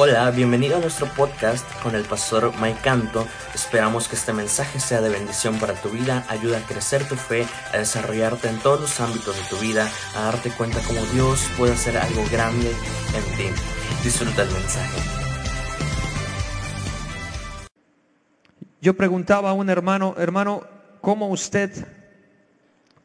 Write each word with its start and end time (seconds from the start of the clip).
Hola, 0.00 0.30
bienvenido 0.30 0.76
a 0.76 0.80
nuestro 0.80 1.08
podcast 1.08 1.66
con 1.82 1.96
el 1.96 2.04
pastor 2.04 2.52
Mike 2.60 2.82
Canto. 2.84 3.26
Esperamos 3.52 4.06
que 4.06 4.14
este 4.14 4.32
mensaje 4.32 4.78
sea 4.78 5.00
de 5.00 5.08
bendición 5.08 5.58
para 5.58 5.74
tu 5.74 5.88
vida, 5.88 6.24
ayuda 6.28 6.58
a 6.58 6.60
crecer 6.60 7.08
tu 7.08 7.16
fe, 7.16 7.44
a 7.74 7.78
desarrollarte 7.78 8.46
en 8.48 8.60
todos 8.60 8.80
los 8.80 9.00
ámbitos 9.00 9.34
de 9.34 9.42
tu 9.50 9.56
vida, 9.60 9.90
a 10.14 10.22
darte 10.22 10.52
cuenta 10.52 10.78
cómo 10.86 11.04
Dios 11.06 11.44
puede 11.58 11.72
hacer 11.72 11.98
algo 11.98 12.22
grande 12.30 12.68
en 12.68 13.36
ti. 13.36 13.50
Disfruta 14.04 14.44
el 14.44 14.52
mensaje. 14.52 15.00
Yo 18.80 18.94
preguntaba 18.94 19.50
a 19.50 19.54
un 19.54 19.68
hermano, 19.68 20.14
hermano, 20.16 20.62
¿cómo 21.00 21.26
usted 21.26 21.72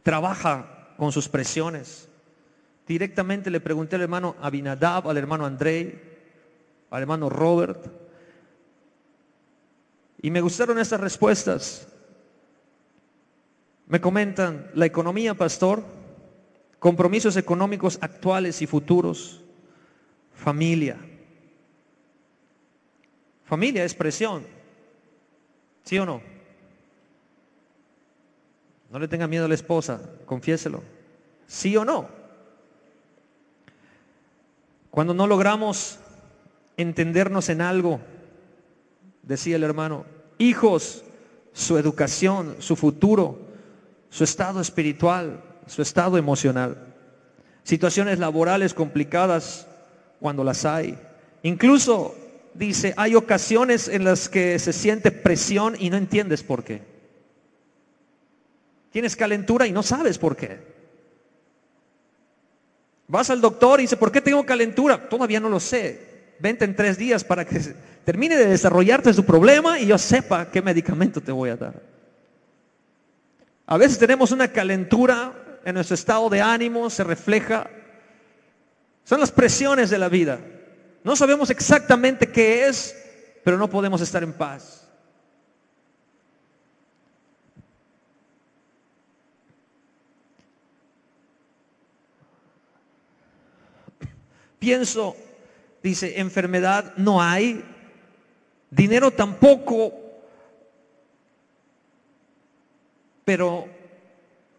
trabaja 0.03 0.93
con 0.95 1.11
sus 1.11 1.27
presiones? 1.27 2.07
Directamente 2.85 3.49
le 3.49 3.61
pregunté 3.61 3.95
al 3.95 4.03
hermano 4.03 4.35
Abinadab, 4.39 5.09
al 5.09 5.17
hermano 5.17 5.47
Andrei, 5.47 6.12
al 6.93 7.01
hermano 7.01 7.27
Robert. 7.27 7.87
Y 10.21 10.29
me 10.29 10.41
gustaron 10.41 10.77
estas 10.77 10.99
respuestas. 10.99 11.87
Me 13.87 13.99
comentan, 13.99 14.69
la 14.75 14.85
economía, 14.85 15.33
pastor, 15.33 15.83
compromisos 16.77 17.35
económicos 17.35 17.97
actuales 17.99 18.61
y 18.61 18.67
futuros, 18.67 19.41
familia. 20.35 20.97
Familia 23.43 23.83
es 23.83 23.95
presión, 23.95 24.45
¿sí 25.83 25.97
o 25.97 26.05
no? 26.05 26.21
No 28.91 28.99
le 28.99 29.07
tenga 29.07 29.27
miedo 29.27 29.45
a 29.45 29.47
la 29.47 29.55
esposa, 29.55 29.99
confiéselo. 30.27 30.83
¿Sí 31.47 31.75
o 31.75 31.83
no? 31.83 32.07
Cuando 34.91 35.15
no 35.15 35.25
logramos 35.25 35.99
entendernos 36.77 37.49
en 37.49 37.61
algo, 37.61 37.99
decía 39.21 39.55
el 39.55 39.63
hermano, 39.63 40.05
hijos, 40.37 41.03
su 41.53 41.77
educación, 41.77 42.55
su 42.59 42.75
futuro, 42.75 43.39
su 44.09 44.23
estado 44.23 44.61
espiritual, 44.61 45.41
su 45.67 45.81
estado 45.81 46.17
emocional, 46.17 46.93
situaciones 47.63 48.19
laborales 48.19 48.73
complicadas 48.73 49.67
cuando 50.19 50.43
las 50.43 50.65
hay. 50.65 50.97
Incluso 51.43 52.15
dice, 52.53 52.93
hay 52.97 53.15
ocasiones 53.15 53.87
en 53.87 54.03
las 54.03 54.29
que 54.29 54.59
se 54.59 54.73
siente 54.73 55.11
presión 55.11 55.75
y 55.79 55.89
no 55.89 55.97
entiendes 55.97 56.43
por 56.43 56.63
qué. 56.63 56.81
Tienes 58.91 59.15
calentura 59.15 59.65
y 59.65 59.71
no 59.71 59.81
sabes 59.81 60.17
por 60.17 60.35
qué. 60.35 60.73
Vas 63.07 63.29
al 63.29 63.41
doctor 63.41 63.79
y 63.79 63.83
dice, 63.83 63.97
¿por 63.97 64.11
qué 64.11 64.21
tengo 64.21 64.45
calentura? 64.45 65.09
Todavía 65.09 65.39
no 65.39 65.49
lo 65.49 65.59
sé 65.59 66.12
vente 66.43 66.65
en 66.65 66.75
tres 66.75 66.97
días 66.97 67.23
para 67.23 67.45
que 67.45 67.57
termine 68.03 68.35
de 68.35 68.47
desarrollarte 68.47 69.13
su 69.13 69.23
problema 69.23 69.79
y 69.79 69.87
yo 69.87 69.97
sepa 69.97 70.51
qué 70.51 70.61
medicamento 70.61 71.21
te 71.21 71.31
voy 71.31 71.49
a 71.49 71.55
dar. 71.55 71.81
A 73.65 73.77
veces 73.77 73.97
tenemos 73.97 74.33
una 74.33 74.49
calentura 74.49 75.61
en 75.63 75.75
nuestro 75.75 75.95
estado 75.95 76.29
de 76.29 76.41
ánimo, 76.41 76.89
se 76.89 77.05
refleja. 77.05 77.69
Son 79.05 79.21
las 79.21 79.31
presiones 79.31 79.89
de 79.89 79.97
la 79.97 80.09
vida. 80.09 80.41
No 81.05 81.15
sabemos 81.15 81.49
exactamente 81.49 82.27
qué 82.27 82.67
es, 82.67 82.93
pero 83.45 83.57
no 83.57 83.69
podemos 83.69 84.01
estar 84.01 84.21
en 84.21 84.33
paz. 84.33 84.85
Pienso 94.59 95.15
Dice, 95.83 96.21
enfermedad 96.21 96.93
no 96.95 97.21
hay, 97.21 97.61
dinero 98.71 99.11
tampoco, 99.11 99.93
pero 103.25 103.67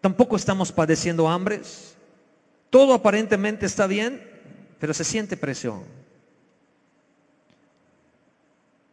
tampoco 0.03 0.37
estamos 0.37 0.71
padeciendo 0.71 1.27
hambres. 1.27 1.97
Todo 2.69 2.93
aparentemente 2.93 3.65
está 3.65 3.87
bien, 3.87 4.23
pero 4.79 4.93
se 4.93 5.03
siente 5.03 5.39
presión. 5.39 5.83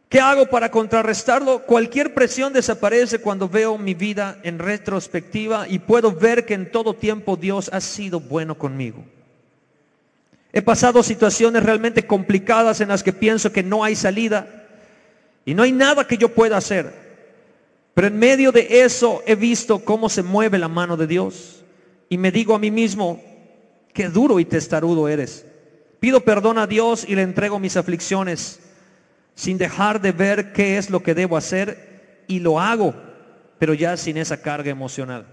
¿Qué 0.08 0.20
hago 0.20 0.46
para 0.46 0.70
contrarrestarlo? 0.70 1.64
Cualquier 1.64 2.14
presión 2.14 2.52
desaparece 2.52 3.18
cuando 3.18 3.48
veo 3.48 3.76
mi 3.76 3.92
vida 3.92 4.38
en 4.42 4.58
retrospectiva 4.58 5.68
y 5.68 5.78
puedo 5.78 6.12
ver 6.12 6.46
que 6.46 6.54
en 6.54 6.70
todo 6.70 6.94
tiempo 6.94 7.36
Dios 7.36 7.70
ha 7.72 7.80
sido 7.80 8.20
bueno 8.20 8.56
conmigo. 8.56 9.04
He 10.52 10.60
pasado 10.60 11.02
situaciones 11.02 11.62
realmente 11.62 12.06
complicadas 12.06 12.80
en 12.80 12.88
las 12.88 13.02
que 13.02 13.12
pienso 13.12 13.52
que 13.52 13.62
no 13.62 13.84
hay 13.84 13.96
salida 13.96 14.66
y 15.44 15.54
no 15.54 15.62
hay 15.62 15.72
nada 15.72 16.06
que 16.06 16.18
yo 16.18 16.28
pueda 16.28 16.58
hacer. 16.58 16.92
Pero 17.94 18.06
en 18.06 18.18
medio 18.18 18.52
de 18.52 18.82
eso 18.82 19.22
he 19.26 19.34
visto 19.34 19.84
cómo 19.84 20.08
se 20.08 20.22
mueve 20.22 20.58
la 20.58 20.68
mano 20.68 20.96
de 20.96 21.06
Dios 21.06 21.64
y 22.08 22.18
me 22.18 22.30
digo 22.30 22.54
a 22.54 22.58
mí 22.58 22.70
mismo, 22.70 23.22
qué 23.94 24.08
duro 24.08 24.40
y 24.40 24.44
testarudo 24.44 25.08
eres. 25.08 25.46
Pido 26.00 26.20
perdón 26.20 26.58
a 26.58 26.66
Dios 26.66 27.06
y 27.08 27.14
le 27.14 27.22
entrego 27.22 27.58
mis 27.58 27.76
aflicciones 27.76 28.60
sin 29.34 29.56
dejar 29.56 30.00
de 30.00 30.12
ver 30.12 30.52
qué 30.52 30.76
es 30.76 30.90
lo 30.90 31.02
que 31.02 31.14
debo 31.14 31.36
hacer 31.38 32.24
y 32.26 32.40
lo 32.40 32.60
hago, 32.60 32.94
pero 33.58 33.72
ya 33.72 33.96
sin 33.96 34.18
esa 34.18 34.42
carga 34.42 34.70
emocional. 34.70 35.26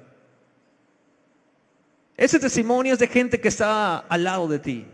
Ese 2.16 2.40
testimonio 2.40 2.94
es 2.94 3.00
de 3.00 3.08
gente 3.08 3.40
que 3.40 3.48
está 3.48 3.98
al 3.98 4.24
lado 4.24 4.48
de 4.48 4.60
ti. 4.60 4.86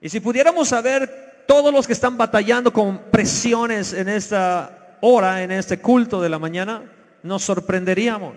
Y 0.00 0.08
si 0.08 0.20
pudiéramos 0.20 0.68
saber 0.68 1.44
todos 1.46 1.72
los 1.72 1.86
que 1.86 1.92
están 1.92 2.16
batallando 2.16 2.72
con 2.72 3.10
presiones 3.10 3.92
en 3.92 4.08
esta 4.08 4.96
hora, 5.00 5.42
en 5.42 5.50
este 5.50 5.78
culto 5.78 6.20
de 6.22 6.28
la 6.28 6.38
mañana, 6.38 6.82
nos 7.22 7.42
sorprenderíamos. 7.42 8.34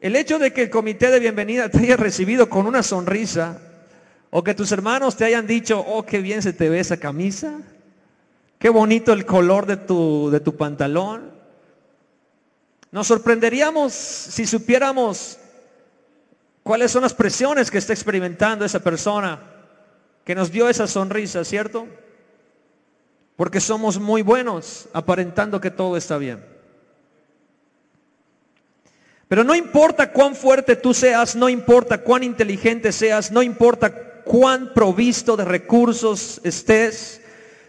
El 0.00 0.16
hecho 0.16 0.38
de 0.38 0.52
que 0.52 0.62
el 0.62 0.70
comité 0.70 1.10
de 1.10 1.20
bienvenida 1.20 1.68
te 1.68 1.78
haya 1.78 1.96
recibido 1.96 2.48
con 2.48 2.66
una 2.66 2.82
sonrisa, 2.82 3.60
o 4.30 4.42
que 4.42 4.54
tus 4.54 4.72
hermanos 4.72 5.16
te 5.16 5.24
hayan 5.24 5.46
dicho, 5.46 5.80
oh, 5.80 6.04
qué 6.04 6.20
bien 6.20 6.42
se 6.42 6.52
te 6.52 6.68
ve 6.68 6.80
esa 6.80 6.98
camisa, 6.98 7.58
qué 8.58 8.68
bonito 8.68 9.12
el 9.12 9.26
color 9.26 9.66
de 9.66 9.76
tu, 9.76 10.30
de 10.30 10.40
tu 10.40 10.56
pantalón. 10.56 11.30
Nos 12.90 13.06
sorprenderíamos 13.06 13.92
si 13.92 14.46
supiéramos 14.46 15.38
cuáles 16.62 16.90
son 16.90 17.02
las 17.02 17.14
presiones 17.14 17.70
que 17.70 17.78
está 17.78 17.92
experimentando 17.92 18.64
esa 18.64 18.80
persona 18.80 19.55
que 20.26 20.34
nos 20.34 20.50
dio 20.50 20.68
esa 20.68 20.88
sonrisa, 20.88 21.44
¿cierto? 21.44 21.86
Porque 23.36 23.60
somos 23.60 24.00
muy 24.00 24.22
buenos 24.22 24.88
aparentando 24.92 25.60
que 25.60 25.70
todo 25.70 25.96
está 25.96 26.18
bien. 26.18 26.44
Pero 29.28 29.44
no 29.44 29.54
importa 29.54 30.10
cuán 30.10 30.34
fuerte 30.34 30.74
tú 30.74 30.92
seas, 30.92 31.36
no 31.36 31.48
importa 31.48 31.98
cuán 31.98 32.24
inteligente 32.24 32.90
seas, 32.90 33.30
no 33.30 33.40
importa 33.40 34.22
cuán 34.24 34.74
provisto 34.74 35.36
de 35.36 35.44
recursos 35.44 36.40
estés, 36.42 37.20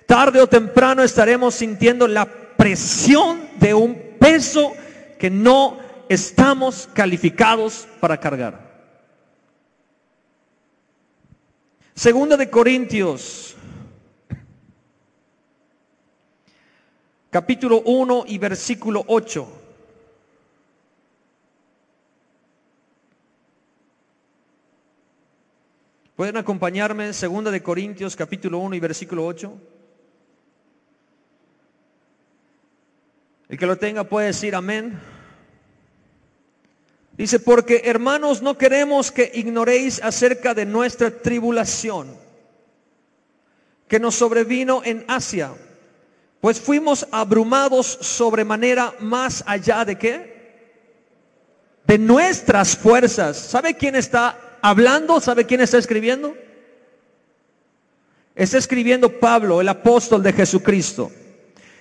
tarde 0.08 0.42
o 0.42 0.48
temprano 0.48 1.04
estaremos 1.04 1.54
sintiendo 1.54 2.08
la 2.08 2.26
presión 2.26 3.40
de 3.60 3.76
un 3.76 4.16
peso 4.20 4.74
que 5.20 5.30
no 5.30 5.78
estamos 6.10 6.90
calificados 6.92 7.88
para 8.00 8.20
cargar. 8.20 8.67
Segunda 11.98 12.38
de 12.38 12.48
Corintios, 12.48 13.56
capítulo 17.32 17.82
1 17.82 18.26
y 18.28 18.38
versículo 18.38 19.04
8. 19.08 19.48
¿Pueden 26.16 26.38
acompañarme? 26.38 27.14
Segunda 27.14 27.50
de 27.50 27.64
Corintios, 27.64 28.16
capítulo 28.16 28.60
1 28.60 28.76
y 28.76 28.80
versículo 28.80 29.26
8. 29.26 29.58
El 33.50 33.58
que 33.58 33.66
lo 33.66 33.76
tenga 33.76 34.04
puede 34.04 34.28
decir 34.28 34.54
amén. 34.54 35.17
Dice, 37.18 37.40
porque 37.40 37.82
hermanos 37.86 38.44
no 38.44 38.60
queremos 38.60 39.12
que 39.12 39.32
ignoréis 39.34 40.00
acerca 40.04 40.54
de 40.54 40.66
nuestra 40.66 41.10
tribulación, 41.10 42.16
que 43.88 44.00
nos 44.00 44.14
sobrevino 44.16 44.84
en 44.86 45.04
Asia, 45.08 45.52
pues 46.40 46.62
fuimos 46.62 47.08
abrumados 47.12 47.88
sobremanera 47.88 48.94
más 49.00 49.44
allá 49.48 49.84
de 49.84 49.98
qué? 49.98 50.38
De 51.88 51.98
nuestras 51.98 52.78
fuerzas. 52.78 53.36
¿Sabe 53.36 53.74
quién 53.74 53.96
está 53.96 54.60
hablando? 54.62 55.20
¿Sabe 55.20 55.46
quién 55.48 55.62
está 55.62 55.80
escribiendo? 55.80 56.36
Está 58.36 58.60
escribiendo 58.60 59.20
Pablo, 59.20 59.60
el 59.60 59.70
apóstol 59.70 60.22
de 60.22 60.34
Jesucristo. 60.34 61.12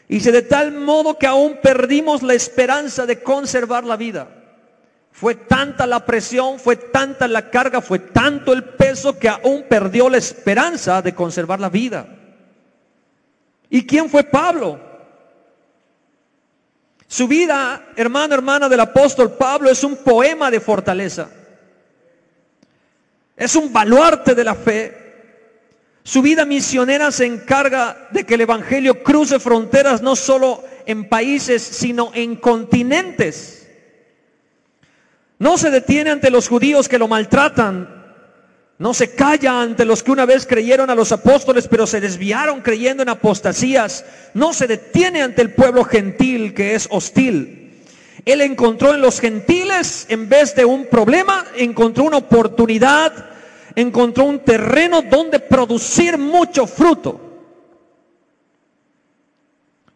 Y 0.09 0.15
dice, 0.15 0.33
de 0.33 0.43
tal 0.43 0.73
modo 0.73 1.19
que 1.19 1.27
aún 1.27 1.59
perdimos 1.63 2.23
la 2.23 2.33
esperanza 2.33 3.05
de 3.05 3.23
conservar 3.23 3.85
la 3.85 3.97
vida. 3.97 4.46
Fue 5.19 5.35
tanta 5.35 5.87
la 5.87 6.05
presión, 6.05 6.59
fue 6.59 6.77
tanta 6.77 7.27
la 7.27 7.49
carga, 7.51 7.81
fue 7.81 7.99
tanto 7.99 8.53
el 8.53 8.63
peso 8.63 9.19
que 9.19 9.31
aún 9.31 9.65
perdió 9.67 10.11
la 10.11 10.19
esperanza 10.19 11.01
de 11.01 11.15
conservar 11.15 11.59
la 11.59 11.71
vida. 11.71 12.07
¿Y 13.71 13.87
quién 13.87 14.11
fue 14.11 14.25
Pablo? 14.25 14.79
Su 17.07 17.27
vida, 17.27 17.87
hermano, 17.97 18.35
hermana 18.35 18.69
del 18.69 18.81
apóstol 18.81 19.33
Pablo, 19.33 19.71
es 19.71 19.83
un 19.85 19.97
poema 19.97 20.51
de 20.51 20.61
fortaleza. 20.61 21.31
Es 23.35 23.57
un 23.57 23.73
baluarte 23.73 24.35
de 24.35 24.45
la 24.45 24.55
fe. 24.55 25.07
Su 26.03 26.21
vida 26.21 26.45
misionera 26.45 27.11
se 27.11 27.25
encarga 27.25 28.09
de 28.11 28.25
que 28.25 28.35
el 28.35 28.43
Evangelio 28.43 29.03
cruce 29.03 29.41
fronteras 29.41 30.03
no 30.03 30.15
solo 30.15 30.63
en 30.85 31.09
países, 31.09 31.63
sino 31.63 32.11
en 32.13 32.37
continentes. 32.37 33.66
No 35.39 35.59
se 35.59 35.71
detiene 35.71 36.11
ante 36.11 36.31
los 36.31 36.49
judíos 36.49 36.89
que 36.89 36.99
lo 36.99 37.09
maltratan. 37.09 37.97
No 38.79 38.93
se 38.93 39.15
calla 39.15 39.63
ante 39.63 39.85
los 39.85 40.03
que 40.03 40.11
una 40.11 40.27
vez 40.27 40.47
creyeron 40.47 40.91
a 40.91 40.95
los 40.95 41.13
apóstoles, 41.13 41.67
pero 41.69 41.87
se 41.87 42.01
desviaron 42.01 42.61
creyendo 42.61 43.03
en 43.03 43.09
apostasías. 43.09 44.05
No 44.35 44.53
se 44.53 44.67
detiene 44.67 45.23
ante 45.23 45.43
el 45.43 45.55
pueblo 45.55 45.85
gentil 45.85 46.55
que 46.55 46.75
es 46.75 46.87
hostil. 46.91 47.63
Él 48.25 48.41
encontró 48.41 48.93
en 48.93 49.01
los 49.01 49.21
gentiles, 49.21 50.07
en 50.09 50.29
vez 50.29 50.55
de 50.55 50.65
un 50.65 50.87
problema, 50.87 51.47
encontró 51.57 52.05
una 52.05 52.17
oportunidad, 52.17 53.13
encontró 53.77 54.25
un 54.25 54.41
terreno 54.41 55.03
donde 55.03 55.39
producir 55.39 56.19
mucho 56.19 56.67
fruto. 56.67 57.21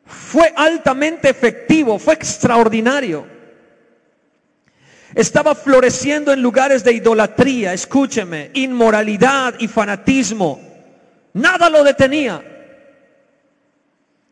Fue 0.04 0.52
altamente 0.56 1.28
efectivo, 1.28 1.98
fue 1.98 2.14
extraordinario. 2.14 3.39
Estaba 5.15 5.55
floreciendo 5.55 6.33
en 6.33 6.43
lugares 6.43 6.85
de 6.85 6.93
idolatría, 6.93 7.73
escúcheme, 7.73 8.51
inmoralidad 8.55 9.55
y 9.59 9.67
fanatismo. 9.67 10.61
Nada 11.33 11.69
lo 11.69 11.83
detenía. 11.83 12.43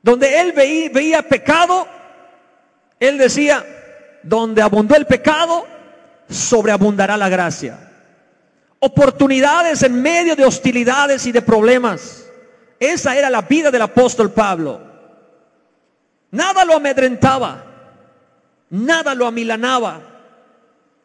Donde 0.02 0.40
él 0.40 0.52
veía, 0.52 1.22
pecado, 1.22 1.86
él 3.00 3.18
decía, 3.18 3.64
donde 4.22 4.62
abundó 4.62 4.94
el 4.94 5.06
pecado, 5.06 5.66
sobreabundará 6.28 7.16
la 7.16 7.28
gracia. 7.28 7.78
Oportunidades 8.78 9.82
en 9.82 10.00
medio 10.00 10.36
de 10.36 10.44
hostilidades 10.44 11.26
y 11.26 11.32
de 11.32 11.42
problemas. 11.42 12.26
Esa 12.78 13.16
era 13.16 13.28
la 13.28 13.42
vida 13.42 13.72
del 13.72 13.82
apóstol 13.82 14.30
Pablo. 14.30 14.80
Nada 16.30 16.64
lo 16.64 16.74
amedrentaba, 16.74 17.64
nada 18.70 19.14
lo 19.14 19.26
amilanaba, 19.26 20.00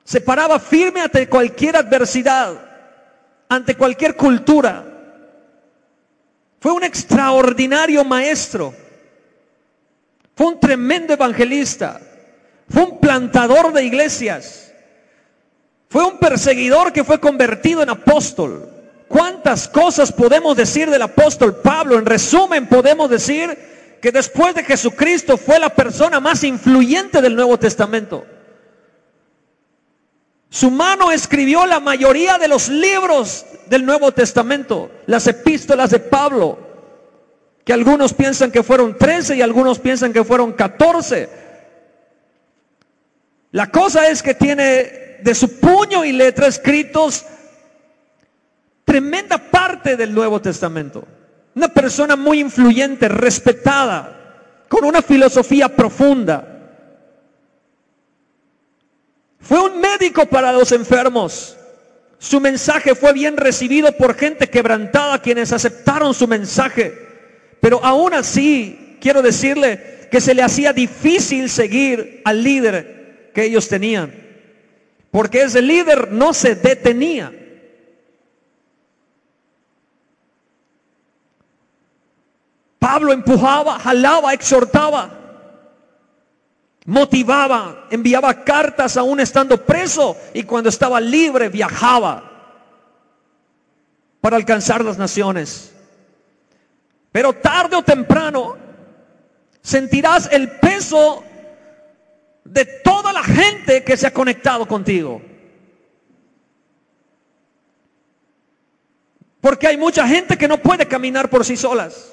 se 0.03 0.21
paraba 0.21 0.59
firme 0.59 1.01
ante 1.01 1.27
cualquier 1.29 1.77
adversidad, 1.77 2.53
ante 3.47 3.75
cualquier 3.75 4.15
cultura. 4.15 4.85
Fue 6.59 6.71
un 6.71 6.83
extraordinario 6.83 8.03
maestro. 8.03 8.73
Fue 10.35 10.47
un 10.47 10.59
tremendo 10.59 11.13
evangelista. 11.13 11.99
Fue 12.69 12.83
un 12.83 12.99
plantador 12.99 13.71
de 13.73 13.83
iglesias. 13.83 14.73
Fue 15.89 16.03
un 16.03 16.17
perseguidor 16.17 16.91
que 16.91 17.03
fue 17.03 17.19
convertido 17.19 17.83
en 17.83 17.89
apóstol. 17.89 18.69
¿Cuántas 19.07 19.67
cosas 19.67 20.11
podemos 20.11 20.57
decir 20.57 20.89
del 20.89 21.03
apóstol 21.03 21.57
Pablo? 21.57 21.99
En 21.99 22.05
resumen, 22.05 22.67
podemos 22.67 23.09
decir 23.09 23.55
que 24.01 24.11
después 24.11 24.55
de 24.55 24.63
Jesucristo 24.63 25.37
fue 25.37 25.59
la 25.59 25.69
persona 25.69 26.19
más 26.19 26.43
influyente 26.43 27.21
del 27.21 27.35
Nuevo 27.35 27.59
Testamento. 27.59 28.25
Su 30.53 30.69
mano 30.69 31.11
escribió 31.11 31.65
la 31.65 31.79
mayoría 31.79 32.37
de 32.37 32.47
los 32.47 32.69
libros 32.69 33.43
del 33.65 33.87
Nuevo 33.87 34.11
Testamento, 34.11 34.91
las 35.07 35.25
epístolas 35.25 35.89
de 35.89 35.97
Pablo, 35.97 36.59
que 37.65 37.73
algunos 37.73 38.13
piensan 38.13 38.51
que 38.51 38.61
fueron 38.61 38.95
13 38.95 39.35
y 39.35 39.41
algunos 39.41 39.79
piensan 39.79 40.13
que 40.13 40.23
fueron 40.23 40.53
14. 40.53 41.27
La 43.49 43.71
cosa 43.71 44.07
es 44.09 44.21
que 44.21 44.35
tiene 44.35 45.17
de 45.23 45.33
su 45.33 45.59
puño 45.59 46.05
y 46.05 46.11
letra 46.11 46.45
escritos 46.45 47.25
tremenda 48.85 49.39
parte 49.39 49.97
del 49.97 50.13
Nuevo 50.13 50.39
Testamento. 50.39 51.03
Una 51.55 51.69
persona 51.69 52.15
muy 52.15 52.39
influyente, 52.39 53.07
respetada, 53.07 54.65
con 54.69 54.85
una 54.85 55.01
filosofía 55.01 55.69
profunda. 55.69 56.52
Fue 59.43 59.59
un 59.59 59.81
médico 59.81 60.25
para 60.25 60.53
los 60.53 60.71
enfermos. 60.71 61.57
Su 62.17 62.39
mensaje 62.39 62.95
fue 62.95 63.11
bien 63.11 63.35
recibido 63.35 63.91
por 63.97 64.15
gente 64.15 64.49
quebrantada 64.49 65.21
quienes 65.21 65.51
aceptaron 65.51 66.13
su 66.13 66.27
mensaje. 66.27 66.97
Pero 67.59 67.83
aún 67.83 68.13
así, 68.13 68.97
quiero 69.01 69.21
decirle 69.21 70.07
que 70.09 70.21
se 70.21 70.33
le 70.33 70.41
hacía 70.41 70.71
difícil 70.71 71.49
seguir 71.49 72.21
al 72.23 72.41
líder 72.41 73.31
que 73.33 73.43
ellos 73.43 73.67
tenían. 73.67 74.13
Porque 75.11 75.41
ese 75.41 75.61
líder 75.61 76.11
no 76.13 76.33
se 76.33 76.55
detenía. 76.55 77.33
Pablo 82.79 83.11
empujaba, 83.11 83.77
jalaba, 83.79 84.33
exhortaba 84.33 85.22
motivaba, 86.85 87.87
enviaba 87.89 88.43
cartas 88.43 88.97
aún 88.97 89.19
estando 89.19 89.63
preso 89.65 90.17
y 90.33 90.43
cuando 90.43 90.69
estaba 90.69 90.99
libre 90.99 91.49
viajaba 91.49 92.31
para 94.19 94.35
alcanzar 94.35 94.83
las 94.83 94.97
naciones. 94.97 95.73
Pero 97.11 97.33
tarde 97.33 97.75
o 97.75 97.83
temprano 97.83 98.57
sentirás 99.61 100.29
el 100.31 100.49
peso 100.51 101.23
de 102.43 102.65
toda 102.65 103.13
la 103.13 103.23
gente 103.23 103.83
que 103.83 103.95
se 103.95 104.07
ha 104.07 104.13
conectado 104.13 104.67
contigo. 104.67 105.21
Porque 109.39 109.67
hay 109.67 109.77
mucha 109.77 110.07
gente 110.07 110.37
que 110.37 110.47
no 110.47 110.57
puede 110.57 110.87
caminar 110.87 111.29
por 111.29 111.45
sí 111.45 111.57
solas. 111.57 112.12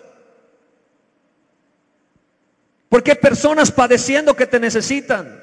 Porque 2.90 3.12
hay 3.12 3.18
personas 3.18 3.70
padeciendo 3.70 4.35
que 4.35 4.49
te 4.49 4.59
necesitan. 4.61 5.40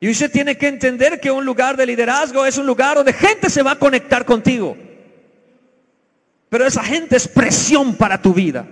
Y 0.00 0.08
usted 0.08 0.30
tiene 0.30 0.56
que 0.56 0.68
entender 0.68 1.20
que 1.20 1.30
un 1.30 1.44
lugar 1.44 1.76
de 1.76 1.84
liderazgo 1.84 2.46
es 2.46 2.56
un 2.56 2.66
lugar 2.66 2.96
donde 2.96 3.12
gente 3.12 3.50
se 3.50 3.64
va 3.64 3.72
a 3.72 3.78
conectar 3.78 4.24
contigo. 4.24 4.76
Pero 6.48 6.64
esa 6.64 6.84
gente 6.84 7.16
es 7.16 7.26
presión 7.26 7.96
para 7.96 8.22
tu 8.22 8.32
vida. 8.32 8.64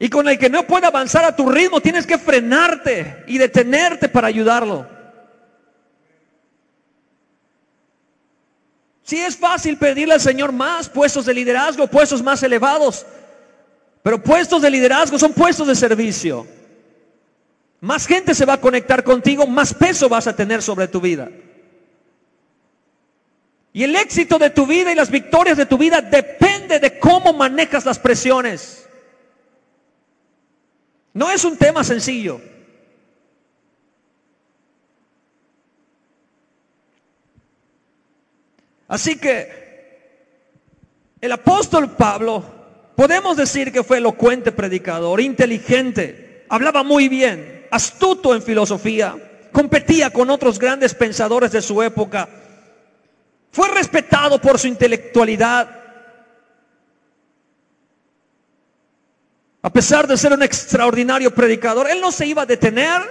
Y 0.00 0.10
con 0.10 0.28
el 0.28 0.38
que 0.38 0.50
no 0.50 0.66
puede 0.66 0.88
avanzar 0.88 1.24
a 1.24 1.36
tu 1.36 1.48
ritmo, 1.48 1.80
tienes 1.80 2.04
que 2.04 2.18
frenarte 2.18 3.22
y 3.28 3.38
detenerte 3.38 4.08
para 4.08 4.26
ayudarlo. 4.26 4.88
Si 9.04 9.20
es 9.20 9.36
fácil 9.36 9.78
pedirle 9.78 10.14
al 10.14 10.20
Señor 10.20 10.50
más 10.50 10.88
puestos 10.88 11.26
de 11.26 11.32
liderazgo, 11.32 11.86
puestos 11.86 12.24
más 12.24 12.42
elevados, 12.42 13.06
pero 14.06 14.22
puestos 14.22 14.62
de 14.62 14.70
liderazgo 14.70 15.18
son 15.18 15.32
puestos 15.32 15.66
de 15.66 15.74
servicio. 15.74 16.46
Más 17.80 18.06
gente 18.06 18.36
se 18.36 18.44
va 18.44 18.52
a 18.52 18.60
conectar 18.60 19.02
contigo, 19.02 19.48
más 19.48 19.74
peso 19.74 20.08
vas 20.08 20.28
a 20.28 20.36
tener 20.36 20.62
sobre 20.62 20.86
tu 20.86 21.00
vida. 21.00 21.28
Y 23.72 23.82
el 23.82 23.96
éxito 23.96 24.38
de 24.38 24.50
tu 24.50 24.64
vida 24.64 24.92
y 24.92 24.94
las 24.94 25.10
victorias 25.10 25.56
de 25.56 25.66
tu 25.66 25.76
vida 25.76 26.00
depende 26.02 26.78
de 26.78 27.00
cómo 27.00 27.32
manejas 27.32 27.84
las 27.84 27.98
presiones. 27.98 28.88
No 31.12 31.28
es 31.32 31.44
un 31.44 31.56
tema 31.56 31.82
sencillo. 31.82 32.40
Así 38.86 39.18
que 39.18 40.46
el 41.20 41.32
apóstol 41.32 41.96
Pablo 41.96 42.55
Podemos 42.96 43.36
decir 43.36 43.70
que 43.70 43.84
fue 43.84 43.98
elocuente 43.98 44.52
predicador, 44.52 45.20
inteligente, 45.20 46.46
hablaba 46.48 46.82
muy 46.82 47.08
bien, 47.08 47.66
astuto 47.70 48.34
en 48.34 48.40
filosofía, 48.40 49.14
competía 49.52 50.08
con 50.08 50.30
otros 50.30 50.58
grandes 50.58 50.94
pensadores 50.94 51.52
de 51.52 51.60
su 51.60 51.82
época. 51.82 52.26
Fue 53.52 53.68
respetado 53.68 54.40
por 54.40 54.58
su 54.58 54.66
intelectualidad. 54.66 55.68
A 59.60 59.70
pesar 59.70 60.06
de 60.06 60.16
ser 60.16 60.32
un 60.32 60.42
extraordinario 60.42 61.34
predicador, 61.34 61.90
él 61.90 62.00
no 62.00 62.10
se 62.10 62.26
iba 62.26 62.42
a 62.42 62.46
detener 62.46 63.02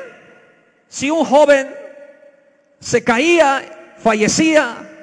si 0.88 1.12
un 1.12 1.25
joven 1.25 1.70
se 2.80 3.04
caía, 3.04 3.94
fallecía. 4.00 4.95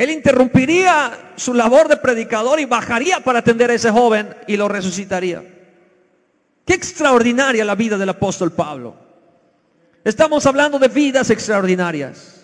Él 0.00 0.08
interrumpiría 0.08 1.34
su 1.36 1.52
labor 1.52 1.86
de 1.86 1.98
predicador 1.98 2.58
y 2.58 2.64
bajaría 2.64 3.20
para 3.20 3.40
atender 3.40 3.70
a 3.70 3.74
ese 3.74 3.90
joven 3.90 4.34
y 4.46 4.56
lo 4.56 4.66
resucitaría. 4.66 5.44
Qué 6.64 6.72
extraordinaria 6.72 7.66
la 7.66 7.74
vida 7.74 7.98
del 7.98 8.08
apóstol 8.08 8.50
Pablo. 8.50 8.94
Estamos 10.02 10.46
hablando 10.46 10.78
de 10.78 10.88
vidas 10.88 11.28
extraordinarias. 11.28 12.40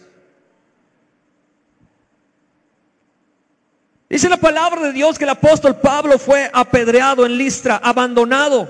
Dice 4.11 4.29
la 4.29 4.37
palabra 4.37 4.83
de 4.83 4.93
Dios 4.93 5.17
que 5.17 5.25
el 5.25 5.31
apóstol 5.31 5.77
Pablo 5.77 6.19
fue 6.19 6.51
apedreado 6.53 7.25
en 7.25 7.39
Listra, 7.39 7.81
abandonado. 7.83 8.69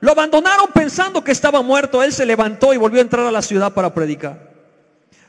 Lo 0.00 0.10
abandonaron 0.10 0.72
pensando 0.74 1.22
que 1.22 1.30
estaba 1.30 1.62
muerto. 1.62 2.02
Él 2.02 2.12
se 2.12 2.26
levantó 2.26 2.74
y 2.74 2.78
volvió 2.78 2.98
a 2.98 3.02
entrar 3.02 3.26
a 3.26 3.30
la 3.30 3.42
ciudad 3.42 3.72
para 3.72 3.94
predicar. 3.94 4.53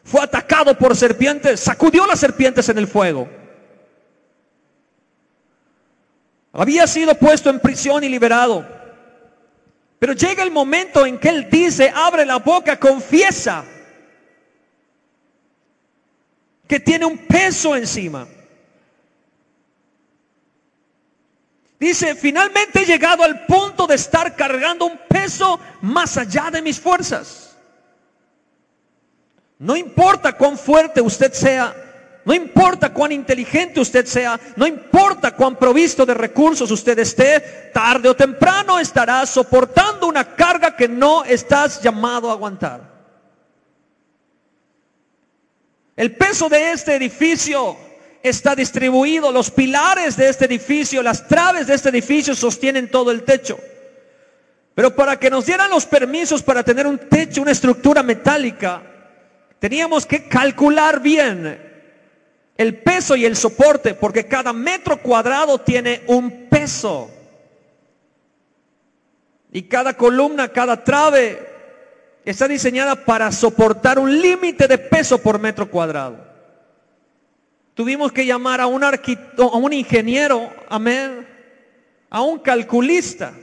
Fue 0.05 0.21
atacado 0.21 0.77
por 0.77 0.95
serpientes, 0.95 1.59
sacudió 1.59 2.05
las 2.05 2.19
serpientes 2.19 2.69
en 2.69 2.77
el 2.77 2.87
fuego. 2.87 3.27
Había 6.53 6.85
sido 6.85 7.15
puesto 7.15 7.49
en 7.49 7.59
prisión 7.59 8.03
y 8.03 8.09
liberado. 8.09 8.65
Pero 9.97 10.13
llega 10.13 10.43
el 10.43 10.51
momento 10.51 11.07
en 11.07 11.17
que 11.17 11.29
él 11.29 11.49
dice, 11.49 11.91
abre 11.93 12.23
la 12.23 12.37
boca, 12.37 12.79
confiesa 12.79 13.65
que 16.67 16.79
tiene 16.79 17.05
un 17.05 17.17
peso 17.17 17.75
encima. 17.75 18.27
Dice, 21.79 22.13
finalmente 22.13 22.83
he 22.83 22.85
llegado 22.85 23.23
al 23.23 23.47
punto 23.47 23.87
de 23.87 23.95
estar 23.95 24.35
cargando 24.35 24.85
un 24.85 24.99
peso 25.09 25.59
más 25.81 26.15
allá 26.15 26.51
de 26.51 26.61
mis 26.61 26.79
fuerzas. 26.79 27.54
No 29.59 29.75
importa 29.75 30.33
cuán 30.33 30.57
fuerte 30.57 31.01
usted 31.01 31.31
sea, 31.33 31.73
no 32.25 32.33
importa 32.33 32.91
cuán 32.91 33.11
inteligente 33.11 33.79
usted 33.79 34.05
sea, 34.05 34.39
no 34.55 34.65
importa 34.65 35.35
cuán 35.35 35.55
provisto 35.55 36.05
de 36.05 36.15
recursos 36.15 36.71
usted 36.71 36.97
esté, 36.97 37.69
tarde 37.71 38.09
o 38.09 38.15
temprano 38.15 38.79
estará 38.79 39.25
soportando 39.25 40.07
una 40.07 40.35
carga 40.35 40.75
que 40.75 40.87
no 40.87 41.23
estás 41.23 41.81
llamado 41.81 42.29
a 42.29 42.33
aguantar. 42.33 42.95
El 45.95 46.15
peso 46.15 46.49
de 46.49 46.71
este 46.71 46.95
edificio 46.95 47.77
está 48.21 48.55
distribuido. 48.55 49.31
Los 49.31 49.51
pilares 49.51 50.17
de 50.17 50.27
este 50.27 50.45
edificio, 50.45 51.01
las 51.01 51.27
traves 51.27 51.67
de 51.67 51.75
este 51.75 51.89
edificio 51.89 52.35
sostienen 52.35 52.89
todo 52.89 53.11
el 53.11 53.23
techo. 53.23 53.57
Pero 54.73 54.93
para 54.93 55.17
que 55.17 55.29
nos 55.29 55.45
dieran 55.45 55.69
los 55.69 55.85
permisos 55.85 56.41
para 56.43 56.63
tener 56.63 56.85
un 56.85 56.97
techo, 56.97 57.41
una 57.41 57.51
estructura 57.51 58.03
metálica, 58.03 58.81
teníamos 59.65 60.05
que 60.05 60.27
calcular 60.27 61.01
bien 61.01 61.59
el 62.55 62.77
peso 62.83 63.15
y 63.15 63.25
el 63.25 63.35
soporte, 63.35 63.95
porque 63.95 64.27
cada 64.27 64.53
metro 64.53 65.01
cuadrado 65.01 65.57
tiene 65.57 66.03
un 66.05 66.45
peso. 66.51 67.09
Y 69.51 69.63
cada 69.63 69.95
columna, 69.97 70.49
cada 70.49 70.83
trave 70.83 71.39
está 72.23 72.47
diseñada 72.47 73.05
para 73.05 73.31
soportar 73.31 73.97
un 73.97 74.21
límite 74.21 74.67
de 74.67 74.77
peso 74.77 75.17
por 75.17 75.39
metro 75.39 75.67
cuadrado. 75.67 76.23
Tuvimos 77.73 78.11
que 78.11 78.23
llamar 78.23 78.61
a 78.61 78.67
un 78.67 78.83
arquitecto, 78.83 79.51
a 79.51 79.57
un 79.57 79.73
ingeniero, 79.73 80.53
amén, 80.69 81.27
a 82.11 82.21
un 82.21 82.37
calculista, 82.37 83.33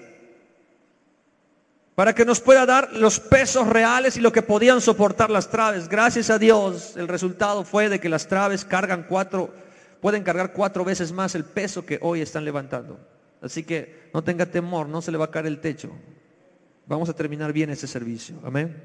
para 1.94 2.14
que 2.14 2.24
nos 2.24 2.40
pueda 2.40 2.64
dar 2.64 2.92
los 2.94 3.20
pesos 3.20 3.66
reales 3.66 4.16
y 4.16 4.20
lo 4.20 4.32
que 4.32 4.42
podían 4.42 4.80
soportar 4.80 5.30
las 5.30 5.50
traves. 5.50 5.88
Gracias 5.88 6.30
a 6.30 6.38
Dios, 6.38 6.96
el 6.96 7.08
resultado 7.08 7.64
fue 7.64 7.88
de 7.88 8.00
que 8.00 8.08
las 8.08 8.26
traves 8.26 8.64
cargan 8.64 9.06
cuatro, 9.08 9.52
pueden 10.00 10.22
cargar 10.22 10.52
cuatro 10.52 10.84
veces 10.84 11.12
más 11.12 11.34
el 11.34 11.44
peso 11.44 11.84
que 11.84 11.98
hoy 12.00 12.22
están 12.22 12.44
levantando. 12.44 12.98
Así 13.42 13.64
que 13.64 14.08
no 14.14 14.22
tenga 14.22 14.46
temor, 14.46 14.88
no 14.88 15.02
se 15.02 15.12
le 15.12 15.18
va 15.18 15.26
a 15.26 15.30
caer 15.30 15.46
el 15.46 15.60
techo. 15.60 15.90
Vamos 16.86 17.08
a 17.08 17.12
terminar 17.12 17.52
bien 17.52 17.70
ese 17.70 17.86
servicio. 17.86 18.36
Amén. 18.44 18.82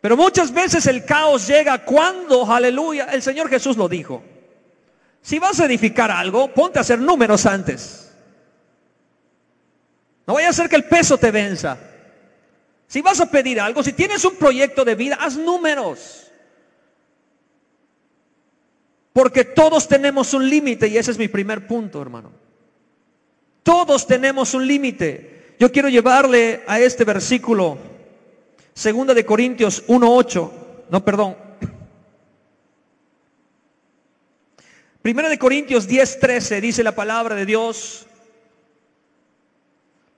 Pero 0.00 0.16
muchas 0.16 0.52
veces 0.52 0.86
el 0.86 1.04
caos 1.04 1.46
llega 1.46 1.84
cuando, 1.84 2.44
aleluya, 2.50 3.06
el 3.06 3.22
Señor 3.22 3.48
Jesús 3.48 3.76
lo 3.76 3.88
dijo. 3.88 4.22
Si 5.20 5.38
vas 5.38 5.60
a 5.60 5.66
edificar 5.66 6.10
algo, 6.10 6.52
ponte 6.52 6.78
a 6.78 6.82
hacer 6.82 6.98
números 6.98 7.46
antes. 7.46 8.01
No 10.26 10.34
vaya 10.34 10.48
a 10.48 10.52
ser 10.52 10.68
que 10.68 10.76
el 10.76 10.84
peso 10.84 11.18
te 11.18 11.30
venza. 11.30 11.78
Si 12.86 13.00
vas 13.00 13.20
a 13.20 13.30
pedir 13.30 13.60
algo, 13.60 13.82
si 13.82 13.92
tienes 13.92 14.24
un 14.24 14.36
proyecto 14.36 14.84
de 14.84 14.94
vida, 14.94 15.18
haz 15.20 15.36
números. 15.36 16.30
Porque 19.12 19.44
todos 19.44 19.88
tenemos 19.88 20.34
un 20.34 20.48
límite 20.48 20.88
y 20.88 20.96
ese 20.96 21.10
es 21.10 21.18
mi 21.18 21.28
primer 21.28 21.66
punto, 21.66 22.00
hermano. 22.00 22.32
Todos 23.62 24.06
tenemos 24.06 24.54
un 24.54 24.66
límite. 24.66 25.54
Yo 25.58 25.70
quiero 25.70 25.88
llevarle 25.88 26.62
a 26.66 26.80
este 26.80 27.04
versículo 27.04 27.78
Segunda 28.74 29.12
de 29.12 29.26
Corintios 29.26 29.86
1.8, 29.86 30.50
no, 30.90 31.04
perdón. 31.04 31.36
Primera 35.02 35.28
de 35.28 35.38
Corintios 35.38 35.88
10.13 35.88 36.60
dice 36.60 36.82
la 36.82 36.94
palabra 36.94 37.34
de 37.34 37.44
Dios. 37.44 38.06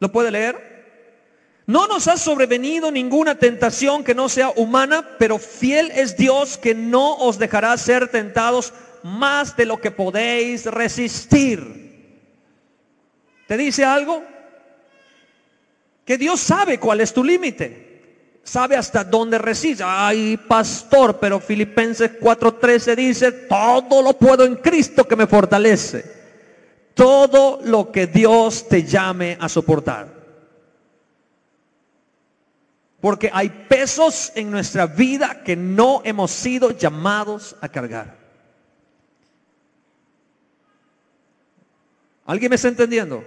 ¿Lo 0.04 0.12
puede 0.12 0.30
leer? 0.30 1.64
No 1.66 1.86
nos 1.86 2.08
ha 2.08 2.18
sobrevenido 2.18 2.90
ninguna 2.90 3.36
tentación 3.36 4.04
que 4.04 4.14
no 4.14 4.28
sea 4.28 4.50
humana, 4.50 5.16
pero 5.18 5.38
fiel 5.38 5.90
es 5.94 6.14
Dios 6.14 6.58
que 6.58 6.74
no 6.74 7.14
os 7.14 7.38
dejará 7.38 7.74
ser 7.78 8.08
tentados 8.08 8.74
más 9.02 9.56
de 9.56 9.64
lo 9.64 9.80
que 9.80 9.90
podéis 9.90 10.66
resistir. 10.66 12.20
¿Te 13.48 13.56
dice 13.56 13.82
algo? 13.82 14.22
Que 16.04 16.18
Dios 16.18 16.38
sabe 16.38 16.78
cuál 16.78 17.00
es 17.00 17.14
tu 17.14 17.24
límite 17.24 17.82
sabe 18.42 18.76
hasta 18.76 19.04
dónde 19.04 19.38
reside. 19.38 19.84
Ay, 19.86 20.36
pastor, 20.36 21.18
pero 21.18 21.40
Filipenses 21.40 22.20
4:13 22.20 22.94
dice, 22.94 23.32
todo 23.32 24.02
lo 24.02 24.12
puedo 24.18 24.44
en 24.44 24.56
Cristo 24.56 25.08
que 25.08 25.16
me 25.16 25.26
fortalece. 25.26 26.23
Todo 26.94 27.60
lo 27.64 27.90
que 27.90 28.06
Dios 28.06 28.68
te 28.68 28.84
llame 28.84 29.36
a 29.40 29.48
soportar. 29.48 30.08
Porque 33.00 33.30
hay 33.32 33.50
pesos 33.68 34.32
en 34.34 34.50
nuestra 34.50 34.86
vida 34.86 35.42
que 35.44 35.56
no 35.56 36.00
hemos 36.04 36.30
sido 36.30 36.70
llamados 36.70 37.54
a 37.60 37.68
cargar. 37.68 38.16
¿Alguien 42.24 42.48
me 42.48 42.56
está 42.56 42.68
entendiendo? 42.68 43.22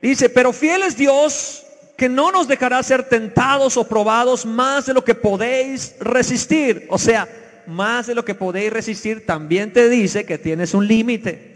Dice, 0.00 0.28
pero 0.28 0.52
fiel 0.52 0.82
es 0.82 0.96
Dios 0.96 1.64
que 1.96 2.08
no 2.08 2.30
nos 2.30 2.46
dejará 2.46 2.82
ser 2.82 3.08
tentados 3.08 3.76
o 3.76 3.88
probados 3.88 4.44
más 4.46 4.86
de 4.86 4.94
lo 4.94 5.04
que 5.04 5.14
podéis 5.14 5.96
resistir. 5.98 6.86
O 6.90 6.98
sea, 6.98 7.28
más 7.66 8.06
de 8.06 8.14
lo 8.14 8.24
que 8.24 8.34
podéis 8.34 8.72
resistir 8.72 9.26
también 9.26 9.72
te 9.72 9.88
dice 9.88 10.24
que 10.24 10.38
tienes 10.38 10.74
un 10.74 10.86
límite. 10.86 11.53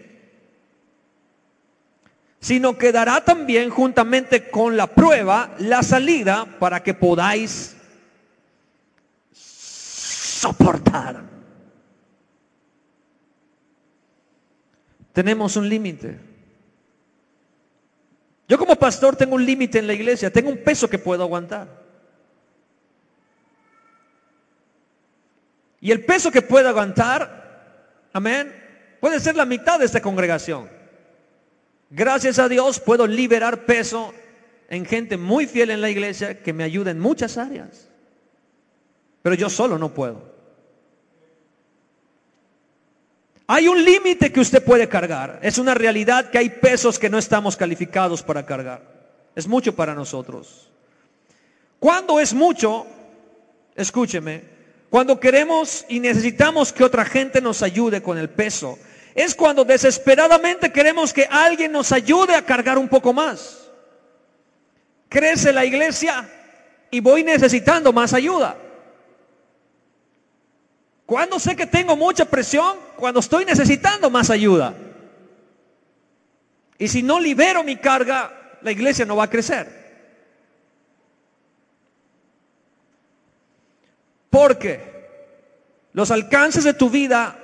Sino 2.40 2.78
que 2.78 2.92
dará 2.92 3.25
también 3.25 3.71
juntamente 3.71 4.49
con 4.49 4.76
la 4.76 4.87
prueba 4.87 5.54
la 5.59 5.83
salida 5.83 6.47
para 6.59 6.83
que 6.83 6.95
podáis 6.95 7.76
soportar. 9.33 11.25
Tenemos 15.12 15.57
un 15.57 15.68
límite. 15.68 16.21
Yo 18.49 18.57
como 18.57 18.76
pastor 18.76 19.16
tengo 19.16 19.35
un 19.35 19.45
límite 19.45 19.78
en 19.78 19.87
la 19.87 19.92
iglesia, 19.92 20.33
tengo 20.33 20.49
un 20.49 20.59
peso 20.59 20.88
que 20.88 20.99
puedo 20.99 21.25
aguantar. 21.25 21.68
Y 25.80 25.90
el 25.90 26.04
peso 26.04 26.30
que 26.30 26.42
puedo 26.42 26.68
aguantar, 26.68 28.09
amén, 28.12 28.54
puede 29.00 29.21
ser 29.21 29.37
la 29.37 29.45
mitad 29.45 29.78
de 29.78 29.87
esta 29.87 30.00
congregación. 30.00 30.78
Gracias 31.90 32.38
a 32.38 32.49
Dios 32.49 32.80
puedo 32.80 33.07
liberar 33.07 33.64
peso 33.64 34.12
en 34.68 34.85
gente 34.85 35.16
muy 35.16 35.47
fiel 35.47 35.71
en 35.71 35.80
la 35.80 35.90
iglesia 35.90 36.42
que 36.42 36.52
me 36.52 36.64
ayuda 36.64 36.90
en 36.90 37.00
muchas 37.00 37.38
áreas. 37.38 37.88
Pero 39.23 39.35
yo 39.35 39.49
solo 39.49 39.78
no 39.78 39.95
puedo. 39.95 40.37
Hay 43.47 43.66
un 43.66 43.83
límite 43.83 44.30
que 44.30 44.40
usted 44.40 44.62
puede 44.62 44.88
cargar. 44.88 45.40
Es 45.42 45.57
una 45.57 45.73
realidad 45.73 46.30
que 46.30 46.37
hay 46.37 46.50
pesos 46.50 46.99
que 46.99 47.09
no 47.09 47.16
estamos 47.16 47.57
calificados 47.57 48.23
para 48.23 48.45
cargar. 48.45 48.83
Es 49.35 49.49
mucho 49.49 49.75
para 49.75 49.95
nosotros. 49.95 50.71
Cuando 51.78 52.21
es 52.21 52.35
mucho, 52.35 52.87
escúcheme, 53.75 54.42
cuando 54.90 55.18
queremos 55.18 55.87
y 55.88 56.00
necesitamos 56.00 56.73
que 56.73 56.85
otra 56.85 57.07
gente 57.07 57.40
nos 57.40 57.62
ayude 57.62 58.02
con 58.02 58.18
el 58.18 58.28
peso, 58.28 58.78
es 59.19 59.35
cuando 59.35 59.65
desesperadamente 59.65 60.71
queremos 60.71 61.13
que 61.13 61.27
alguien 61.29 61.73
nos 61.73 61.91
ayude 61.91 62.37
a 62.37 62.47
cargar 62.47 62.79
un 62.79 62.89
poco 62.89 63.13
más. 63.13 63.69
Crece 65.09 65.53
la 65.53 65.65
iglesia 65.65 66.31
y 66.89 67.01
voy 67.01 67.25
necesitando 67.25 67.93
más 67.93 68.15
ayuda. 68.15 68.57
Cuando 71.05 71.41
sé 71.41 71.57
que 71.57 71.67
tengo 71.67 71.97
mucha 71.97 72.27
presión? 72.27 72.77
Cuando 72.95 73.19
estoy 73.19 73.45
necesitando 73.45 74.09
más 74.09 74.31
ayuda. 74.31 74.73
Y 76.79 76.87
si 76.87 77.03
no 77.03 77.19
libero 77.19 77.65
mi 77.65 77.75
carga, 77.75 78.59
la 78.63 78.71
iglesia 78.71 79.05
no 79.05 79.17
va 79.17 79.25
a 79.25 79.31
crecer. 79.31 79.67
Porque 84.31 84.81
los 85.93 86.13
alcances 86.13 86.63
de 86.63 86.75
tu 86.75 86.89
vida 86.89 87.37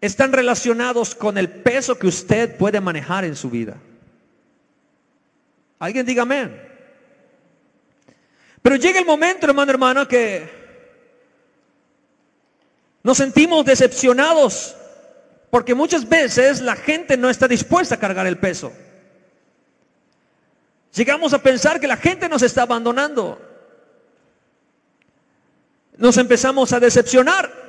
están 0.00 0.32
relacionados 0.32 1.14
con 1.14 1.36
el 1.38 1.48
peso 1.48 1.98
que 1.98 2.06
usted 2.06 2.56
puede 2.56 2.80
manejar 2.80 3.24
en 3.24 3.36
su 3.36 3.50
vida. 3.50 3.76
Alguien 5.78 6.06
diga 6.06 6.22
amén. 6.22 6.68
Pero 8.62 8.76
llega 8.76 8.98
el 8.98 9.06
momento, 9.06 9.46
hermano, 9.46 9.70
hermana, 9.70 10.06
que 10.06 10.48
nos 13.02 13.16
sentimos 13.16 13.64
decepcionados 13.64 14.76
porque 15.50 15.74
muchas 15.74 16.08
veces 16.08 16.60
la 16.60 16.76
gente 16.76 17.16
no 17.16 17.30
está 17.30 17.48
dispuesta 17.48 17.94
a 17.94 17.98
cargar 17.98 18.26
el 18.26 18.38
peso. 18.38 18.72
Llegamos 20.94 21.32
a 21.32 21.42
pensar 21.42 21.80
que 21.80 21.86
la 21.86 21.96
gente 21.96 22.28
nos 22.28 22.42
está 22.42 22.62
abandonando 22.62 23.50
nos 26.00 26.16
empezamos 26.16 26.72
a 26.72 26.80
decepcionar. 26.80 27.59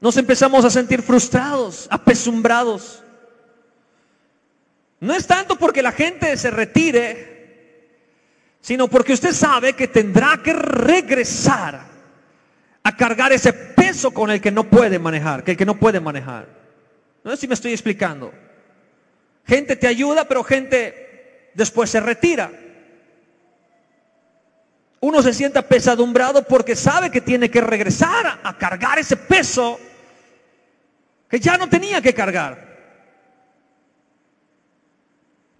Nos 0.00 0.16
empezamos 0.16 0.64
a 0.64 0.70
sentir 0.70 1.02
frustrados, 1.02 1.86
apesumbrados. 1.90 3.02
No 4.98 5.14
es 5.14 5.26
tanto 5.26 5.56
porque 5.56 5.82
la 5.82 5.92
gente 5.92 6.36
se 6.36 6.50
retire, 6.50 7.88
sino 8.60 8.88
porque 8.88 9.12
usted 9.12 9.32
sabe 9.32 9.74
que 9.74 9.88
tendrá 9.88 10.40
que 10.42 10.54
regresar 10.54 11.86
a 12.82 12.96
cargar 12.96 13.32
ese 13.32 13.52
peso 13.52 14.10
con 14.10 14.30
el 14.30 14.40
que 14.40 14.50
no 14.50 14.64
puede 14.64 14.98
manejar, 14.98 15.44
que 15.44 15.52
el 15.52 15.56
que 15.56 15.66
no 15.66 15.78
puede 15.78 16.00
manejar. 16.00 16.48
No 17.22 17.30
sé 17.32 17.36
si 17.36 17.48
me 17.48 17.54
estoy 17.54 17.72
explicando. 17.72 18.32
Gente 19.46 19.76
te 19.76 19.86
ayuda, 19.86 20.26
pero 20.26 20.44
gente 20.44 21.50
después 21.54 21.90
se 21.90 22.00
retira. 22.00 22.50
Uno 25.00 25.22
se 25.22 25.34
sienta 25.34 25.62
pesadumbrado 25.62 26.46
porque 26.46 26.76
sabe 26.76 27.10
que 27.10 27.20
tiene 27.20 27.50
que 27.50 27.60
regresar 27.60 28.40
a 28.42 28.56
cargar 28.56 28.98
ese 28.98 29.16
peso 29.16 29.78
que 31.30 31.38
ya 31.38 31.56
no 31.56 31.68
tenía 31.68 32.02
que 32.02 32.12
cargar. 32.12 32.68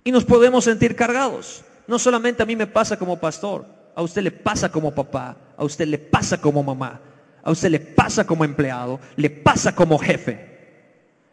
Y 0.03 0.11
nos 0.11 0.25
podemos 0.25 0.65
sentir 0.65 0.97
cargados. 0.97 1.63
No 1.87 1.99
solamente 1.99 2.43
a 2.43 2.47
mí 2.47 2.57
me 2.57 2.67
pasa 2.67 2.99
como 2.99 3.19
pastor, 3.19 3.67
a 3.95 4.03
usted 4.03 4.23
le 4.23 4.33
pasa 4.33 4.71
como 4.71 4.93
papá, 4.93 5.37
a 5.57 5.65
usted 5.65 5.87
le 5.87 5.99
pasa 5.99 6.41
como 6.41 6.63
mamá, 6.63 7.01
a 7.43 7.51
usted 7.51 7.71
le 7.71 7.81
pasa 7.81 8.27
como 8.27 8.45
empleado, 8.45 9.01
le 9.17 9.31
pasa 9.31 9.75
como 9.75 9.99
jefe, 9.99 10.59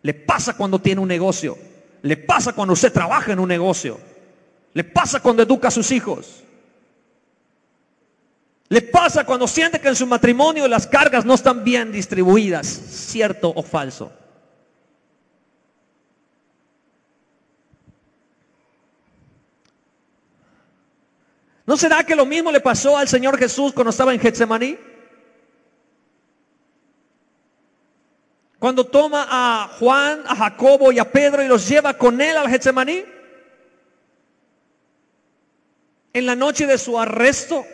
le 0.02 0.14
pasa 0.14 0.56
cuando 0.56 0.80
tiene 0.80 1.02
un 1.02 1.08
negocio, 1.08 1.58
le 2.02 2.18
pasa 2.18 2.54
cuando 2.54 2.74
usted 2.74 2.94
trabaja 2.94 3.34
en 3.34 3.40
un 3.40 3.48
negocio, 3.48 4.00
le 4.74 4.84
pasa 4.84 5.20
cuando 5.20 5.44
educa 5.44 5.70
a 5.70 5.72
sus 5.72 5.92
hijos. 5.92 6.44
Le 8.70 8.82
pasa 8.82 9.24
cuando 9.24 9.48
siente 9.48 9.80
que 9.80 9.88
en 9.88 9.96
su 9.96 10.06
matrimonio 10.06 10.68
las 10.68 10.88
cargas 10.88 11.24
no 11.24 11.36
están 11.36 11.64
bien 11.64 11.92
distribuidas, 11.92 12.68
cierto 12.68 13.54
o 13.56 13.64
falso. 13.64 14.12
¿No 21.68 21.76
será 21.76 22.06
que 22.06 22.16
lo 22.16 22.26
mismo 22.26 22.50
le 22.50 22.62
pasó 22.62 22.98
al 22.98 23.10
Señor 23.10 23.38
Jesús 23.38 23.74
cuando 23.74 23.90
estaba 23.90 24.14
en 24.14 24.22
Getsemaní? 24.22 24.78
Cuando 28.58 28.86
toma 28.86 29.28
a 29.30 29.68
Juan, 29.78 30.24
a 30.26 30.36
Jacobo 30.38 30.94
y 30.94 31.00
a 31.00 31.12
Pedro 31.12 31.44
y 31.44 31.48
los 31.50 31.68
lleva 31.68 31.94
con 31.96 32.22
él 32.22 32.38
al 32.38 32.50
Getsemaní. 32.50 33.04
En 36.14 36.26
la 36.26 36.38
noche 36.38 36.66
de 36.66 36.78
su 36.78 36.98
arresto, 36.98 37.66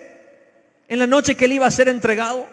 en 0.88 0.98
la 0.98 1.06
noche 1.06 1.36
que 1.36 1.46
él 1.46 1.54
iba 1.54 1.68
a 1.68 1.72
ser 1.72 1.88
entregado. 1.88 2.48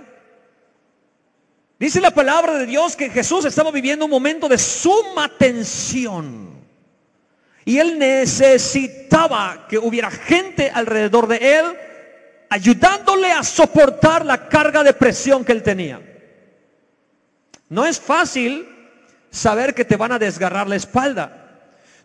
Dice 1.78 2.02
la 2.02 2.10
palabra 2.10 2.58
de 2.58 2.66
Dios 2.66 2.96
que 2.96 3.08
Jesús 3.08 3.46
estaba 3.46 3.70
viviendo 3.70 4.04
un 4.04 4.10
momento 4.10 4.46
de 4.46 4.58
suma 4.58 5.34
tensión. 5.38 6.49
Y 7.64 7.78
él 7.78 7.98
necesitaba 7.98 9.66
que 9.68 9.78
hubiera 9.78 10.10
gente 10.10 10.70
alrededor 10.72 11.28
de 11.28 11.58
él 11.58 11.64
ayudándole 12.48 13.30
a 13.30 13.42
soportar 13.44 14.24
la 14.24 14.48
carga 14.48 14.82
de 14.82 14.92
presión 14.92 15.44
que 15.44 15.52
él 15.52 15.62
tenía. 15.62 16.00
No 17.68 17.86
es 17.86 18.00
fácil 18.00 18.68
saber 19.30 19.74
que 19.74 19.84
te 19.84 19.96
van 19.96 20.12
a 20.12 20.18
desgarrar 20.18 20.68
la 20.68 20.76
espalda. 20.76 21.40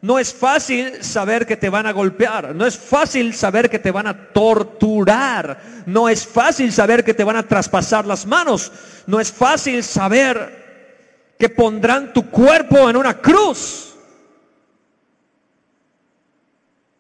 No 0.02 0.20
es 0.20 0.32
fácil 0.32 1.04
saber 1.04 1.48
que 1.48 1.58
te 1.58 1.70
van 1.70 1.88
a 1.88 1.91
golpear. 1.91 2.54
No 2.54 2.68
es 2.68 2.78
fácil 2.78 3.34
saber 3.34 3.72
que 3.72 3.80
te 3.80 3.89
van 3.89 4.06
a 4.06 4.28
torturar. 4.28 5.60
No 5.88 6.08
es 6.08 6.28
fácil 6.28 6.72
saber 6.72 7.04
que 7.04 7.15
te 7.15 7.24
van 7.24 7.38
a 7.38 7.48
traspasar 7.48 8.06
las 8.06 8.28
manos. 8.28 8.72
No 9.08 9.20
es 9.20 9.32
fácil 9.32 9.84
saber 9.84 11.34
que 11.39 11.50
pondrán 11.50 12.13
tu 12.13 12.30
cuerpo 12.30 12.88
en 12.88 12.98
una 12.98 13.18
cruz. 13.18 13.85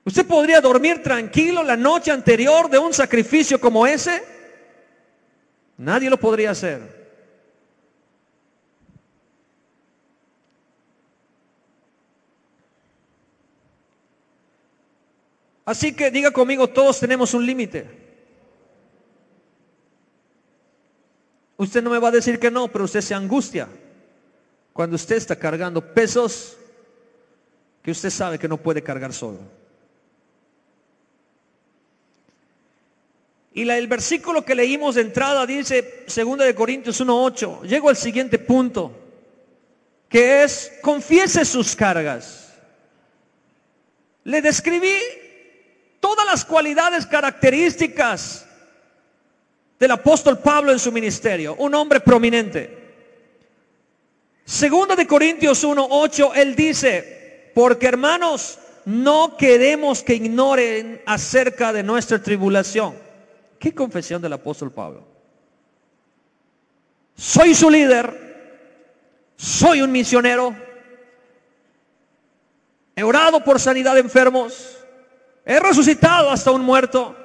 ¿Usted 0.05 0.27
podría 0.27 0.61
dormir 0.61 1.01
tranquilo 1.01 1.63
la 1.63 1.75
noche 1.75 2.11
anterior 2.11 2.69
de 2.69 2.77
un 2.77 2.93
sacrificio 2.93 3.59
como 3.59 3.87
ese? 3.87 4.23
Nadie 5.77 6.11
lo 6.11 6.19
podría 6.19 6.51
hacer. 6.51 7.03
Así 15.65 15.95
que 15.95 16.11
diga 16.11 16.29
conmigo, 16.29 16.69
todos 16.69 16.99
tenemos 16.99 17.33
un 17.33 17.43
límite. 17.43 17.89
Usted 21.57 21.81
no 21.81 21.89
me 21.89 21.97
va 21.97 22.09
a 22.09 22.11
decir 22.11 22.37
que 22.37 22.51
no, 22.51 22.67
pero 22.67 22.85
usted 22.85 23.01
se 23.01 23.15
angustia 23.15 23.67
cuando 24.71 24.97
usted 24.97 25.15
está 25.15 25.35
cargando 25.35 25.81
pesos 25.81 26.57
que 27.81 27.89
usted 27.89 28.11
sabe 28.11 28.37
que 28.37 28.47
no 28.47 28.57
puede 28.57 28.83
cargar 28.83 29.11
solo. 29.11 29.64
Y 33.55 33.67
el 33.69 33.87
versículo 33.87 34.43
que 34.43 34.53
leímos 34.53 34.95
de 34.95 35.01
entrada 35.01 35.45
dice, 35.45 36.03
2 36.13 36.37
de 36.39 36.53
Corintios 36.53 36.99
1.8, 36.99 37.61
llego 37.61 37.87
al 37.87 37.95
siguiente 37.95 38.37
punto, 38.37 38.91
que 40.09 40.43
es, 40.43 40.73
confiese 40.81 41.45
sus 41.45 41.73
cargas. 41.73 42.53
Le 44.25 44.41
describí 44.41 44.97
todas 46.01 46.25
las 46.25 46.43
cualidades 46.43 47.05
características 47.05 48.45
del 49.79 49.91
apóstol 49.91 50.37
Pablo 50.39 50.73
en 50.73 50.79
su 50.79 50.91
ministerio, 50.91 51.55
un 51.55 51.75
hombre 51.75 52.01
prominente. 52.01 52.77
Segunda 54.43 54.97
de 54.97 55.07
Corintios 55.07 55.63
1:8 55.63 56.33
él 56.35 56.57
dice, 56.57 57.51
"Porque 57.55 57.87
hermanos, 57.87 58.59
no 58.83 59.37
queremos 59.37 60.03
que 60.03 60.15
ignoren 60.15 61.01
acerca 61.05 61.71
de 61.71 61.83
nuestra 61.83 62.21
tribulación." 62.21 63.04
¿Qué 63.65 63.73
confesión 63.73 64.21
del 64.21 64.31
apóstol 64.31 64.71
Pablo? 64.71 65.03
Soy 67.17 67.55
su 67.55 67.67
líder, 67.67 69.33
soy 69.35 69.81
un 69.81 69.91
misionero, 69.91 70.55
he 72.95 73.01
orado 73.01 73.43
por 73.43 73.59
sanidad 73.59 73.95
de 73.95 74.01
enfermos, 74.01 74.77
He 75.43 75.59
resucitado 75.59 76.29
hasta 76.29 76.51
un 76.51 76.61
muerto, 76.61 77.15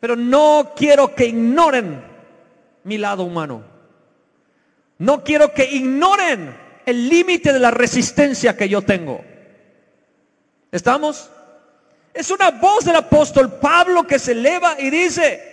pero 0.00 0.16
no 0.16 0.72
quiero 0.74 1.14
que 1.14 1.26
ignoren 1.26 2.02
mi 2.84 2.96
lado 2.96 3.24
humano. 3.24 3.62
No 4.96 5.22
quiero 5.22 5.52
que 5.52 5.70
ignoren 5.70 6.56
el 6.86 7.10
límite 7.10 7.52
de 7.52 7.58
la 7.58 7.70
resistencia 7.70 8.56
que 8.56 8.70
yo 8.70 8.80
tengo. 8.80 9.22
¿Estamos? 10.72 11.30
Es 12.12 12.30
una 12.30 12.50
voz 12.50 12.84
del 12.84 12.96
apóstol 12.96 13.58
Pablo 13.58 14.06
que 14.06 14.18
se 14.18 14.32
eleva 14.32 14.80
y 14.80 14.90
dice, 14.90 15.50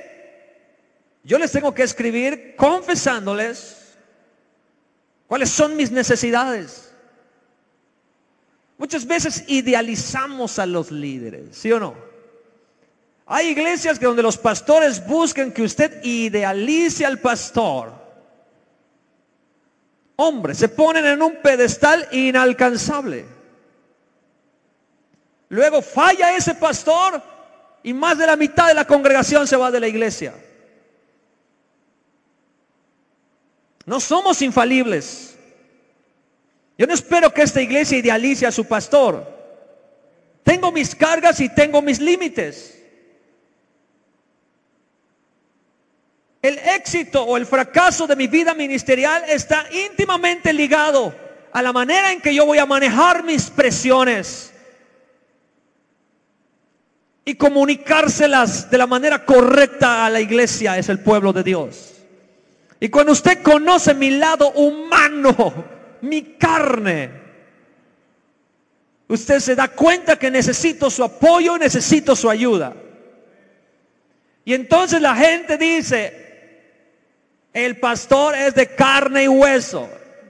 yo 1.24 1.38
les 1.38 1.52
tengo 1.52 1.74
que 1.74 1.84
escribir 1.84 2.56
confesándoles 2.56 3.96
cuáles 5.28 5.50
son 5.50 5.76
mis 5.76 5.92
necesidades. 5.92 6.92
Muchas 8.78 9.06
veces 9.06 9.44
idealizamos 9.48 10.60
a 10.60 10.66
los 10.66 10.92
líderes, 10.92 11.58
¿sí 11.58 11.72
o 11.72 11.80
no? 11.80 11.96
Hay 13.26 13.48
iglesias 13.48 14.00
que 14.00 14.06
donde 14.06 14.24
los 14.24 14.38
pastores 14.38 15.06
buscan 15.06 15.52
que 15.52 15.64
usted 15.64 16.02
idealice 16.04 17.06
al 17.06 17.20
pastor. 17.20 17.92
Hombre, 20.16 20.56
se 20.56 20.70
ponen 20.70 21.06
en 21.06 21.22
un 21.22 21.42
pedestal 21.42 22.08
inalcanzable. 22.12 23.37
Luego 25.50 25.82
falla 25.82 26.36
ese 26.36 26.56
pastor 26.56 27.22
y 27.84 27.94
más 27.94 28.18
de 28.18 28.28
la 28.28 28.36
mitad 28.36 28.68
de 28.68 28.74
la 28.74 28.86
congregación 28.86 29.48
se 29.48 29.56
va 29.56 29.72
de 29.72 29.80
la 29.80 29.88
iglesia. 29.88 30.34
No 33.86 34.00
somos 34.00 34.42
infalibles. 34.42 35.38
Yo 36.78 36.86
no 36.86 36.94
espero 36.94 37.34
que 37.34 37.42
esta 37.44 37.62
iglesia 37.62 37.98
idealice 37.98 38.46
a 38.46 38.52
su 38.52 38.66
pastor. 38.66 39.26
Tengo 40.44 40.72
mis 40.72 40.94
cargas 40.94 41.40
y 41.40 41.50
tengo 41.50 41.82
mis 41.82 42.00
límites. 42.00 42.74
El 46.42 46.60
éxito 46.60 47.24
o 47.24 47.38
el 47.38 47.46
fracaso 47.46 48.06
de 48.06 48.16
mi 48.16 48.28
vida 48.28 48.54
ministerial 48.54 49.24
está 49.28 49.66
íntimamente 49.72 50.54
ligado 50.54 51.16
a 51.52 51.62
la 51.62 51.74
manera 51.74 52.12
en 52.12 52.22
que 52.22 52.36
yo 52.36 52.46
voy 52.46 52.58
a 52.58 52.66
manejar 52.66 53.24
mis 53.24 53.50
presiones 53.50 54.54
y 57.28 57.36
comunicárselas 57.36 58.72
de 58.72 58.78
la 58.78 58.88
manera 58.88 59.26
correcta 59.26 60.06
a 60.06 60.10
la 60.10 60.22
iglesia, 60.22 60.78
es 60.78 60.88
el 60.88 61.02
pueblo 61.02 61.34
de 61.34 61.44
Dios. 61.44 61.96
Y 62.80 62.88
cuando 62.88 63.12
usted 63.12 63.42
conoce 63.42 63.94
mi 63.94 64.12
lado 64.12 64.52
humano, 64.52 65.36
mi 66.00 66.22
carne, 66.38 67.12
usted 69.10 69.42
se 69.42 69.58
da 69.58 69.68
cuenta 69.68 70.16
que 70.16 70.32
necesito 70.32 70.90
su 70.90 71.04
apoyo, 71.04 71.58
necesito 71.58 72.16
su 72.16 72.30
ayuda. 72.30 72.74
Y 74.46 74.54
entonces 74.54 75.02
la 75.02 75.14
gente 75.14 75.58
dice, 75.58 76.62
el 77.52 77.78
pastor 77.78 78.36
es 78.36 78.56
de 78.56 78.74
carne 78.74 79.26
y 79.26 79.28
hueso. 79.28 79.90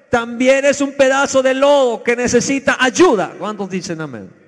También 0.10 0.66
es 0.66 0.82
un 0.82 0.94
pedazo 0.94 1.44
de 1.44 1.54
lodo 1.54 2.02
que 2.02 2.16
necesita 2.16 2.76
ayuda. 2.80 3.36
¿Cuántos 3.38 3.70
dicen 3.70 4.02
amén? 4.02 4.47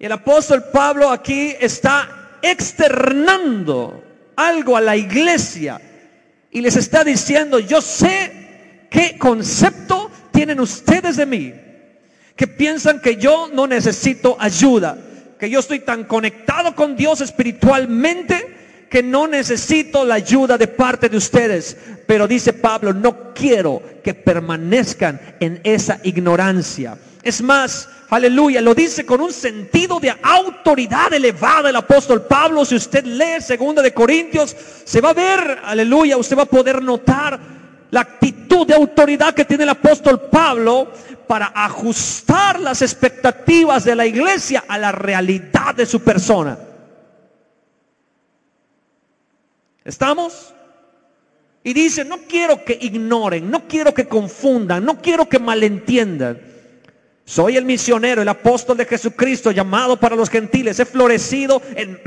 Y 0.00 0.06
el 0.06 0.12
apóstol 0.12 0.64
Pablo 0.72 1.10
aquí 1.10 1.54
está 1.60 2.38
externando 2.40 4.02
algo 4.34 4.74
a 4.74 4.80
la 4.80 4.96
iglesia 4.96 5.78
y 6.50 6.62
les 6.62 6.74
está 6.76 7.04
diciendo, 7.04 7.58
yo 7.58 7.82
sé 7.82 8.86
qué 8.90 9.18
concepto 9.18 10.10
tienen 10.32 10.58
ustedes 10.58 11.18
de 11.18 11.26
mí, 11.26 11.52
que 12.34 12.46
piensan 12.46 13.00
que 13.00 13.16
yo 13.16 13.50
no 13.52 13.66
necesito 13.66 14.38
ayuda, 14.40 14.96
que 15.38 15.50
yo 15.50 15.60
estoy 15.60 15.80
tan 15.80 16.04
conectado 16.04 16.74
con 16.74 16.96
Dios 16.96 17.20
espiritualmente 17.20 18.86
que 18.88 19.02
no 19.02 19.28
necesito 19.28 20.06
la 20.06 20.14
ayuda 20.14 20.56
de 20.56 20.66
parte 20.66 21.10
de 21.10 21.18
ustedes. 21.18 21.76
Pero 22.06 22.26
dice 22.26 22.54
Pablo, 22.54 22.94
no 22.94 23.34
quiero 23.34 23.82
que 24.02 24.14
permanezcan 24.14 25.20
en 25.40 25.60
esa 25.62 26.00
ignorancia. 26.02 26.96
Es 27.22 27.42
más, 27.42 27.88
aleluya, 28.10 28.60
lo 28.60 28.74
dice 28.74 29.06
con 29.06 29.20
un 29.20 29.32
sentido 29.32 29.98
de 30.00 30.14
autoridad 30.22 31.12
elevada 31.12 31.70
el 31.70 31.76
apóstol 31.76 32.22
Pablo. 32.22 32.64
Si 32.64 32.74
usted 32.74 33.04
lee 33.04 33.40
segunda 33.40 33.80
de 33.82 33.94
Corintios, 33.94 34.54
se 34.84 35.00
va 35.00 35.10
a 35.10 35.14
ver, 35.14 35.60
aleluya, 35.64 36.16
usted 36.16 36.36
va 36.36 36.42
a 36.42 36.46
poder 36.46 36.82
notar 36.82 37.38
la 37.90 38.00
actitud 38.00 38.66
de 38.66 38.74
autoridad 38.74 39.34
que 39.34 39.44
tiene 39.44 39.64
el 39.64 39.70
apóstol 39.70 40.28
Pablo 40.30 40.92
para 41.26 41.52
ajustar 41.54 42.60
las 42.60 42.82
expectativas 42.82 43.84
de 43.84 43.94
la 43.94 44.06
iglesia 44.06 44.64
a 44.66 44.78
la 44.78 44.92
realidad 44.92 45.74
de 45.74 45.86
su 45.86 46.00
persona. 46.00 46.58
¿Estamos? 49.84 50.52
Y 51.62 51.72
dice, 51.72 52.04
no 52.04 52.18
quiero 52.28 52.64
que 52.64 52.78
ignoren, 52.80 53.50
no 53.50 53.68
quiero 53.68 53.92
que 53.92 54.08
confundan, 54.08 54.84
no 54.84 55.00
quiero 55.00 55.28
que 55.28 55.38
malentiendan. 55.38 56.49
Soy 57.30 57.56
el 57.56 57.64
misionero, 57.64 58.22
el 58.22 58.28
apóstol 58.28 58.76
de 58.76 58.86
Jesucristo, 58.86 59.52
llamado 59.52 59.96
para 59.96 60.16
los 60.16 60.28
gentiles. 60.28 60.80
He 60.80 60.84
florecido 60.84 61.62
en, 61.76 62.00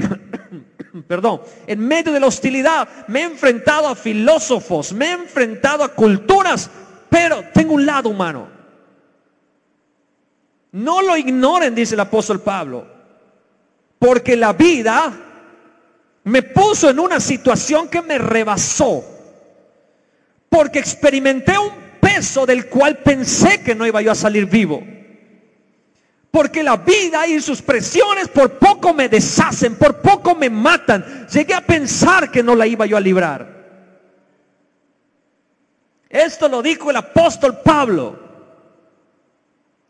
perdón, 1.08 1.44
en 1.66 1.80
medio 1.80 2.12
de 2.12 2.20
la 2.20 2.28
hostilidad. 2.28 2.90
Me 3.08 3.22
he 3.22 3.24
enfrentado 3.24 3.88
a 3.88 3.96
filósofos, 3.96 4.92
me 4.92 5.06
he 5.06 5.12
enfrentado 5.12 5.86
a 5.86 5.96
culturas, 5.96 6.70
pero 7.08 7.42
tengo 7.54 7.76
un 7.76 7.86
lado 7.86 8.10
humano. 8.10 8.50
No 10.74 11.02
lo 11.02 11.16
ignoren, 11.16 11.74
dice 11.74 11.96
el 11.96 12.02
apóstol 12.02 12.42
Pablo, 12.42 12.86
porque 14.00 14.36
la 14.36 14.52
vida 14.52 15.14
me 16.26 16.42
puso 16.42 16.90
en 16.90 17.00
una 17.00 17.22
situación 17.22 17.88
que 17.88 18.02
me 18.02 18.18
rebasó. 18.18 19.06
Porque 20.50 20.80
experimenté 20.80 21.58
un 21.58 21.72
peso 22.02 22.46
del 22.46 22.68
cual 22.68 22.98
pensé 22.98 23.64
que 23.64 23.74
no 23.74 23.88
iba 23.88 24.02
yo 24.02 24.12
a 24.12 24.16
salir 24.16 24.48
vivo. 24.48 24.93
Porque 26.34 26.64
la 26.64 26.78
vida 26.78 27.28
y 27.28 27.40
sus 27.40 27.62
presiones 27.62 28.28
por 28.28 28.58
poco 28.58 28.92
me 28.92 29.08
deshacen, 29.08 29.76
por 29.76 30.02
poco 30.02 30.34
me 30.34 30.50
matan. 30.50 31.28
Llegué 31.28 31.54
a 31.54 31.62
pensar 31.62 32.32
que 32.32 32.42
no 32.42 32.56
la 32.56 32.66
iba 32.66 32.88
yo 32.88 32.98
a 32.98 33.00
librar. 33.00 33.48
Esto 36.10 36.50
lo 36.50 36.64
dijo 36.64 36.90
el 36.90 36.96
apóstol 36.96 37.60
Pablo. 37.64 38.20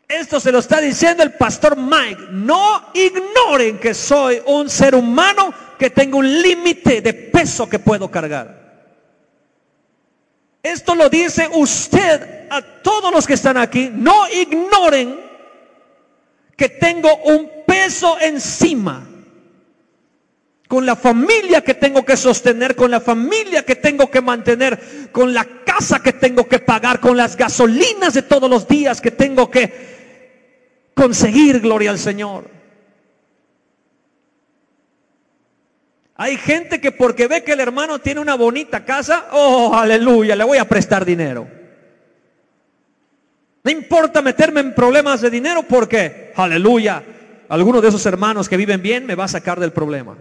Esto 0.06 0.38
se 0.38 0.52
lo 0.52 0.58
está 0.58 0.82
diciendo 0.82 1.22
el 1.22 1.32
pastor 1.32 1.78
Mike. 1.78 2.26
No 2.32 2.90
ignoren 2.92 3.78
que 3.78 3.94
soy 3.94 4.42
un 4.44 4.68
ser 4.68 4.94
humano 4.94 5.50
que 5.78 5.88
tengo 5.88 6.18
un 6.18 6.42
límite 6.42 7.00
de 7.00 7.14
peso 7.14 7.66
que 7.66 7.78
puedo 7.78 8.10
cargar. 8.10 8.84
Esto 10.62 10.94
lo 10.94 11.08
dice 11.08 11.48
usted 11.54 12.48
a 12.50 12.60
todos 12.60 13.10
los 13.10 13.26
que 13.26 13.32
están 13.32 13.56
aquí. 13.56 13.90
No 13.90 14.28
ignoren 14.28 15.23
que 16.56 16.68
tengo 16.68 17.14
un 17.24 17.50
peso 17.66 18.16
encima. 18.20 19.08
Con 20.66 20.86
la 20.86 20.96
familia 20.96 21.60
que 21.60 21.74
tengo 21.74 22.04
que 22.04 22.16
sostener, 22.16 22.74
con 22.74 22.90
la 22.90 23.00
familia 23.00 23.64
que 23.64 23.76
tengo 23.76 24.10
que 24.10 24.20
mantener, 24.20 25.10
con 25.12 25.34
la 25.34 25.44
casa 25.64 26.00
que 26.02 26.14
tengo 26.14 26.48
que 26.48 26.58
pagar, 26.58 27.00
con 27.00 27.16
las 27.16 27.36
gasolinas 27.36 28.14
de 28.14 28.22
todos 28.22 28.48
los 28.48 28.66
días 28.66 29.00
que 29.00 29.10
tengo 29.10 29.50
que 29.50 30.90
conseguir, 30.94 31.60
gloria 31.60 31.90
al 31.90 31.98
Señor. 31.98 32.50
Hay 36.16 36.36
gente 36.36 36.80
que 36.80 36.92
porque 36.92 37.26
ve 37.26 37.44
que 37.44 37.52
el 37.52 37.60
hermano 37.60 38.00
tiene 38.00 38.20
una 38.20 38.36
bonita 38.36 38.84
casa, 38.84 39.28
oh, 39.32 39.74
aleluya, 39.74 40.34
le 40.34 40.44
voy 40.44 40.58
a 40.58 40.68
prestar 40.68 41.04
dinero. 41.04 41.63
No 43.64 43.70
importa 43.70 44.20
meterme 44.20 44.60
en 44.60 44.74
problemas 44.74 45.22
de 45.22 45.30
dinero 45.30 45.62
porque, 45.62 46.32
aleluya, 46.36 47.02
alguno 47.48 47.80
de 47.80 47.88
esos 47.88 48.04
hermanos 48.04 48.46
que 48.46 48.58
viven 48.58 48.82
bien 48.82 49.06
me 49.06 49.14
va 49.14 49.24
a 49.24 49.28
sacar 49.28 49.58
del 49.58 49.72
problema. 49.72 50.18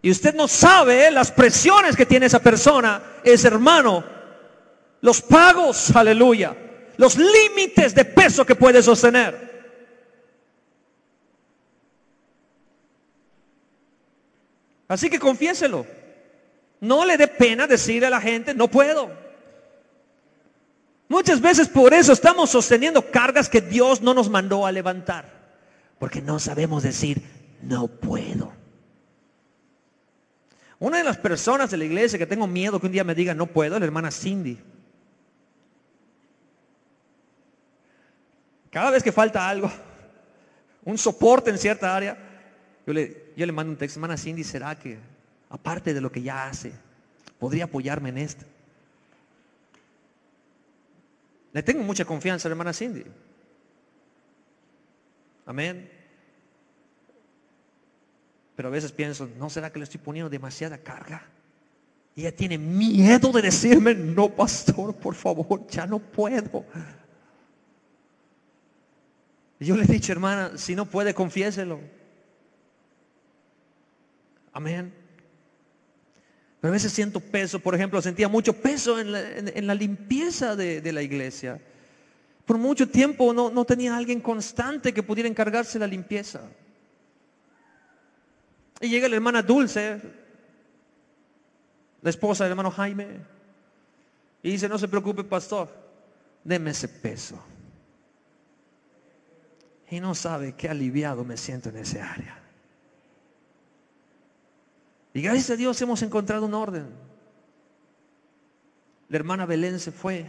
Y 0.00 0.10
usted 0.10 0.34
no 0.34 0.48
sabe 0.48 1.10
las 1.10 1.30
presiones 1.30 1.94
que 1.94 2.06
tiene 2.06 2.24
esa 2.24 2.40
persona, 2.40 3.02
ese 3.22 3.48
hermano, 3.48 4.02
los 5.02 5.20
pagos, 5.20 5.94
aleluya, 5.94 6.56
los 6.96 7.18
límites 7.18 7.94
de 7.94 8.06
peso 8.06 8.46
que 8.46 8.54
puede 8.54 8.82
sostener. 8.82 9.52
Así 14.88 15.10
que 15.10 15.18
confiéselo. 15.18 15.84
No 16.80 17.04
le 17.04 17.18
dé 17.18 17.28
pena 17.28 17.66
decirle 17.66 18.06
a 18.06 18.10
la 18.10 18.20
gente, 18.22 18.54
no 18.54 18.68
puedo. 18.68 19.23
Muchas 21.14 21.40
veces 21.40 21.68
por 21.68 21.94
eso 21.94 22.12
estamos 22.12 22.50
sosteniendo 22.50 23.08
cargas 23.12 23.48
que 23.48 23.60
Dios 23.60 24.02
no 24.02 24.14
nos 24.14 24.28
mandó 24.28 24.66
a 24.66 24.72
levantar. 24.72 25.24
Porque 26.00 26.20
no 26.20 26.40
sabemos 26.40 26.82
decir, 26.82 27.22
no 27.62 27.86
puedo. 27.86 28.52
Una 30.80 30.98
de 30.98 31.04
las 31.04 31.16
personas 31.16 31.70
de 31.70 31.76
la 31.76 31.84
iglesia 31.84 32.18
que 32.18 32.26
tengo 32.26 32.48
miedo 32.48 32.80
que 32.80 32.86
un 32.86 32.92
día 32.92 33.04
me 33.04 33.14
diga, 33.14 33.32
no 33.32 33.46
puedo, 33.46 33.78
la 33.78 33.84
hermana 33.84 34.10
Cindy. 34.10 34.58
Cada 38.70 38.90
vez 38.90 39.04
que 39.04 39.12
falta 39.12 39.48
algo, 39.48 39.70
un 40.84 40.98
soporte 40.98 41.48
en 41.48 41.58
cierta 41.58 41.94
área, 41.94 42.18
yo 42.84 42.92
le, 42.92 43.32
yo 43.36 43.46
le 43.46 43.52
mando 43.52 43.70
un 43.70 43.78
texto, 43.78 44.00
hermana 44.00 44.16
Cindy, 44.16 44.42
¿será 44.42 44.74
que 44.74 44.98
aparte 45.48 45.94
de 45.94 46.00
lo 46.00 46.10
que 46.10 46.22
ya 46.22 46.48
hace, 46.48 46.72
podría 47.38 47.66
apoyarme 47.66 48.08
en 48.08 48.18
esto? 48.18 48.44
Le 51.54 51.62
tengo 51.62 51.84
mucha 51.84 52.04
confianza 52.04 52.46
a 52.46 52.50
la 52.50 52.54
hermana 52.54 52.72
Cindy. 52.72 53.04
Amén. 55.46 55.88
Pero 58.56 58.68
a 58.68 58.72
veces 58.72 58.90
pienso, 58.90 59.28
¿no 59.38 59.48
será 59.48 59.70
que 59.70 59.78
le 59.78 59.84
estoy 59.84 60.00
poniendo 60.00 60.28
demasiada 60.28 60.78
carga? 60.78 61.28
Y 62.16 62.22
ella 62.22 62.34
tiene 62.34 62.58
miedo 62.58 63.30
de 63.30 63.42
decirme, 63.42 63.94
no, 63.94 64.28
pastor, 64.28 64.96
por 64.96 65.14
favor, 65.14 65.64
ya 65.68 65.86
no 65.86 66.00
puedo. 66.00 66.64
yo 69.60 69.76
le 69.76 69.84
he 69.84 69.86
dicho, 69.86 70.10
hermana, 70.10 70.58
si 70.58 70.74
no 70.74 70.86
puede, 70.86 71.14
confiéselo. 71.14 71.78
Amén. 74.52 75.03
A 76.64 76.70
veces 76.70 76.92
siento 76.92 77.20
peso, 77.20 77.60
por 77.60 77.74
ejemplo, 77.74 78.00
sentía 78.00 78.26
mucho 78.26 78.54
peso 78.54 78.98
en 78.98 79.12
la, 79.66 79.74
limpieza 79.74 80.56
de, 80.56 80.92
la 80.92 81.02
iglesia. 81.02 81.60
Por 82.46 82.56
mucho 82.56 82.88
tiempo 82.88 83.34
no, 83.34 83.50
no 83.50 83.66
tenía 83.66 83.94
alguien 83.94 84.18
constante 84.18 84.94
que 84.94 85.02
pudiera 85.02 85.28
encargarse 85.28 85.74
de 85.74 85.80
la 85.80 85.86
limpieza. 85.86 86.40
Y 88.80 88.88
llega 88.88 89.10
la 89.10 89.16
hermana 89.16 89.42
Dulce, 89.42 90.00
la 92.00 92.08
esposa 92.08 92.44
del 92.44 92.52
hermano 92.52 92.70
Jaime, 92.70 93.08
y 94.42 94.52
dice, 94.52 94.66
no 94.66 94.78
se 94.78 94.88
preocupe, 94.88 95.22
pastor, 95.22 95.68
deme 96.44 96.70
ese 96.70 96.88
peso. 96.88 97.44
Y 99.90 100.00
no 100.00 100.14
sabe 100.14 100.54
qué 100.54 100.70
aliviado 100.70 101.24
me 101.24 101.36
siento 101.36 101.68
en 101.68 101.76
ese 101.76 102.00
área. 102.00 102.43
Y 105.14 105.22
gracias 105.22 105.50
a 105.50 105.56
Dios 105.56 105.80
hemos 105.80 106.02
encontrado 106.02 106.44
un 106.44 106.54
orden. 106.54 106.88
La 109.08 109.16
hermana 109.16 109.46
Belén 109.46 109.78
se 109.78 109.92
fue. 109.92 110.26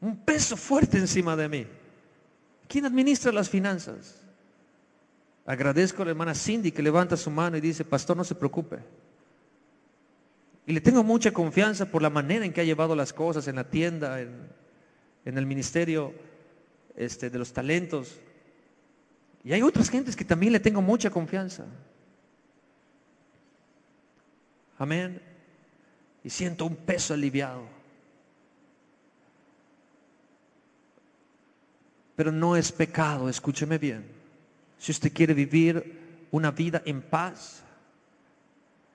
Un 0.00 0.16
peso 0.16 0.56
fuerte 0.56 0.96
encima 0.96 1.36
de 1.36 1.48
mí. 1.48 1.66
¿Quién 2.66 2.86
administra 2.86 3.30
las 3.30 3.50
finanzas? 3.50 4.22
Agradezco 5.44 6.00
a 6.00 6.06
la 6.06 6.12
hermana 6.12 6.34
Cindy 6.34 6.72
que 6.72 6.82
levanta 6.82 7.14
su 7.18 7.30
mano 7.30 7.58
y 7.58 7.60
dice, 7.60 7.84
pastor, 7.84 8.16
no 8.16 8.24
se 8.24 8.34
preocupe. 8.34 8.78
Y 10.66 10.72
le 10.72 10.80
tengo 10.80 11.04
mucha 11.04 11.30
confianza 11.30 11.84
por 11.84 12.00
la 12.00 12.08
manera 12.08 12.46
en 12.46 12.54
que 12.54 12.62
ha 12.62 12.64
llevado 12.64 12.96
las 12.96 13.12
cosas 13.12 13.46
en 13.48 13.56
la 13.56 13.68
tienda, 13.68 14.18
en, 14.22 14.48
el 15.26 15.44
ministerio 15.44 16.14
este, 16.96 17.28
de 17.28 17.38
los 17.38 17.52
talentos. 17.52 18.18
Y 19.42 19.52
hay 19.52 19.60
otras 19.60 19.90
gentes 19.90 20.16
que 20.16 20.24
también 20.24 20.54
le 20.54 20.60
tengo 20.60 20.80
mucha 20.80 21.10
confianza. 21.10 21.66
Amén. 24.78 25.20
Y 26.22 26.30
siento 26.30 26.64
un 26.64 26.76
peso 26.76 27.14
aliviado. 27.14 27.62
Pero 32.16 32.32
no 32.32 32.56
es 32.56 32.70
pecado, 32.72 33.28
escúcheme 33.28 33.78
bien. 33.78 34.04
Si 34.78 34.92
usted 34.92 35.12
quiere 35.12 35.34
vivir 35.34 36.26
una 36.30 36.50
vida 36.50 36.82
en 36.84 37.02
paz, 37.02 37.62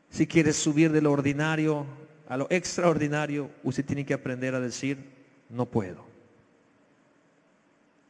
si 0.09 0.25
quiere 0.25 0.53
subir 0.53 0.91
de 0.91 1.01
lo 1.01 1.11
ordinario 1.11 1.85
a 2.27 2.37
lo 2.37 2.47
extraordinario, 2.49 3.49
usted 3.63 3.85
tiene 3.85 4.05
que 4.05 4.13
aprender 4.13 4.53
a 4.53 4.59
decir, 4.59 5.03
no 5.49 5.65
puedo. 5.65 6.05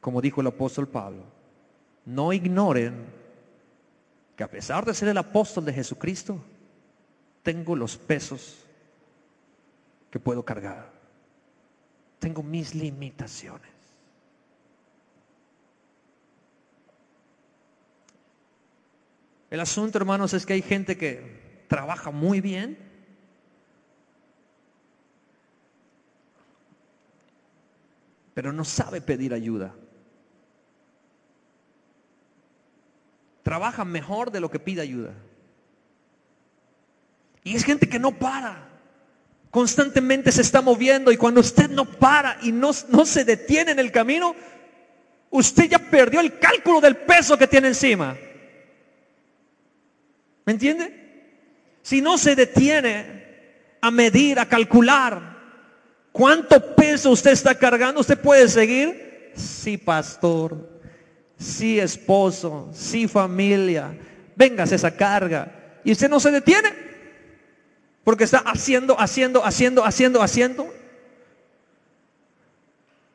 Como 0.01 0.21
dijo 0.21 0.41
el 0.41 0.47
apóstol 0.47 0.87
Pablo, 0.87 1.23
no 2.05 2.33
ignoren 2.33 3.05
que 4.35 4.43
a 4.43 4.49
pesar 4.49 4.85
de 4.85 4.93
ser 4.93 5.09
el 5.09 5.17
apóstol 5.17 5.65
de 5.65 5.73
Jesucristo, 5.73 6.41
tengo 7.43 7.75
los 7.75 7.97
pesos 7.97 8.65
que 10.09 10.19
puedo 10.19 10.43
cargar. 10.43 10.91
Tengo 12.19 12.43
mis 12.43 12.75
limitaciones. 12.75 13.69
El 19.49 19.59
asunto, 19.59 19.97
hermanos, 19.97 20.33
es 20.33 20.45
que 20.45 20.53
hay 20.53 20.61
gente 20.61 20.97
que 20.97 21.65
trabaja 21.67 22.11
muy 22.11 22.39
bien. 22.39 22.77
Pero 28.33 28.53
no 28.53 28.63
sabe 28.63 29.01
pedir 29.01 29.33
ayuda. 29.33 29.73
Trabaja 33.43 33.85
mejor 33.85 34.31
de 34.31 34.39
lo 34.39 34.51
que 34.51 34.59
pide 34.59 34.81
ayuda. 34.81 35.13
Y 37.49 37.55
es 37.55 37.63
gente 37.63 37.89
que 37.89 37.97
no 37.97 38.11
para. 38.11 38.69
Constantemente 39.49 40.31
se 40.31 40.41
está 40.41 40.61
moviendo 40.61 41.11
y 41.11 41.17
cuando 41.17 41.41
usted 41.41 41.67
no 41.67 41.83
para 41.83 42.37
y 42.43 42.51
no, 42.51 42.69
no 42.89 43.05
se 43.07 43.25
detiene 43.25 43.71
en 43.71 43.79
el 43.79 43.91
camino, 43.91 44.35
usted 45.31 45.63
ya 45.67 45.79
perdió 45.79 46.19
el 46.19 46.37
cálculo 46.37 46.79
del 46.79 46.97
peso 46.97 47.39
que 47.39 47.47
tiene 47.47 47.69
encima. 47.69 48.15
¿Me 50.45 50.53
entiende? 50.53 50.93
Si 51.81 52.01
no 52.01 52.19
se 52.19 52.35
detiene 52.35 53.23
a 53.81 53.89
medir, 53.89 54.37
a 54.37 54.47
calcular 54.47 55.35
cuánto 56.11 56.75
peso 56.75 57.09
usted 57.09 57.31
está 57.31 57.55
cargando, 57.55 58.01
usted 58.01 58.19
puede 58.19 58.47
seguir. 58.47 59.31
Sí, 59.33 59.75
pastor. 59.75 60.69
Sí, 61.35 61.79
esposo. 61.79 62.69
Sí, 62.73 63.07
familia. 63.07 63.97
Vengas 64.35 64.71
esa 64.71 64.95
carga. 64.95 65.79
Y 65.83 65.93
usted 65.93 66.11
no 66.11 66.19
se 66.19 66.29
detiene. 66.29 66.88
Porque 68.03 68.23
está 68.23 68.39
haciendo, 68.39 68.99
haciendo, 68.99 69.43
haciendo, 69.45 69.85
haciendo, 69.85 70.21
haciendo. 70.21 70.73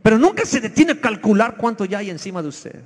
Pero 0.02 0.18
nunca 0.18 0.44
se 0.44 0.60
detiene 0.60 0.92
a 0.92 1.00
calcular 1.00 1.56
cuánto 1.56 1.84
ya 1.84 1.98
hay 1.98 2.10
encima 2.10 2.42
de 2.42 2.48
usted. 2.48 2.80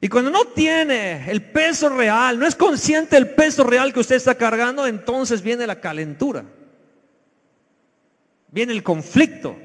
Y 0.00 0.08
cuando 0.08 0.30
no 0.30 0.46
tiene 0.46 1.30
el 1.30 1.42
peso 1.42 1.88
real, 1.88 2.38
no 2.38 2.46
es 2.46 2.54
consciente 2.54 3.16
del 3.16 3.30
peso 3.30 3.64
real 3.64 3.92
que 3.92 4.00
usted 4.00 4.16
está 4.16 4.34
cargando, 4.34 4.86
entonces 4.86 5.40
viene 5.40 5.66
la 5.66 5.80
calentura. 5.80 6.44
Viene 8.50 8.72
el 8.72 8.82
conflicto. 8.82 9.56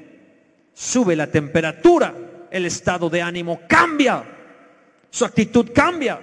Sube 0.74 1.14
la 1.14 1.26
temperatura. 1.26 2.14
El 2.50 2.66
estado 2.66 3.08
de 3.08 3.22
ánimo 3.22 3.60
cambia. 3.68 4.24
Su 5.10 5.24
actitud 5.24 5.70
cambia. 5.74 6.20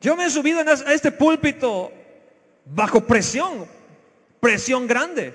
Yo 0.00 0.16
me 0.16 0.24
he 0.24 0.30
subido 0.30 0.60
a 0.60 0.94
este 0.94 1.12
púlpito 1.12 1.92
bajo 2.64 3.06
presión, 3.06 3.66
presión 4.40 4.86
grande. 4.86 5.34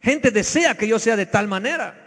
Gente 0.00 0.30
desea 0.30 0.76
que 0.76 0.86
yo 0.86 0.98
sea 1.00 1.16
de 1.16 1.26
tal 1.26 1.48
manera. 1.48 2.06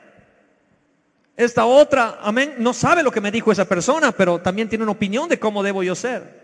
Esta 1.36 1.65
otra, 1.65 2.20
amén, 2.22 2.56
no 2.60 2.74
sabe 2.74 3.04
lo 3.04 3.12
que 3.12 3.20
me 3.20 3.32
dijo 3.32 3.52
esa 3.52 3.65
persona, 3.65 4.12
pero 4.13 4.39
también 4.39 4.70
tiene 4.70 4.84
una 4.84 4.94
opinión 4.94 5.28
de 5.28 5.39
cómo 5.39 5.62
debo 5.63 5.84
yo 5.84 5.96
ser. 5.96 6.39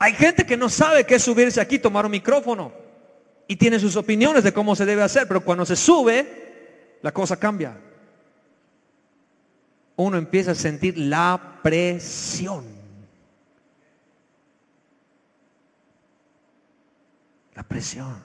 Hay 0.00 0.14
gente 0.14 0.44
que 0.44 0.56
no 0.56 0.68
sabe 0.68 1.04
qué 1.04 1.16
es 1.16 1.22
subirse 1.22 1.60
aquí, 1.60 1.78
tomar 1.78 2.04
un 2.04 2.12
micrófono 2.12 2.87
y 3.48 3.56
tiene 3.56 3.80
sus 3.80 3.96
opiniones 3.96 4.44
de 4.44 4.52
cómo 4.52 4.76
se 4.76 4.84
debe 4.84 5.02
hacer, 5.02 5.26
pero 5.26 5.42
cuando 5.42 5.66
se 5.66 5.74
sube, 5.74 6.98
la 7.02 7.12
cosa 7.12 7.38
cambia. 7.38 7.76
Uno 9.96 10.16
empieza 10.18 10.52
a 10.52 10.54
sentir 10.54 10.96
la 10.96 11.58
presión. 11.62 12.78
la 17.58 17.64
presión. 17.64 18.22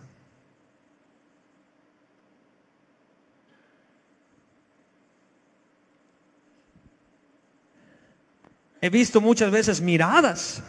He 8.79 8.91
visto 8.91 9.19
muchas 9.19 9.49
veces 9.49 9.81
miradas 9.81 10.61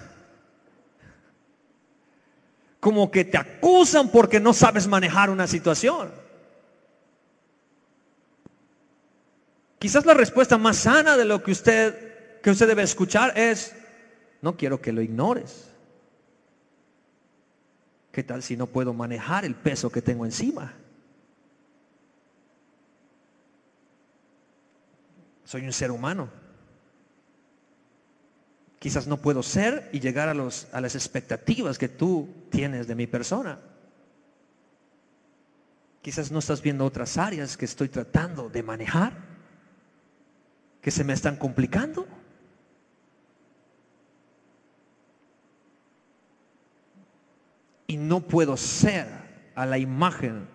como 2.84 3.10
que 3.10 3.24
te 3.24 3.38
acusan 3.38 4.10
porque 4.10 4.38
no 4.38 4.52
sabes 4.52 4.86
manejar 4.86 5.30
una 5.30 5.46
situación. 5.46 6.12
Quizás 9.78 10.04
la 10.04 10.12
respuesta 10.12 10.58
más 10.58 10.76
sana 10.76 11.16
de 11.16 11.24
lo 11.24 11.42
que 11.42 11.52
usted 11.52 12.42
que 12.42 12.50
usted 12.50 12.68
debe 12.68 12.82
escuchar 12.82 13.38
es 13.38 13.74
no 14.42 14.58
quiero 14.58 14.82
que 14.82 14.92
lo 14.92 15.00
ignores. 15.00 15.70
¿Qué 18.12 18.22
tal 18.22 18.42
si 18.42 18.54
no 18.54 18.66
puedo 18.66 18.92
manejar 18.92 19.46
el 19.46 19.54
peso 19.54 19.90
que 19.90 20.02
tengo 20.02 20.26
encima? 20.26 20.74
Soy 25.44 25.64
un 25.64 25.72
ser 25.72 25.90
humano. 25.90 26.43
Quizás 28.84 29.06
no 29.06 29.16
puedo 29.16 29.42
ser 29.42 29.88
y 29.94 30.00
llegar 30.00 30.28
a, 30.28 30.34
los, 30.34 30.68
a 30.70 30.78
las 30.78 30.94
expectativas 30.94 31.78
que 31.78 31.88
tú 31.88 32.28
tienes 32.50 32.86
de 32.86 32.94
mi 32.94 33.06
persona. 33.06 33.58
Quizás 36.02 36.30
no 36.30 36.40
estás 36.40 36.60
viendo 36.60 36.84
otras 36.84 37.16
áreas 37.16 37.56
que 37.56 37.64
estoy 37.64 37.88
tratando 37.88 38.50
de 38.50 38.62
manejar, 38.62 39.14
que 40.82 40.90
se 40.90 41.02
me 41.02 41.14
están 41.14 41.36
complicando. 41.36 42.06
y 47.86 47.96
no 47.96 48.20
puedo 48.20 48.58
ser 48.58 49.06
a 49.54 49.64
la 49.64 49.78
imagen 49.78 50.46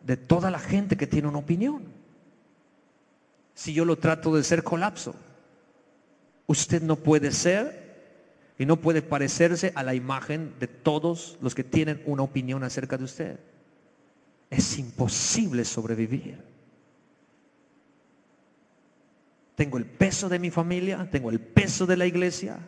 de 0.00 0.16
toda 0.16 0.50
la 0.50 0.58
gente 0.58 0.96
que 0.96 1.06
tiene 1.06 1.28
una 1.28 1.38
opinión. 1.38 1.84
Si 3.54 3.72
yo 3.72 3.84
lo 3.84 3.96
trato 3.98 4.34
de 4.34 4.42
ser 4.42 4.64
colapso, 4.64 5.14
usted 6.52 6.82
no 6.82 6.96
puede 6.96 7.32
ser 7.32 7.82
Y 8.58 8.66
no 8.66 8.76
puede 8.76 9.02
parecerse 9.02 9.72
a 9.74 9.82
la 9.82 9.94
imagen 9.94 10.54
de 10.60 10.68
todos 10.68 11.36
los 11.40 11.52
que 11.52 11.64
tienen 11.64 12.00
una 12.06 12.22
opinión 12.22 12.62
acerca 12.62 12.96
de 12.96 13.04
usted. 13.04 13.40
Es 14.50 14.78
imposible 14.78 15.64
sobrevivir. 15.64 16.38
Tengo 19.56 19.78
el 19.78 19.86
peso 19.86 20.28
de 20.28 20.38
mi 20.38 20.50
familia, 20.50 21.08
tengo 21.10 21.30
el 21.30 21.40
peso 21.40 21.86
de 21.86 21.96
la 21.96 22.06
iglesia. 22.06 22.58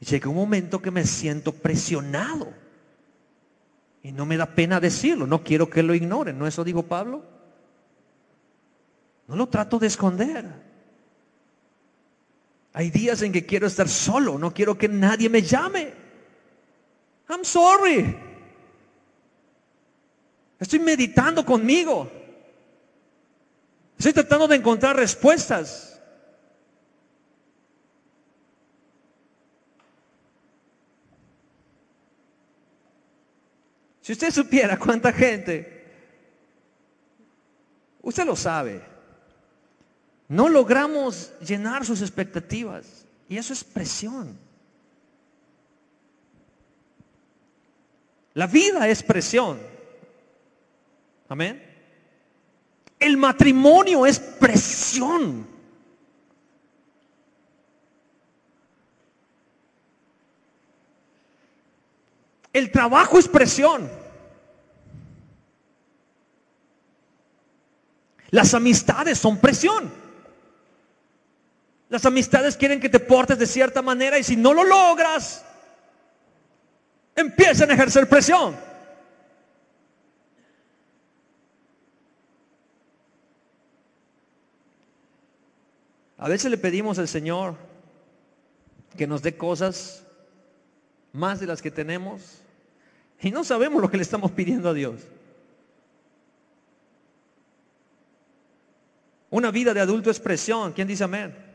Y 0.00 0.04
llega 0.04 0.28
un 0.28 0.36
momento 0.36 0.82
que 0.82 0.90
me 0.90 1.04
siento 1.04 1.52
presionado. 1.52 2.52
Y 4.02 4.12
no 4.12 4.26
me 4.26 4.36
da 4.36 4.54
pena 4.54 4.80
decirlo, 4.80 5.26
no 5.26 5.42
quiero 5.42 5.70
que 5.70 5.82
lo 5.82 5.94
ignoren, 5.94 6.38
¿no 6.38 6.46
eso 6.46 6.62
dijo 6.62 6.82
Pablo? 6.82 7.24
No 9.28 9.36
lo 9.36 9.48
trato 9.48 9.78
de 9.78 9.86
esconder. 9.86 10.65
Hay 12.76 12.90
días 12.90 13.22
en 13.22 13.32
que 13.32 13.46
quiero 13.46 13.66
estar 13.66 13.88
solo, 13.88 14.36
no 14.36 14.52
quiero 14.52 14.76
que 14.76 14.86
nadie 14.86 15.30
me 15.30 15.40
llame. 15.40 15.94
I'm 17.30 17.42
sorry. 17.42 18.14
Estoy 20.60 20.80
meditando 20.80 21.42
conmigo. 21.42 22.12
Estoy 23.96 24.12
tratando 24.12 24.46
de 24.46 24.56
encontrar 24.56 24.94
respuestas. 24.94 25.98
Si 34.02 34.12
usted 34.12 34.30
supiera 34.30 34.78
cuánta 34.78 35.14
gente, 35.14 35.94
usted 38.02 38.26
lo 38.26 38.36
sabe, 38.36 38.95
no 40.28 40.48
logramos 40.48 41.32
llenar 41.40 41.84
sus 41.84 42.00
expectativas. 42.02 43.06
Y 43.28 43.38
eso 43.38 43.52
es 43.52 43.62
presión. 43.64 44.38
La 48.34 48.46
vida 48.46 48.88
es 48.88 49.02
presión. 49.02 49.58
Amén. 51.28 51.62
El 52.98 53.16
matrimonio 53.16 54.06
es 54.06 54.18
presión. 54.18 55.46
El 62.52 62.70
trabajo 62.70 63.18
es 63.18 63.28
presión. 63.28 63.90
Las 68.30 68.54
amistades 68.54 69.18
son 69.18 69.38
presión. 69.38 70.05
Las 71.88 72.04
amistades 72.04 72.56
quieren 72.56 72.80
que 72.80 72.88
te 72.88 72.98
portes 72.98 73.38
de 73.38 73.46
cierta 73.46 73.80
manera 73.80 74.18
y 74.18 74.24
si 74.24 74.36
no 74.36 74.52
lo 74.52 74.64
logras, 74.64 75.44
empiezan 77.14 77.70
a 77.70 77.74
ejercer 77.74 78.08
presión. 78.08 78.56
A 86.18 86.28
veces 86.28 86.50
le 86.50 86.58
pedimos 86.58 86.98
al 86.98 87.06
Señor 87.06 87.54
que 88.96 89.06
nos 89.06 89.22
dé 89.22 89.36
cosas 89.36 90.02
más 91.12 91.38
de 91.38 91.46
las 91.46 91.62
que 91.62 91.70
tenemos 91.70 92.42
y 93.20 93.30
no 93.30 93.44
sabemos 93.44 93.80
lo 93.80 93.90
que 93.90 93.96
le 93.96 94.02
estamos 94.02 94.32
pidiendo 94.32 94.70
a 94.70 94.74
Dios. 94.74 95.02
Una 99.30 99.50
vida 99.50 99.72
de 99.74 99.80
adulto 99.80 100.10
es 100.10 100.18
presión. 100.18 100.72
¿Quién 100.72 100.88
dice 100.88 101.04
amén? 101.04 101.45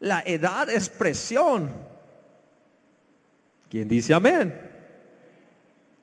La 0.00 0.22
edad 0.24 0.68
es 0.70 0.88
presión. 0.88 1.70
¿Quién 3.68 3.86
dice 3.86 4.14
amén? 4.14 4.68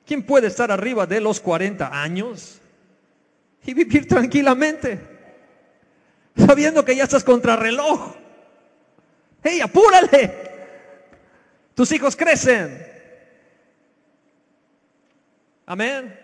¿Quién 0.06 0.22
puede 0.22 0.46
estar 0.46 0.70
arriba 0.72 1.06
de 1.06 1.20
los 1.20 1.40
40 1.40 2.00
años 2.02 2.60
y 3.64 3.74
vivir 3.74 4.08
tranquilamente? 4.08 4.98
Sabiendo 6.34 6.84
que 6.84 6.96
ya 6.96 7.04
estás 7.04 7.24
contra 7.24 7.56
reloj. 7.56 8.14
¡Hey, 9.42 9.60
apúrale! 9.60 10.48
Tus 11.74 11.92
hijos 11.92 12.16
crecen. 12.16 12.86
Amén. 15.66 16.18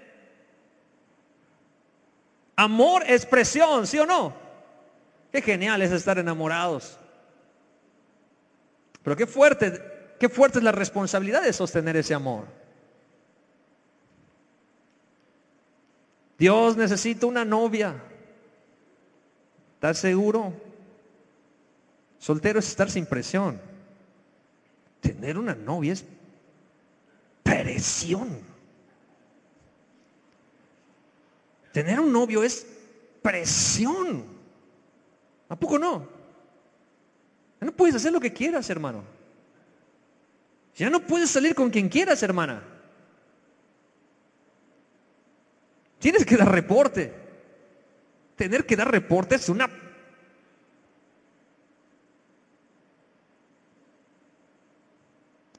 Amor 2.57 3.03
es 3.07 3.27
presión, 3.27 3.87
¿sí 3.87 3.99
o 3.99 4.07
no? 4.07 4.33
Qué 5.31 5.43
genial 5.43 5.83
es 5.83 5.93
estar 5.93 6.19
enamorados. 6.19 6.99
Pero 9.05 9.17
qué 9.17 9.27
fuerte, 9.27 9.81
qué 10.19 10.29
fuerte 10.29 10.59
es 10.59 10.65
la 10.65 10.73
responsabilidad 10.73 11.43
de 11.43 11.53
sostener 11.53 11.97
ese 11.97 12.15
amor. 12.15 12.47
Dios 16.39 16.77
necesita 16.77 17.27
una 17.27 17.45
novia. 17.45 17.95
¿Estás 19.75 19.99
seguro? 19.99 20.55
Soltero 22.19 22.59
es 22.59 22.69
estar 22.69 22.91
sin 22.91 23.05
presión. 23.05 23.61
Tener 25.01 25.37
una 25.37 25.55
novia 25.55 25.93
es 25.93 26.05
presión. 27.43 28.41
Tener 31.73 32.01
un 32.01 32.11
novio 32.11 32.43
es 32.43 32.67
presión. 33.21 34.25
¿A 35.51 35.57
poco 35.57 35.79
no? 35.79 36.14
No 37.65 37.73
puedes 37.73 37.95
hacer 37.95 38.13
lo 38.13 38.21
que 38.21 38.33
quieras, 38.33 38.69
hermano. 38.69 39.03
Ya 40.77 40.91
no 40.91 41.01
puedes 41.01 41.31
salir 41.31 41.55
con 41.55 41.71
quien 41.71 41.89
quieras, 41.89 42.23
hermana. 42.23 42.63
Tienes 45.99 46.27
que 46.27 46.37
dar 46.37 46.53
reporte. 46.53 47.15
Tener 48.37 48.67
que 48.67 48.77
dar 48.77 48.91
reporte 48.91 49.37
es 49.37 49.49
una... 49.49 49.71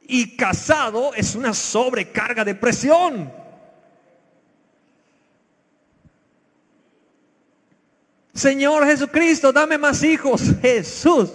Y 0.08 0.38
casado 0.38 1.16
es 1.16 1.34
una 1.34 1.56
sobrecarga 1.56 2.46
de 2.46 2.54
presión. 2.54 3.34
Señor 8.36 8.86
Jesucristo, 8.86 9.52
dame 9.52 9.80
más 9.80 10.04
hijos. 10.04 10.44
Jesús. 10.62 11.32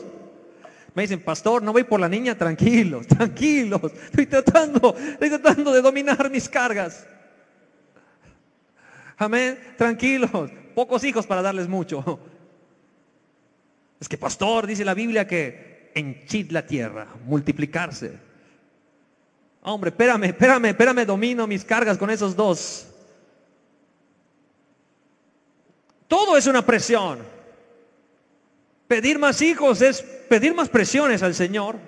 Me 0.94 1.02
dicen, 1.02 1.20
pastor, 1.20 1.62
no 1.62 1.72
voy 1.72 1.84
por 1.84 2.00
la 2.00 2.08
niña, 2.08 2.36
tranquilos, 2.36 3.06
tranquilos. 3.08 3.92
Estoy 4.04 4.26
tratando, 4.26 4.96
estoy 4.96 5.30
tratando 5.30 5.72
de 5.72 5.82
dominar 5.82 6.30
mis 6.30 6.48
cargas. 6.48 7.06
Amén, 9.16 9.58
tranquilos. 9.76 10.30
Pocos 10.74 11.04
hijos 11.04 11.26
para 11.26 11.42
darles 11.42 11.68
mucho. 11.68 12.18
Es 14.00 14.08
que, 14.08 14.16
pastor, 14.16 14.66
dice 14.66 14.84
la 14.84 14.94
Biblia 14.94 15.26
que 15.26 15.92
henchid 15.94 16.50
la 16.50 16.66
tierra, 16.66 17.06
multiplicarse. 17.26 18.18
Hombre, 19.62 19.90
espérame, 19.90 20.24
espérame, 20.24 20.66
espérame, 20.66 21.04
domino 21.04 21.46
mis 21.46 21.64
cargas 21.64 21.98
con 21.98 22.08
esos 22.08 22.34
dos. 22.34 22.86
Todo 26.08 26.36
es 26.36 26.46
una 26.46 26.64
presión. 26.64 27.39
Pedir 28.90 29.20
más 29.20 29.40
hijos 29.40 29.82
es 29.82 30.02
pedir 30.02 30.52
más 30.52 30.68
presiones 30.68 31.22
al 31.22 31.32
Señor. 31.32 31.78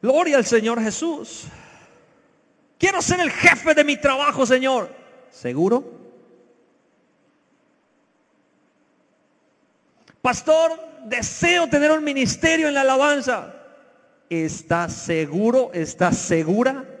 Gloria 0.00 0.38
al 0.38 0.46
Señor 0.46 0.82
Jesús. 0.82 1.44
Quiero 2.78 3.02
ser 3.02 3.20
el 3.20 3.30
jefe 3.30 3.74
de 3.74 3.84
mi 3.84 3.98
trabajo, 3.98 4.46
Señor. 4.46 4.88
¿Seguro? 5.30 5.84
Pastor, 10.22 10.80
deseo 11.04 11.68
tener 11.68 11.90
un 11.90 12.02
ministerio 12.02 12.68
en 12.68 12.74
la 12.74 12.80
alabanza. 12.80 13.54
¿Está 14.30 14.88
seguro? 14.88 15.72
¿Está 15.74 16.10
segura? 16.10 16.91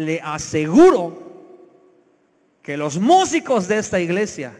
Le 0.00 0.18
aseguro 0.22 1.30
que 2.62 2.76
los 2.78 2.98
músicos 2.98 3.68
de 3.68 3.78
esta 3.78 4.00
iglesia 4.00 4.56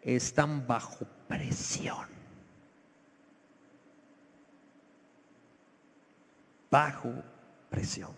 están 0.00 0.66
bajo 0.66 1.06
presión. 1.28 2.06
Bajo 6.70 7.12
presión. 7.68 8.12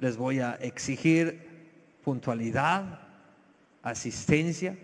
Les 0.00 0.16
voy 0.16 0.40
a 0.40 0.54
exigir 0.54 1.98
puntualidad, 2.02 3.00
asistencia. 3.82 4.76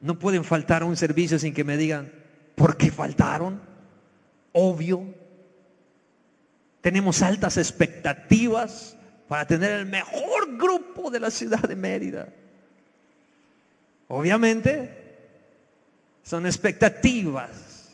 No 0.00 0.18
pueden 0.18 0.42
faltar 0.42 0.82
a 0.82 0.86
un 0.86 0.96
servicio 0.96 1.38
sin 1.38 1.54
que 1.54 1.62
me 1.62 1.76
digan, 1.76 2.19
¿Por 2.60 2.76
qué 2.76 2.90
faltaron? 2.90 3.58
Obvio. 4.52 5.14
Tenemos 6.82 7.22
altas 7.22 7.56
expectativas 7.56 8.94
para 9.28 9.46
tener 9.46 9.70
el 9.70 9.86
mejor 9.86 10.58
grupo 10.58 11.10
de 11.10 11.20
la 11.20 11.30
ciudad 11.30 11.60
de 11.60 11.74
Mérida. 11.74 12.28
Obviamente, 14.08 15.16
son 16.22 16.44
expectativas. 16.44 17.88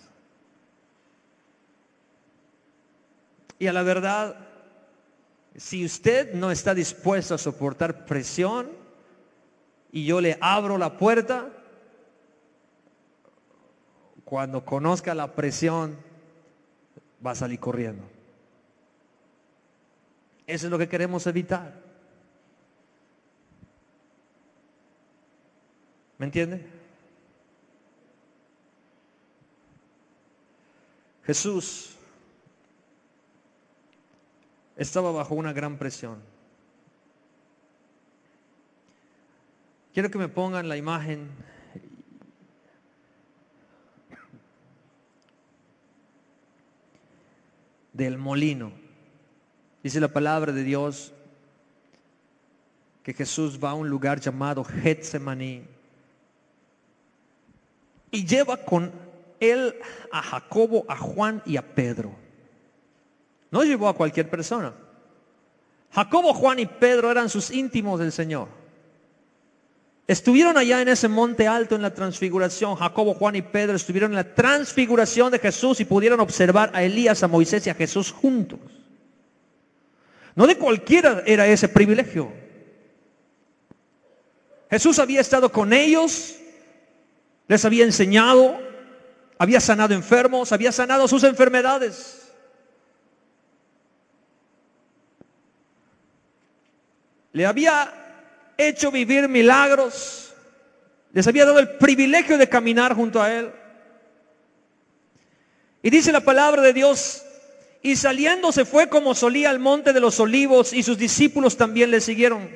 Y 3.61 3.69
a 3.69 3.73
la 3.73 3.85
verdad, 3.85 4.35
si 5.55 5.85
usted 5.85 6.35
no 6.35 6.51
está 6.51 6.75
dispuesto 6.75 7.37
a 7.37 7.39
soportar 7.39 8.05
presión 8.05 8.69
y 9.93 10.07
yo 10.07 10.21
le 10.21 10.37
abro 10.41 10.77
la 10.77 10.99
puerta, 10.99 11.53
cuando 14.27 14.64
conozca 14.64 15.14
la 15.14 15.37
presión, 15.37 15.97
va 17.24 17.31
a 17.31 17.35
salir 17.37 17.61
corriendo. 17.61 18.03
Eso 20.49 20.66
es 20.66 20.70
lo 20.70 20.79
que 20.79 20.89
queremos 20.89 21.24
evitar. 21.29 21.81
¿Me 26.18 26.27
entiende? 26.27 26.66
Jesús 31.22 31.95
estaba 34.74 35.12
bajo 35.12 35.37
una 35.37 35.53
gran 35.53 35.79
presión. 35.79 36.20
Quiero 39.95 40.11
que 40.11 40.18
me 40.18 40.29
pongan 40.29 40.68
la 40.68 40.77
imagen 40.77 41.31
del 47.97 48.18
molino. 48.18 48.72
Dice 49.82 50.01
la 50.01 50.09
palabra 50.09 50.53
de 50.53 50.62
Dios 50.62 51.12
que 53.03 53.14
Jesús 53.14 53.59
va 53.62 53.70
a 53.70 53.74
un 53.74 53.88
lugar 53.88 54.20
llamado 54.20 54.64
Getsemaní 54.64 55.62
y 58.11 58.26
lleva 58.26 58.57
con 58.57 58.92
él 59.40 59.76
a 60.12 60.22
Jacobo, 60.22 60.84
a 60.88 60.97
Juan 60.97 61.42
y 61.47 61.57
a 61.57 61.62
Pedro. 61.62 62.14
No 63.51 63.62
llevó 63.62 63.88
a 63.88 63.94
cualquier 63.94 64.28
persona. 64.28 64.72
Jacobo, 65.92 66.34
Juan 66.34 66.59
y 66.59 66.66
Pedro 66.66 67.11
eran 67.11 67.28
sus 67.28 67.51
íntimos 67.51 68.01
del 68.01 68.12
Señor. 68.12 68.49
Estuvieron 70.07 70.57
allá 70.57 70.80
en 70.80 70.88
ese 70.88 71.09
monte 71.09 71.48
alto 71.48 71.74
en 71.74 71.82
la 71.82 71.92
transfiguración. 71.92 72.76
Jacobo, 72.76 73.14
Juan 73.14 73.34
y 73.34 73.42
Pedro 73.42 73.74
estuvieron 73.74 74.12
en 74.12 74.16
la 74.16 74.34
transfiguración 74.34 75.32
de 75.32 75.40
Jesús 75.40 75.80
y 75.80 75.84
pudieron 75.84 76.20
observar 76.20 76.70
a 76.74 76.84
Elías, 76.84 77.24
a 77.24 77.28
Moisés 77.28 77.66
y 77.66 77.70
a 77.70 77.74
Jesús 77.74 78.12
juntos. 78.12 78.61
No 80.36 80.46
de 80.46 80.57
cualquiera 80.57 81.24
era 81.26 81.46
ese 81.48 81.68
privilegio. 81.68 82.30
Jesús 84.70 84.98
había 85.00 85.20
estado 85.20 85.50
con 85.50 85.72
ellos, 85.72 86.36
les 87.48 87.64
había 87.64 87.84
enseñado, 87.84 88.59
había 89.38 89.61
sanado 89.61 89.94
enfermos, 89.94 90.52
había 90.52 90.70
sanado 90.70 91.09
sus 91.09 91.24
enfermedades. 91.24 92.32
Le 97.32 97.44
había 97.44 98.05
hecho 98.57 98.90
vivir 98.90 99.28
milagros, 99.28 100.34
les 101.12 101.26
había 101.26 101.44
dado 101.44 101.59
el 101.59 101.70
privilegio 101.76 102.38
de 102.38 102.48
caminar 102.48 102.94
junto 102.94 103.22
a 103.22 103.32
Él. 103.32 103.50
Y 105.82 105.90
dice 105.90 106.12
la 106.12 106.20
palabra 106.20 106.62
de 106.62 106.72
Dios, 106.72 107.22
y 107.82 107.96
saliendo 107.96 108.50
se 108.50 108.64
fue 108.64 108.88
como 108.88 109.14
solía 109.14 109.50
al 109.50 109.61
monte 109.61 109.92
de 109.92 110.00
los 110.00 110.18
olivos 110.18 110.72
y 110.72 110.82
sus 110.82 110.98
discípulos 110.98 111.57
también 111.57 111.90
le 111.90 112.00
siguieron. 112.00 112.50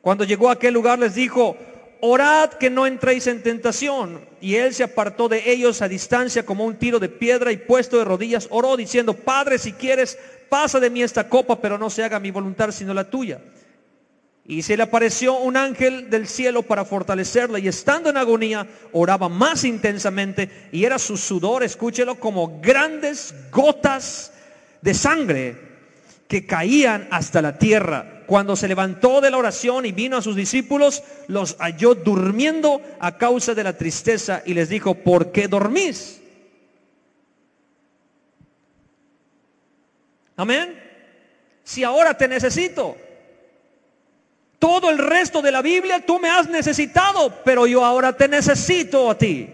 Cuando 0.00 0.24
llegó 0.24 0.48
a 0.48 0.52
aquel 0.52 0.72
lugar 0.72 1.00
les 1.00 1.16
dijo, 1.16 1.56
orad 2.00 2.50
que 2.50 2.70
no 2.70 2.86
entréis 2.86 3.26
en 3.26 3.42
tentación. 3.42 4.20
Y 4.40 4.54
él 4.54 4.72
se 4.72 4.84
apartó 4.84 5.28
de 5.28 5.50
ellos 5.50 5.82
a 5.82 5.88
distancia 5.88 6.46
como 6.46 6.64
un 6.64 6.76
tiro 6.76 7.00
de 7.00 7.08
piedra 7.08 7.50
y 7.50 7.56
puesto 7.56 7.98
de 7.98 8.04
rodillas 8.04 8.46
oró 8.50 8.76
diciendo, 8.76 9.14
Padre, 9.14 9.58
si 9.58 9.72
quieres, 9.72 10.16
pasa 10.48 10.78
de 10.78 10.90
mí 10.90 11.02
esta 11.02 11.28
copa, 11.28 11.60
pero 11.60 11.76
no 11.76 11.90
se 11.90 12.04
haga 12.04 12.20
mi 12.20 12.30
voluntad 12.30 12.70
sino 12.70 12.94
la 12.94 13.10
tuya. 13.10 13.40
Y 14.48 14.62
se 14.62 14.76
le 14.76 14.84
apareció 14.84 15.38
un 15.38 15.56
ángel 15.56 16.08
del 16.08 16.28
cielo 16.28 16.62
para 16.62 16.84
fortalecerla 16.84 17.58
y 17.58 17.66
estando 17.66 18.10
en 18.10 18.16
agonía 18.16 18.66
oraba 18.92 19.28
más 19.28 19.64
intensamente 19.64 20.68
y 20.70 20.84
era 20.84 21.00
su 21.00 21.16
sudor, 21.16 21.64
escúchelo, 21.64 22.20
como 22.20 22.60
grandes 22.60 23.34
gotas 23.50 24.32
de 24.82 24.94
sangre 24.94 25.56
que 26.28 26.46
caían 26.46 27.08
hasta 27.10 27.42
la 27.42 27.58
tierra. 27.58 28.22
Cuando 28.26 28.54
se 28.54 28.68
levantó 28.68 29.20
de 29.20 29.32
la 29.32 29.38
oración 29.38 29.84
y 29.84 29.90
vino 29.92 30.16
a 30.16 30.22
sus 30.22 30.36
discípulos, 30.36 31.02
los 31.26 31.56
halló 31.58 31.96
durmiendo 31.96 32.80
a 33.00 33.18
causa 33.18 33.52
de 33.54 33.64
la 33.64 33.76
tristeza 33.76 34.42
y 34.46 34.54
les 34.54 34.68
dijo, 34.68 34.94
¿por 34.94 35.32
qué 35.32 35.48
dormís? 35.48 36.20
Amén. 40.36 40.80
Si 41.64 41.82
ahora 41.82 42.16
te 42.16 42.28
necesito. 42.28 42.96
Todo 44.66 44.90
el 44.90 44.98
resto 44.98 45.42
de 45.42 45.52
la 45.52 45.62
Biblia 45.62 46.04
tú 46.04 46.18
me 46.18 46.28
has 46.28 46.48
necesitado, 46.48 47.32
pero 47.44 47.68
yo 47.68 47.84
ahora 47.84 48.16
te 48.16 48.26
necesito 48.26 49.08
a 49.08 49.16
ti. 49.16 49.48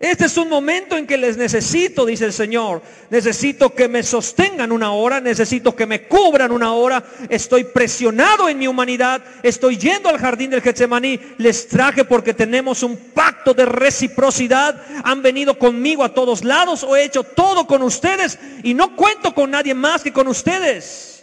Este 0.00 0.24
es 0.24 0.36
un 0.38 0.48
momento 0.48 0.96
en 0.96 1.06
que 1.06 1.18
les 1.18 1.36
necesito, 1.36 2.06
dice 2.06 2.24
el 2.24 2.32
Señor. 2.32 2.80
Necesito 3.10 3.74
que 3.74 3.86
me 3.86 4.02
sostengan 4.02 4.72
una 4.72 4.92
hora, 4.92 5.20
necesito 5.20 5.76
que 5.76 5.84
me 5.84 6.04
cubran 6.04 6.52
una 6.52 6.72
hora. 6.72 7.04
Estoy 7.28 7.64
presionado 7.64 8.48
en 8.48 8.58
mi 8.58 8.66
humanidad, 8.66 9.22
estoy 9.42 9.76
yendo 9.76 10.08
al 10.08 10.16
jardín 10.16 10.52
del 10.52 10.62
Getsemaní. 10.62 11.20
Les 11.36 11.68
traje 11.68 12.06
porque 12.06 12.32
tenemos 12.32 12.82
un 12.82 12.96
pacto 12.96 13.52
de 13.52 13.66
reciprocidad. 13.66 14.82
Han 15.04 15.20
venido 15.20 15.58
conmigo 15.58 16.02
a 16.02 16.14
todos 16.14 16.44
lados 16.44 16.86
he 16.96 17.04
hecho 17.04 17.24
todo 17.24 17.66
con 17.66 17.82
ustedes 17.82 18.38
y 18.62 18.72
no 18.72 18.96
cuento 18.96 19.34
con 19.34 19.50
nadie 19.50 19.74
más 19.74 20.02
que 20.02 20.14
con 20.14 20.28
ustedes. 20.28 21.15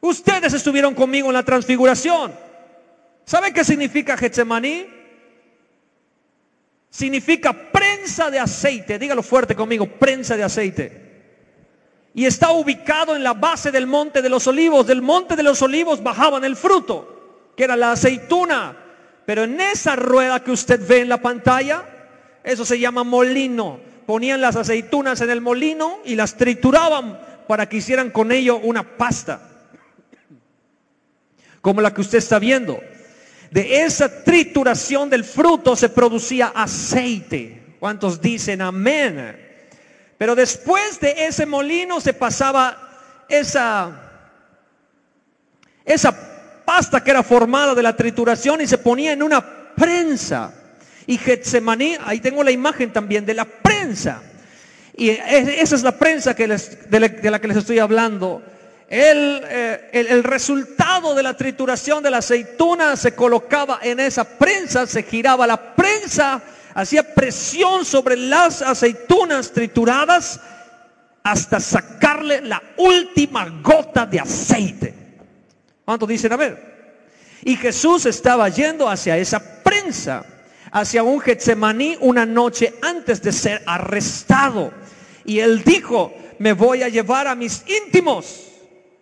Ustedes 0.00 0.52
estuvieron 0.52 0.94
conmigo 0.94 1.28
en 1.28 1.34
la 1.34 1.42
transfiguración. 1.42 2.32
¿Saben 3.24 3.52
qué 3.52 3.64
significa 3.64 4.16
Getsemaní? 4.16 4.86
Significa 6.90 7.52
prensa 7.52 8.30
de 8.30 8.38
aceite. 8.38 8.98
Dígalo 8.98 9.22
fuerte 9.22 9.54
conmigo, 9.54 9.86
prensa 9.86 10.36
de 10.36 10.44
aceite. 10.44 11.06
Y 12.14 12.24
está 12.24 12.52
ubicado 12.52 13.16
en 13.16 13.22
la 13.22 13.34
base 13.34 13.70
del 13.70 13.86
monte 13.86 14.22
de 14.22 14.28
los 14.28 14.46
olivos. 14.46 14.86
Del 14.86 15.02
monte 15.02 15.36
de 15.36 15.42
los 15.42 15.60
olivos 15.60 16.02
bajaban 16.02 16.44
el 16.44 16.56
fruto, 16.56 17.52
que 17.56 17.64
era 17.64 17.76
la 17.76 17.92
aceituna. 17.92 18.76
Pero 19.26 19.44
en 19.44 19.60
esa 19.60 19.96
rueda 19.96 20.42
que 20.42 20.52
usted 20.52 20.86
ve 20.86 21.00
en 21.00 21.08
la 21.08 21.20
pantalla, 21.20 21.82
eso 22.44 22.64
se 22.64 22.78
llama 22.78 23.02
molino. 23.02 23.80
Ponían 24.06 24.40
las 24.40 24.54
aceitunas 24.54 25.20
en 25.20 25.30
el 25.30 25.40
molino 25.40 25.98
y 26.04 26.14
las 26.14 26.36
trituraban 26.36 27.18
para 27.48 27.68
que 27.68 27.78
hicieran 27.78 28.10
con 28.10 28.30
ello 28.30 28.58
una 28.58 28.96
pasta 28.96 29.55
como 31.66 31.80
la 31.80 31.92
que 31.92 32.00
usted 32.00 32.18
está 32.18 32.38
viendo. 32.38 32.80
De 33.50 33.82
esa 33.82 34.22
trituración 34.22 35.10
del 35.10 35.24
fruto 35.24 35.74
se 35.74 35.88
producía 35.88 36.52
aceite. 36.54 37.74
¿Cuántos 37.80 38.20
dicen 38.20 38.62
amén? 38.62 39.36
Pero 40.16 40.36
después 40.36 41.00
de 41.00 41.26
ese 41.26 41.44
molino 41.44 42.00
se 42.00 42.12
pasaba 42.12 43.24
esa, 43.28 44.00
esa 45.84 46.62
pasta 46.64 47.02
que 47.02 47.10
era 47.10 47.24
formada 47.24 47.74
de 47.74 47.82
la 47.82 47.96
trituración 47.96 48.60
y 48.60 48.68
se 48.68 48.78
ponía 48.78 49.10
en 49.10 49.24
una 49.24 49.74
prensa. 49.74 50.54
Y 51.04 51.18
Getsemaní, 51.18 51.96
ahí 52.04 52.20
tengo 52.20 52.44
la 52.44 52.52
imagen 52.52 52.92
también 52.92 53.26
de 53.26 53.34
la 53.34 53.44
prensa. 53.44 54.22
Y 54.96 55.08
esa 55.10 55.74
es 55.74 55.82
la 55.82 55.98
prensa 55.98 56.36
que 56.36 56.46
de 56.46 57.28
la 57.28 57.40
que 57.40 57.48
les 57.48 57.56
estoy 57.56 57.80
hablando 57.80 58.40
eh, 58.88 59.90
el, 59.92 60.06
el, 60.06 60.24
resultado 60.24 61.14
de 61.14 61.22
la 61.22 61.36
trituración 61.36 62.02
de 62.02 62.10
la 62.10 62.18
aceituna 62.18 62.96
se 62.96 63.16
colocaba 63.16 63.80
en 63.82 63.98
esa 63.98 64.24
prensa, 64.24 64.86
se 64.86 65.02
giraba 65.02 65.46
la 65.46 65.74
prensa, 65.74 66.40
hacía 66.72 67.02
presión 67.14 67.84
sobre 67.84 68.16
las 68.16 68.62
aceitunas 68.62 69.50
trituradas 69.50 70.40
hasta 71.24 71.58
sacarle 71.58 72.42
la 72.42 72.62
última 72.76 73.48
gota 73.60 74.06
de 74.06 74.20
aceite. 74.20 74.94
¿Cuántos 75.84 76.08
dicen 76.08 76.32
a 76.32 76.36
ver? 76.36 76.76
Y 77.42 77.56
Jesús 77.56 78.06
estaba 78.06 78.48
yendo 78.48 78.88
hacia 78.88 79.16
esa 79.16 79.62
prensa, 79.64 80.24
hacia 80.70 81.02
un 81.02 81.18
Getsemaní 81.20 81.96
una 82.00 82.24
noche 82.24 82.74
antes 82.82 83.20
de 83.20 83.32
ser 83.32 83.62
arrestado. 83.66 84.72
Y 85.24 85.40
él 85.40 85.64
dijo, 85.64 86.14
me 86.38 86.52
voy 86.52 86.84
a 86.84 86.88
llevar 86.88 87.26
a 87.26 87.34
mis 87.34 87.64
íntimos 87.68 88.46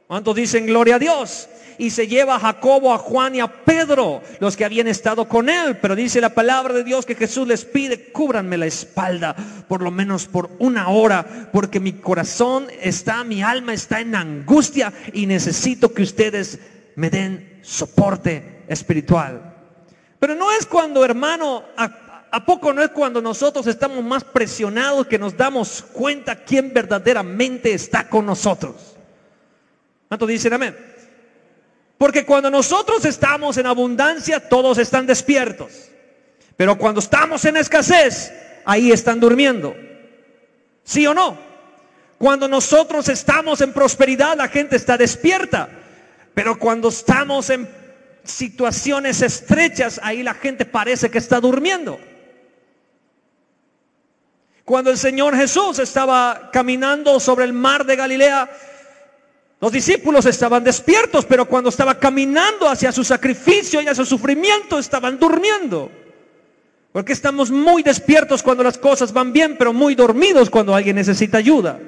¿Cuántos 0.07 0.37
dicen 0.37 0.67
gloria 0.67 0.97
a 0.97 0.99
Dios? 0.99 1.49
Y 1.79 1.91
se 1.91 2.07
lleva 2.07 2.37
a 2.37 2.41
Jacobo, 2.41 2.93
a 2.93 2.99
Juan 2.99 3.35
y 3.35 3.41
a 3.41 3.49
Pedro, 3.49 4.23
los 4.39 4.57
que 4.57 4.65
habían 4.65 4.87
estado 4.87 5.27
con 5.27 5.49
él. 5.49 5.79
Pero 5.79 5.97
dice 5.97 6.21
la 6.21 6.35
palabra 6.35 6.75
de 6.75 6.85
Dios 6.85 7.07
que 7.07 7.15
Jesús 7.15 7.49
les 7.49 7.65
pide, 7.65 8.13
cúbranme 8.13 8.57
la 8.57 8.67
espalda, 8.67 9.35
por 9.67 9.83
lo 9.83 9.91
menos 9.91 10.27
por 10.27 10.51
una 10.59 10.89
hora, 10.89 11.49
porque 11.53 11.81
mi 11.81 11.95
corazón 11.95 12.67
está, 12.81 13.25
mi 13.25 13.43
alma 13.43 13.73
está 13.73 14.01
en 14.01 14.15
angustia 14.15 14.93
y 15.13 15.27
necesito 15.27 15.93
que 15.93 16.03
ustedes 16.03 16.61
me 16.97 17.11
den 17.11 17.59
soporte 17.63 18.63
espiritual. 18.69 19.55
Pero 20.21 20.35
no 20.35 20.53
es 20.53 20.67
cuando, 20.67 21.05
hermano, 21.05 21.65
¿A 22.35 22.45
poco 22.45 22.73
no 22.73 22.83
es 22.83 22.91
cuando 22.91 23.23
nosotros 23.23 23.65
estamos 23.69 24.03
más 24.03 24.25
presionados 24.25 25.07
que 25.07 25.21
nos 25.21 25.37
damos 25.37 25.85
cuenta 25.93 26.35
quién 26.35 26.75
verdaderamente 26.75 27.73
está 27.73 28.09
con 28.09 28.27
nosotros? 28.27 28.94
¿Cuántos 30.09 30.29
dicen 30.29 30.53
amén? 30.53 30.77
Porque 31.99 32.25
cuando 32.25 32.51
nosotros 32.51 33.05
estamos 33.05 33.57
en 33.57 33.67
abundancia, 33.67 34.49
todos 34.49 34.79
están 34.79 35.07
despiertos. 35.07 35.91
Pero 36.57 36.77
cuando 36.77 37.01
estamos 37.01 37.45
en 37.45 37.57
escasez, 37.57 38.33
ahí 38.65 38.93
están 38.93 39.21
durmiendo. 39.21 39.75
¿Sí 40.83 41.07
o 41.07 41.15
no? 41.15 41.39
Cuando 42.19 42.49
nosotros 42.49 43.09
estamos 43.09 43.61
en 43.61 43.73
prosperidad, 43.73 44.37
la 44.37 44.49
gente 44.49 44.77
está 44.77 44.97
despierta. 44.97 45.69
Pero 46.35 46.59
cuando 46.59 46.89
estamos 46.89 47.51
en 47.51 47.69
situaciones 48.25 49.23
estrechas, 49.23 50.01
ahí 50.03 50.23
la 50.23 50.35
gente 50.35 50.65
parece 50.65 51.11
que 51.11 51.19
está 51.19 51.41
durmiendo. 51.41 51.99
Cuando 54.65 54.91
el 54.91 54.99
Señor 54.99 55.37
Jesús 55.37 55.79
estaba 55.79 56.51
caminando 56.53 57.21
sobre 57.21 57.45
el 57.45 57.53
mar 57.53 57.85
de 57.85 57.97
Galilea, 57.97 58.51
los 59.61 59.73
discípulos 59.73 60.27
estaban 60.27 60.65
despiertos, 60.65 61.25
pero 61.25 61.47
cuando 61.47 61.71
estaba 61.71 61.99
caminando 61.99 62.69
hacia 62.69 62.93
su 62.93 63.05
sacrificio 63.05 63.81
y 63.81 63.85
hacia 63.85 64.05
su 64.05 64.17
sufrimiento, 64.17 64.79
estaban 64.79 65.19
durmiendo. 65.19 65.91
Porque 66.93 67.13
estamos 67.13 67.51
muy 67.51 67.83
despiertos 67.83 68.43
cuando 68.43 68.63
las 68.63 68.79
cosas 68.79 69.13
van 69.13 69.33
bien, 69.33 69.57
pero 69.59 69.73
muy 69.73 69.95
dormidos 69.95 70.51
cuando 70.51 70.75
alguien 70.75 70.97
necesita 70.97 71.39
ayuda. 71.39 71.81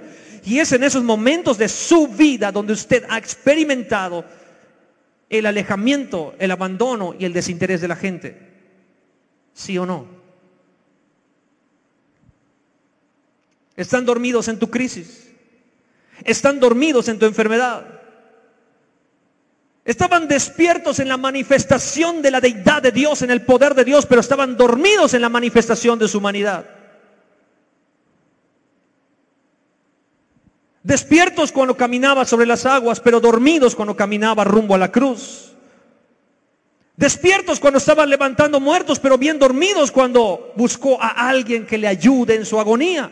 Y 0.44 0.58
es 0.58 0.72
en 0.72 0.84
esos 0.84 1.02
momentos 1.02 1.58
de 1.58 1.68
su 1.68 2.08
vida 2.08 2.50
donde 2.50 2.72
usted 2.72 3.04
ha 3.08 3.18
experimentado 3.18 4.24
el 5.28 5.46
alejamiento, 5.46 6.34
el 6.38 6.50
abandono 6.50 7.14
y 7.18 7.24
el 7.24 7.32
desinterés 7.32 7.80
de 7.80 7.88
la 7.88 7.96
gente. 7.96 8.36
¿Sí 9.52 9.76
o 9.76 9.86
no? 9.86 10.06
Están 13.76 14.06
dormidos 14.06 14.48
en 14.48 14.58
tu 14.58 14.70
crisis. 14.70 15.25
Están 16.24 16.60
dormidos 16.60 17.08
en 17.08 17.18
tu 17.18 17.26
enfermedad. 17.26 17.84
Estaban 19.84 20.26
despiertos 20.26 20.98
en 20.98 21.08
la 21.08 21.16
manifestación 21.16 22.20
de 22.20 22.32
la 22.32 22.40
deidad 22.40 22.82
de 22.82 22.90
Dios, 22.90 23.22
en 23.22 23.30
el 23.30 23.42
poder 23.42 23.74
de 23.74 23.84
Dios, 23.84 24.04
pero 24.04 24.20
estaban 24.20 24.56
dormidos 24.56 25.14
en 25.14 25.22
la 25.22 25.28
manifestación 25.28 25.98
de 25.98 26.08
su 26.08 26.18
humanidad. 26.18 26.66
Despiertos 30.82 31.52
cuando 31.52 31.76
caminaba 31.76 32.24
sobre 32.24 32.46
las 32.46 32.66
aguas, 32.66 33.00
pero 33.00 33.20
dormidos 33.20 33.74
cuando 33.74 33.96
caminaba 33.96 34.44
rumbo 34.44 34.74
a 34.74 34.78
la 34.78 34.90
cruz. 34.90 35.52
Despiertos 36.96 37.60
cuando 37.60 37.78
estaban 37.78 38.08
levantando 38.08 38.58
muertos, 38.58 38.98
pero 38.98 39.18
bien 39.18 39.38
dormidos 39.38 39.92
cuando 39.92 40.52
buscó 40.56 41.00
a 41.00 41.28
alguien 41.28 41.66
que 41.66 41.76
le 41.76 41.86
ayude 41.86 42.34
en 42.34 42.46
su 42.46 42.58
agonía. 42.58 43.10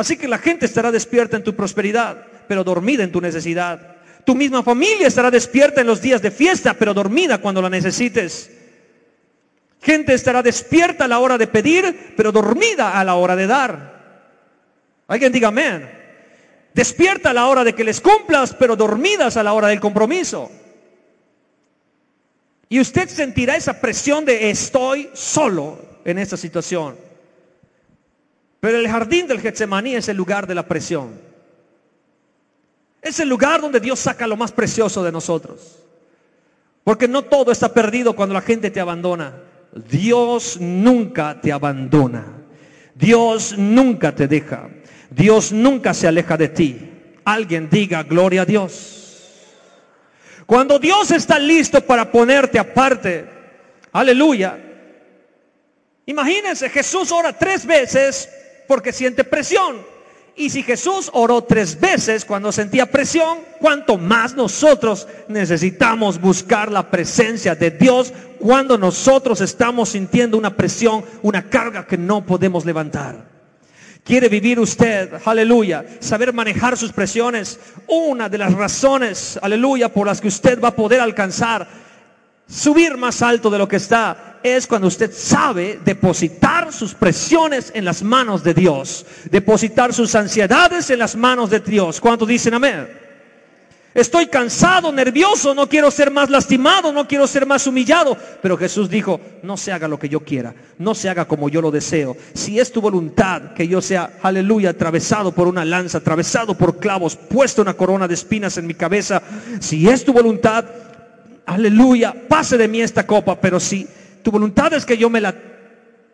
Así 0.00 0.16
que 0.16 0.28
la 0.28 0.38
gente 0.38 0.64
estará 0.64 0.90
despierta 0.90 1.36
en 1.36 1.44
tu 1.44 1.54
prosperidad, 1.54 2.16
pero 2.48 2.64
dormida 2.64 3.04
en 3.04 3.12
tu 3.12 3.20
necesidad. 3.20 3.96
Tu 4.24 4.34
misma 4.34 4.62
familia 4.62 5.06
estará 5.06 5.30
despierta 5.30 5.82
en 5.82 5.86
los 5.86 6.00
días 6.00 6.22
de 6.22 6.30
fiesta, 6.30 6.72
pero 6.72 6.94
dormida 6.94 7.36
cuando 7.36 7.60
la 7.60 7.68
necesites. 7.68 8.50
Gente 9.82 10.14
estará 10.14 10.42
despierta 10.42 11.04
a 11.04 11.08
la 11.08 11.18
hora 11.18 11.36
de 11.36 11.46
pedir, 11.48 12.14
pero 12.16 12.32
dormida 12.32 12.98
a 12.98 13.04
la 13.04 13.16
hora 13.16 13.36
de 13.36 13.46
dar. 13.46 14.22
Alguien 15.06 15.32
diga 15.32 15.48
amén. 15.48 15.90
Despierta 16.72 17.28
a 17.28 17.34
la 17.34 17.46
hora 17.46 17.62
de 17.62 17.74
que 17.74 17.84
les 17.84 18.00
cumplas, 18.00 18.54
pero 18.54 18.76
dormidas 18.76 19.36
a 19.36 19.42
la 19.42 19.52
hora 19.52 19.68
del 19.68 19.80
compromiso. 19.80 20.50
Y 22.70 22.80
usted 22.80 23.06
sentirá 23.06 23.54
esa 23.54 23.82
presión 23.82 24.24
de 24.24 24.48
estoy 24.48 25.10
solo 25.12 25.78
en 26.06 26.18
esta 26.18 26.38
situación. 26.38 27.09
Pero 28.60 28.78
el 28.78 28.88
jardín 28.88 29.26
del 29.26 29.40
Getsemaní 29.40 29.94
es 29.94 30.08
el 30.08 30.16
lugar 30.16 30.46
de 30.46 30.54
la 30.54 30.66
presión. 30.68 31.18
Es 33.00 33.18
el 33.18 33.28
lugar 33.28 33.60
donde 33.62 33.80
Dios 33.80 33.98
saca 33.98 34.26
lo 34.26 34.36
más 34.36 34.52
precioso 34.52 35.02
de 35.02 35.10
nosotros. 35.10 35.78
Porque 36.84 37.08
no 37.08 37.22
todo 37.22 37.50
está 37.50 37.72
perdido 37.72 38.14
cuando 38.14 38.34
la 38.34 38.42
gente 38.42 38.70
te 38.70 38.80
abandona. 38.80 39.34
Dios 39.72 40.58
nunca 40.60 41.40
te 41.40 41.52
abandona. 41.52 42.26
Dios 42.94 43.56
nunca 43.56 44.14
te 44.14 44.28
deja. 44.28 44.68
Dios 45.10 45.52
nunca 45.52 45.94
se 45.94 46.06
aleja 46.06 46.36
de 46.36 46.48
ti. 46.48 46.90
Alguien 47.24 47.70
diga 47.70 48.02
gloria 48.02 48.42
a 48.42 48.46
Dios. 48.46 48.98
Cuando 50.44 50.78
Dios 50.78 51.10
está 51.12 51.38
listo 51.38 51.80
para 51.80 52.10
ponerte 52.10 52.58
aparte, 52.58 53.24
aleluya. 53.92 54.58
Imagínense, 56.06 56.68
Jesús 56.68 57.12
ora 57.12 57.32
tres 57.32 57.64
veces 57.64 58.28
porque 58.70 58.92
siente 58.92 59.24
presión. 59.24 59.78
Y 60.36 60.48
si 60.48 60.62
Jesús 60.62 61.10
oró 61.12 61.42
tres 61.42 61.80
veces 61.80 62.24
cuando 62.24 62.52
sentía 62.52 62.86
presión, 62.86 63.38
cuanto 63.58 63.98
más 63.98 64.36
nosotros 64.36 65.08
necesitamos 65.26 66.20
buscar 66.20 66.70
la 66.70 66.88
presencia 66.88 67.56
de 67.56 67.72
Dios 67.72 68.12
cuando 68.38 68.78
nosotros 68.78 69.40
estamos 69.40 69.88
sintiendo 69.88 70.38
una 70.38 70.56
presión, 70.56 71.04
una 71.22 71.50
carga 71.50 71.84
que 71.84 71.98
no 71.98 72.24
podemos 72.24 72.64
levantar. 72.64 73.26
Quiere 74.04 74.28
vivir 74.28 74.60
usted, 74.60 75.14
aleluya, 75.24 75.84
saber 75.98 76.32
manejar 76.32 76.76
sus 76.76 76.92
presiones. 76.92 77.58
Una 77.88 78.28
de 78.28 78.38
las 78.38 78.52
razones, 78.52 79.36
aleluya, 79.42 79.92
por 79.92 80.06
las 80.06 80.20
que 80.20 80.28
usted 80.28 80.60
va 80.60 80.68
a 80.68 80.76
poder 80.76 81.00
alcanzar 81.00 81.66
subir 82.50 82.96
más 82.96 83.22
alto 83.22 83.48
de 83.48 83.58
lo 83.58 83.68
que 83.68 83.76
está 83.76 84.38
es 84.42 84.66
cuando 84.66 84.88
usted 84.88 85.12
sabe 85.12 85.80
depositar 85.84 86.72
sus 86.72 86.94
presiones 86.94 87.70
en 87.74 87.84
las 87.84 88.02
manos 88.02 88.42
de 88.42 88.54
Dios, 88.54 89.06
depositar 89.30 89.92
sus 89.92 90.14
ansiedades 90.14 90.90
en 90.90 90.98
las 90.98 91.14
manos 91.14 91.50
de 91.50 91.60
Dios. 91.60 92.00
¿Cuántos 92.00 92.26
dicen 92.26 92.54
amén? 92.54 93.00
Estoy 93.92 94.28
cansado, 94.28 94.92
nervioso, 94.92 95.52
no 95.52 95.68
quiero 95.68 95.90
ser 95.90 96.12
más 96.12 96.30
lastimado, 96.30 96.92
no 96.92 97.08
quiero 97.08 97.26
ser 97.26 97.44
más 97.44 97.66
humillado. 97.66 98.16
Pero 98.40 98.56
Jesús 98.56 98.88
dijo, 98.88 99.20
no 99.42 99.56
se 99.56 99.72
haga 99.72 99.88
lo 99.88 99.98
que 99.98 100.08
yo 100.08 100.20
quiera, 100.20 100.54
no 100.78 100.94
se 100.94 101.08
haga 101.08 101.26
como 101.26 101.48
yo 101.48 101.60
lo 101.60 101.72
deseo. 101.72 102.16
Si 102.32 102.60
es 102.60 102.70
tu 102.70 102.80
voluntad 102.80 103.52
que 103.52 103.66
yo 103.66 103.82
sea, 103.82 104.18
aleluya, 104.22 104.70
atravesado 104.70 105.32
por 105.32 105.48
una 105.48 105.64
lanza, 105.64 105.98
atravesado 105.98 106.54
por 106.54 106.78
clavos, 106.78 107.16
puesto 107.16 107.62
una 107.62 107.74
corona 107.74 108.06
de 108.06 108.14
espinas 108.14 108.56
en 108.58 108.68
mi 108.68 108.74
cabeza, 108.74 109.22
si 109.58 109.88
es 109.88 110.04
tu 110.04 110.12
voluntad, 110.12 110.64
aleluya, 111.54 112.14
pase 112.28 112.56
de 112.56 112.68
mí 112.68 112.80
esta 112.80 113.06
copa, 113.06 113.40
pero 113.40 113.58
si 113.58 113.86
tu 114.22 114.30
voluntad 114.30 114.72
es 114.72 114.86
que 114.86 114.96
yo 114.96 115.10
me 115.10 115.20
la 115.20 115.34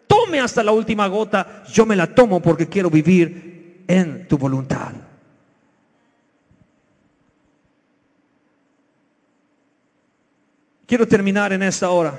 tome 0.07 0.41
hasta 0.41 0.63
la 0.63 0.73
última 0.73 1.07
gota, 1.09 1.65
yo 1.71 1.85
me 1.85 1.97
la 1.97 2.15
tomo 2.15 2.41
porque 2.41 2.69
quiero 2.69 2.91
vivir 2.91 3.85
en 3.87 4.27
tu 4.27 4.39
voluntad. 4.39 4.93
Quiero 10.87 11.07
terminar 11.07 11.53
en 11.53 11.63
esta 11.65 11.91
hora. 11.91 12.17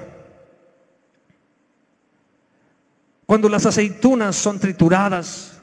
Cuando 3.26 3.50
las 3.50 3.66
aceitunas 3.66 4.36
son 4.36 4.60
trituradas, 4.60 5.60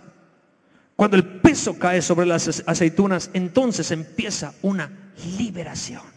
cuando 0.97 1.17
el 1.17 1.25
peso 1.25 1.79
cae 1.79 2.01
sobre 2.03 2.27
las 2.27 2.63
aceitunas, 2.67 3.31
entonces 3.33 3.91
empieza 3.91 4.55
una 4.63 4.91
liberación. 5.39 6.14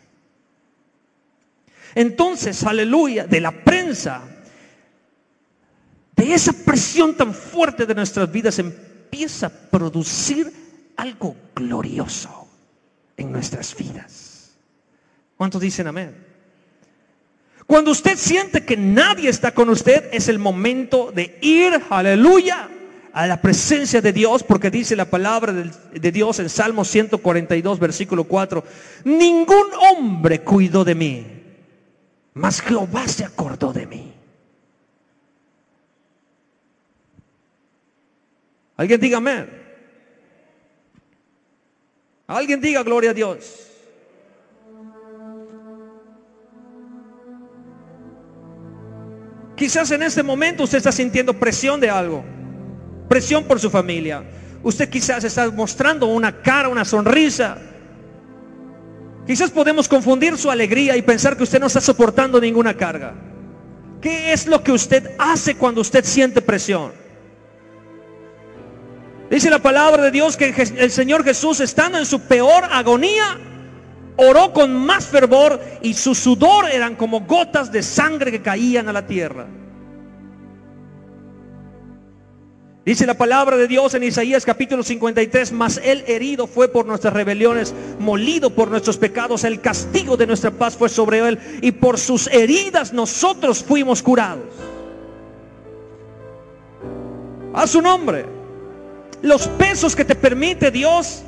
Entonces, 1.98 2.64
aleluya, 2.64 3.26
de 3.26 3.42
la 3.42 3.50
prensa, 3.50 4.22
de 6.16 6.32
esa 6.32 6.54
presión 6.54 7.18
tan 7.18 7.34
fuerte 7.34 7.88
de 7.88 7.96
nuestras 7.96 8.32
vidas, 8.32 8.60
empieza 8.60 9.48
a 9.48 9.50
producir 9.50 10.54
algo 10.96 11.36
glorioso 11.56 12.50
en 13.18 13.32
nuestras 13.32 13.76
vidas. 13.76 14.52
¿Cuántos 15.38 15.60
dicen 15.60 15.88
amén? 15.88 16.24
Cuando 17.66 17.90
usted 17.90 18.16
siente 18.16 18.64
que 18.64 18.78
nadie 18.78 19.28
está 19.28 19.56
con 19.56 19.68
usted, 19.68 20.08
es 20.12 20.28
el 20.28 20.38
momento 20.38 21.12
de 21.12 21.40
ir, 21.42 21.82
aleluya, 21.90 22.70
a 23.12 23.26
la 23.26 23.42
presencia 23.42 24.02
de 24.02 24.14
Dios, 24.14 24.44
porque 24.44 24.70
dice 24.70 24.96
la 24.96 25.10
palabra 25.10 25.52
de 25.52 26.12
Dios 26.12 26.38
en 26.38 26.50
Salmo 26.50 26.86
142, 26.86 27.80
versículo 27.80 28.26
4, 28.26 28.64
ningún 29.06 29.66
hombre 29.80 30.42
cuidó 30.42 30.86
de 30.86 30.94
mí 30.94 31.37
mas 32.38 32.62
Jehová 32.62 33.08
se 33.08 33.26
acordó 33.26 33.74
de 33.74 33.86
mí. 33.86 34.14
Alguien 38.78 39.02
dígame. 39.02 39.48
Alguien 42.28 42.62
diga 42.62 42.84
gloria 42.84 43.12
a 43.12 43.14
Dios. 43.14 43.64
Quizás 49.56 49.90
en 49.90 50.04
este 50.04 50.22
momento 50.22 50.64
usted 50.64 50.78
está 50.78 50.92
sintiendo 50.92 51.34
presión 51.34 51.80
de 51.80 51.90
algo. 51.90 52.24
Presión 53.10 53.46
por 53.46 53.60
su 53.60 53.72
familia. 53.72 54.24
Usted 54.62 54.88
quizás 54.90 55.24
está 55.24 55.50
mostrando 55.50 56.06
una 56.06 56.44
cara, 56.44 56.70
una 56.70 56.86
sonrisa. 56.86 57.58
Quizás 59.28 59.52
podemos 59.52 59.90
confundir 59.90 60.38
su 60.38 60.50
alegría 60.50 60.96
y 60.96 61.02
pensar 61.02 61.36
que 61.36 61.44
usted 61.44 61.60
no 61.60 61.68
está 61.68 61.82
soportando 61.82 62.40
ninguna 62.40 62.76
carga. 62.76 63.14
¿Qué 64.02 64.32
es 64.32 64.48
lo 64.48 64.64
que 64.64 64.72
usted 64.72 65.12
hace 65.20 65.58
cuando 65.58 65.82
usted 65.82 66.06
siente 66.06 66.42
presión? 66.42 66.94
Dice 69.30 69.50
la 69.50 69.60
palabra 69.60 70.04
de 70.04 70.12
Dios 70.12 70.38
que 70.38 70.54
el 70.78 70.92
Señor 70.92 71.26
Jesús, 71.26 71.60
estando 71.60 71.98
en 71.98 72.06
su 72.06 72.22
peor 72.22 72.64
agonía, 72.72 73.38
oró 74.16 74.54
con 74.54 74.74
más 74.74 75.06
fervor 75.06 75.60
y 75.82 75.94
su 75.94 76.16
sudor 76.16 76.72
eran 76.72 76.96
como 76.96 77.22
gotas 77.22 77.70
de 77.70 77.84
sangre 77.84 78.32
que 78.32 78.42
caían 78.42 78.88
a 78.88 78.94
la 78.94 79.06
tierra. 79.06 79.46
Dice 82.88 83.06
la 83.06 83.16
palabra 83.16 83.58
de 83.58 83.68
Dios 83.68 83.96
en 83.96 84.04
Isaías 84.04 84.46
capítulo 84.46 84.82
53, 84.82 85.52
mas 85.52 85.82
el 85.84 86.06
herido 86.08 86.48
fue 86.48 86.70
por 86.70 86.86
nuestras 86.86 87.14
rebeliones, 87.14 87.74
molido 88.00 88.52
por 88.52 88.70
nuestros 88.72 88.96
pecados, 88.96 89.44
el 89.44 89.60
castigo 89.60 90.16
de 90.16 90.26
nuestra 90.26 90.52
paz 90.52 90.78
fue 90.78 90.88
sobre 90.88 91.20
él 91.20 91.38
y 91.62 91.74
por 91.74 92.00
sus 92.00 92.28
heridas 92.28 92.94
nosotros 92.94 93.62
fuimos 93.62 94.02
curados. 94.02 94.46
A 97.54 97.68
su 97.68 97.82
nombre, 97.82 98.26
los 99.22 99.50
pesos 99.50 99.94
que 99.94 100.06
te 100.06 100.16
permite 100.16 100.72
Dios 100.72 101.24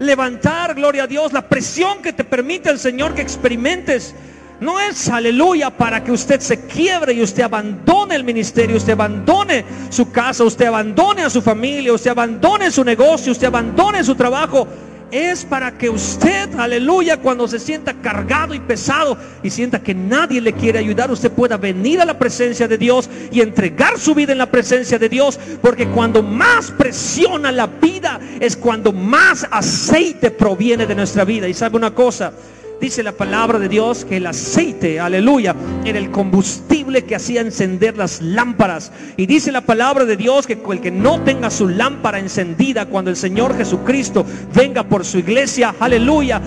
levantar, 0.00 0.74
gloria 0.74 1.04
a 1.04 1.06
Dios, 1.06 1.32
la 1.32 1.48
presión 1.48 2.02
que 2.02 2.12
te 2.12 2.24
permite 2.24 2.70
el 2.70 2.80
Señor 2.80 3.14
que 3.14 3.22
experimentes 3.22 4.16
no 4.60 4.78
es 4.78 5.08
aleluya 5.08 5.70
para 5.70 6.04
que 6.04 6.12
usted 6.12 6.40
se 6.40 6.66
quiebre 6.66 7.14
y 7.14 7.22
usted 7.22 7.42
abandone 7.42 8.14
el 8.14 8.24
ministerio, 8.24 8.76
usted 8.76 8.92
abandone 8.92 9.64
su 9.88 10.10
casa, 10.10 10.44
usted 10.44 10.66
abandone 10.66 11.22
a 11.22 11.30
su 11.30 11.40
familia, 11.40 11.92
usted 11.92 12.10
abandone 12.10 12.70
su 12.70 12.84
negocio, 12.84 13.32
usted 13.32 13.46
abandone 13.46 14.04
su 14.04 14.14
trabajo. 14.14 14.68
Es 15.10 15.44
para 15.44 15.76
que 15.76 15.90
usted, 15.90 16.54
aleluya, 16.56 17.16
cuando 17.16 17.48
se 17.48 17.58
sienta 17.58 17.94
cargado 17.94 18.54
y 18.54 18.60
pesado 18.60 19.18
y 19.42 19.50
sienta 19.50 19.82
que 19.82 19.92
nadie 19.92 20.40
le 20.40 20.52
quiere 20.52 20.78
ayudar, 20.78 21.10
usted 21.10 21.32
pueda 21.32 21.56
venir 21.56 22.00
a 22.00 22.04
la 22.04 22.16
presencia 22.16 22.68
de 22.68 22.78
Dios 22.78 23.10
y 23.32 23.40
entregar 23.40 23.98
su 23.98 24.14
vida 24.14 24.30
en 24.30 24.38
la 24.38 24.52
presencia 24.52 25.00
de 25.00 25.08
Dios. 25.08 25.40
Porque 25.60 25.88
cuando 25.88 26.22
más 26.22 26.70
presiona 26.70 27.50
la 27.50 27.66
vida 27.66 28.20
es 28.38 28.56
cuando 28.56 28.92
más 28.92 29.48
aceite 29.50 30.30
proviene 30.30 30.86
de 30.86 30.94
nuestra 30.94 31.24
vida. 31.24 31.48
Y 31.48 31.54
sabe 31.54 31.76
una 31.76 31.92
cosa, 31.92 32.32
Dice 32.80 33.02
la 33.02 33.12
palabra 33.12 33.58
de 33.58 33.68
Dios 33.68 34.06
que 34.06 34.16
el 34.16 34.26
aceite, 34.26 34.98
aleluya, 35.00 35.54
era 35.84 35.98
el 35.98 36.10
combustible 36.10 37.04
que 37.04 37.14
hacía 37.14 37.42
encender 37.42 37.98
las 37.98 38.22
lámparas. 38.22 38.90
Y 39.18 39.26
dice 39.26 39.52
la 39.52 39.60
palabra 39.60 40.06
de 40.06 40.16
Dios 40.16 40.46
que 40.46 40.54
el 40.54 40.80
que 40.80 40.90
no 40.90 41.20
tenga 41.20 41.50
su 41.50 41.68
lámpara 41.68 42.18
encendida 42.18 42.86
cuando 42.86 43.10
el 43.10 43.16
Señor 43.16 43.54
Jesucristo 43.54 44.24
venga 44.54 44.84
por 44.84 45.04
su 45.04 45.18
iglesia, 45.18 45.74
aleluya, 45.78 46.40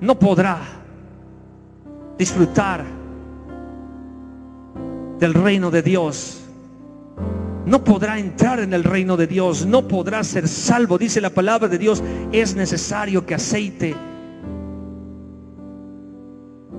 no 0.00 0.18
podrá 0.18 0.58
disfrutar 2.18 2.84
del 5.20 5.34
reino 5.34 5.70
de 5.70 5.82
Dios 5.82 6.39
no 7.66 7.84
podrá 7.84 8.18
entrar 8.18 8.60
en 8.60 8.72
el 8.72 8.84
reino 8.84 9.16
de 9.16 9.26
Dios, 9.26 9.66
no 9.66 9.86
podrá 9.86 10.24
ser 10.24 10.48
salvo. 10.48 10.98
Dice 10.98 11.20
la 11.20 11.30
palabra 11.30 11.68
de 11.68 11.78
Dios, 11.78 12.02
es 12.32 12.54
necesario 12.54 13.26
que 13.26 13.34
aceite 13.34 13.94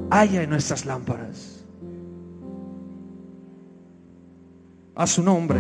haya 0.09 0.43
en 0.43 0.49
nuestras 0.49 0.85
lámparas. 0.85 1.63
A 4.95 5.07
su 5.07 5.23
nombre. 5.23 5.59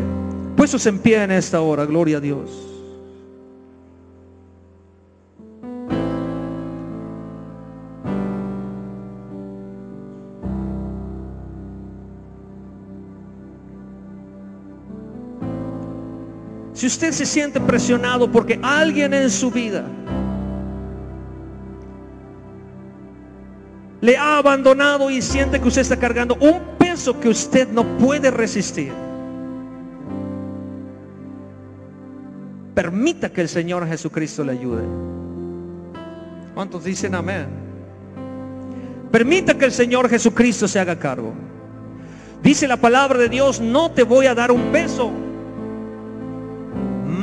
Puestos 0.55 0.85
en 0.85 0.99
pie 0.99 1.23
en 1.23 1.31
esta 1.31 1.61
hora, 1.61 1.85
gloria 1.85 2.17
a 2.17 2.19
Dios. 2.19 2.70
Si 16.81 16.87
usted 16.87 17.11
se 17.11 17.27
siente 17.27 17.61
presionado 17.61 18.31
porque 18.31 18.59
alguien 18.63 19.13
en 19.13 19.29
su 19.29 19.51
vida 19.51 19.83
le 24.01 24.17
ha 24.17 24.39
abandonado 24.39 25.11
y 25.11 25.21
siente 25.21 25.61
que 25.61 25.67
usted 25.67 25.83
está 25.83 25.97
cargando 25.97 26.33
un 26.39 26.59
peso 26.79 27.19
que 27.19 27.29
usted 27.29 27.69
no 27.69 27.83
puede 27.99 28.31
resistir, 28.31 28.91
permita 32.73 33.31
que 33.31 33.41
el 33.41 33.49
Señor 33.49 33.87
Jesucristo 33.87 34.43
le 34.43 34.53
ayude. 34.53 34.81
¿Cuántos 36.55 36.83
dicen 36.83 37.13
amén? 37.13 37.45
Permita 39.11 39.55
que 39.55 39.65
el 39.65 39.71
Señor 39.71 40.09
Jesucristo 40.09 40.67
se 40.67 40.79
haga 40.79 40.97
cargo. 40.97 41.31
Dice 42.41 42.67
la 42.67 42.77
palabra 42.77 43.19
de 43.19 43.29
Dios, 43.29 43.61
no 43.61 43.91
te 43.91 44.01
voy 44.01 44.25
a 44.25 44.33
dar 44.33 44.51
un 44.51 44.71
peso 44.71 45.11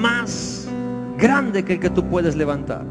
más 0.01 0.69
grande 1.17 1.65
que 1.65 1.75
el 1.75 1.81
que 1.81 1.91
tú 1.91 2.09
puedes 2.09 2.37
levantar. 2.37 2.85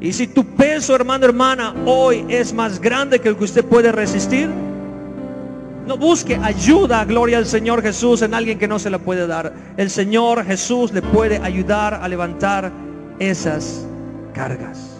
Y 0.00 0.12
si 0.12 0.26
tu 0.26 0.44
peso, 0.44 0.94
hermano, 0.94 1.24
hermana, 1.24 1.74
hoy 1.86 2.26
es 2.28 2.52
más 2.52 2.80
grande 2.80 3.20
que 3.20 3.28
el 3.28 3.36
que 3.36 3.44
usted 3.44 3.64
puede 3.64 3.90
resistir, 3.90 4.50
no 5.86 5.96
busque 5.96 6.36
ayuda, 6.36 7.04
gloria 7.04 7.38
al 7.38 7.46
Señor 7.46 7.82
Jesús, 7.82 8.22
en 8.22 8.34
alguien 8.34 8.58
que 8.58 8.66
no 8.66 8.78
se 8.78 8.90
la 8.90 8.98
puede 8.98 9.26
dar. 9.26 9.52
El 9.76 9.90
Señor 9.90 10.44
Jesús 10.44 10.92
le 10.92 11.02
puede 11.02 11.38
ayudar 11.38 11.94
a 11.94 12.08
levantar 12.08 12.72
esas 13.18 13.86
cargas. 14.32 14.90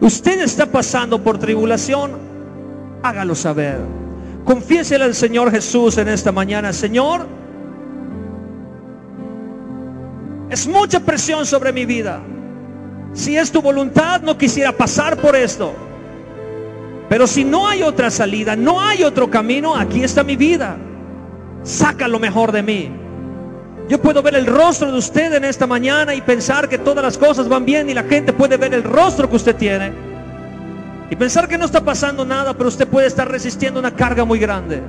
Usted 0.00 0.40
está 0.40 0.66
pasando 0.66 1.22
por 1.22 1.38
tribulación, 1.38 2.12
hágalo 3.02 3.34
saber. 3.34 3.78
Confiésele 4.44 5.04
al 5.04 5.14
Señor 5.14 5.50
Jesús 5.50 5.98
en 5.98 6.08
esta 6.08 6.32
mañana, 6.32 6.72
Señor, 6.72 7.26
Es 10.52 10.66
mucha 10.66 11.00
presión 11.00 11.46
sobre 11.46 11.72
mi 11.72 11.86
vida. 11.86 12.20
Si 13.14 13.38
es 13.38 13.50
tu 13.50 13.62
voluntad, 13.62 14.20
no 14.20 14.36
quisiera 14.36 14.70
pasar 14.70 15.16
por 15.16 15.34
esto. 15.34 15.72
Pero 17.08 17.26
si 17.26 17.42
no 17.42 17.66
hay 17.66 17.82
otra 17.82 18.10
salida, 18.10 18.54
no 18.54 18.78
hay 18.78 19.02
otro 19.02 19.30
camino, 19.30 19.74
aquí 19.74 20.04
está 20.04 20.22
mi 20.22 20.36
vida. 20.36 20.76
Saca 21.62 22.06
lo 22.06 22.18
mejor 22.18 22.52
de 22.52 22.62
mí. 22.62 22.90
Yo 23.88 23.98
puedo 24.02 24.20
ver 24.22 24.34
el 24.34 24.44
rostro 24.44 24.92
de 24.92 24.98
usted 24.98 25.32
en 25.32 25.44
esta 25.44 25.66
mañana 25.66 26.14
y 26.14 26.20
pensar 26.20 26.68
que 26.68 26.76
todas 26.76 27.02
las 27.02 27.16
cosas 27.16 27.48
van 27.48 27.64
bien 27.64 27.88
y 27.88 27.94
la 27.94 28.02
gente 28.02 28.34
puede 28.34 28.58
ver 28.58 28.74
el 28.74 28.84
rostro 28.84 29.30
que 29.30 29.36
usted 29.36 29.56
tiene. 29.56 29.90
Y 31.08 31.16
pensar 31.16 31.48
que 31.48 31.56
no 31.56 31.64
está 31.64 31.82
pasando 31.82 32.26
nada, 32.26 32.52
pero 32.52 32.68
usted 32.68 32.86
puede 32.86 33.06
estar 33.06 33.26
resistiendo 33.26 33.80
una 33.80 33.94
carga 33.94 34.26
muy 34.26 34.38
grande. 34.38 34.82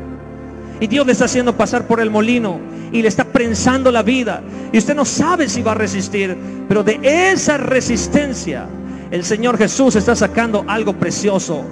Y 0.84 0.88
Dios 0.88 1.06
le 1.06 1.14
está 1.14 1.24
haciendo 1.24 1.56
pasar 1.56 1.88
por 1.88 2.02
el 2.02 2.12
molino 2.12 2.60
y 2.92 3.02
le 3.02 3.08
está 3.08 3.24
prensando 3.24 3.90
la 3.90 4.04
vida. 4.04 4.44
Y 4.74 4.78
usted 4.78 4.94
no 4.94 5.06
sabe 5.06 5.48
si 5.48 5.62
va 5.62 5.72
a 5.72 5.76
resistir, 5.76 6.36
pero 6.68 6.84
de 6.84 7.00
esa 7.02 7.56
resistencia 7.56 8.68
el 9.10 9.24
Señor 9.24 9.58
Jesús 9.58 9.96
está 9.96 10.14
sacando 10.14 10.66
algo 10.68 10.92
precioso. 10.92 11.64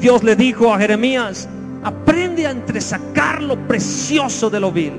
Dios 0.00 0.24
le 0.24 0.34
dijo 0.34 0.74
a 0.74 0.80
Jeremías, 0.80 1.48
aprende 1.84 2.48
a 2.48 2.50
entresacar 2.50 3.40
lo 3.40 3.56
precioso 3.68 4.50
de 4.50 4.58
lo 4.58 4.72
vil. 4.72 4.94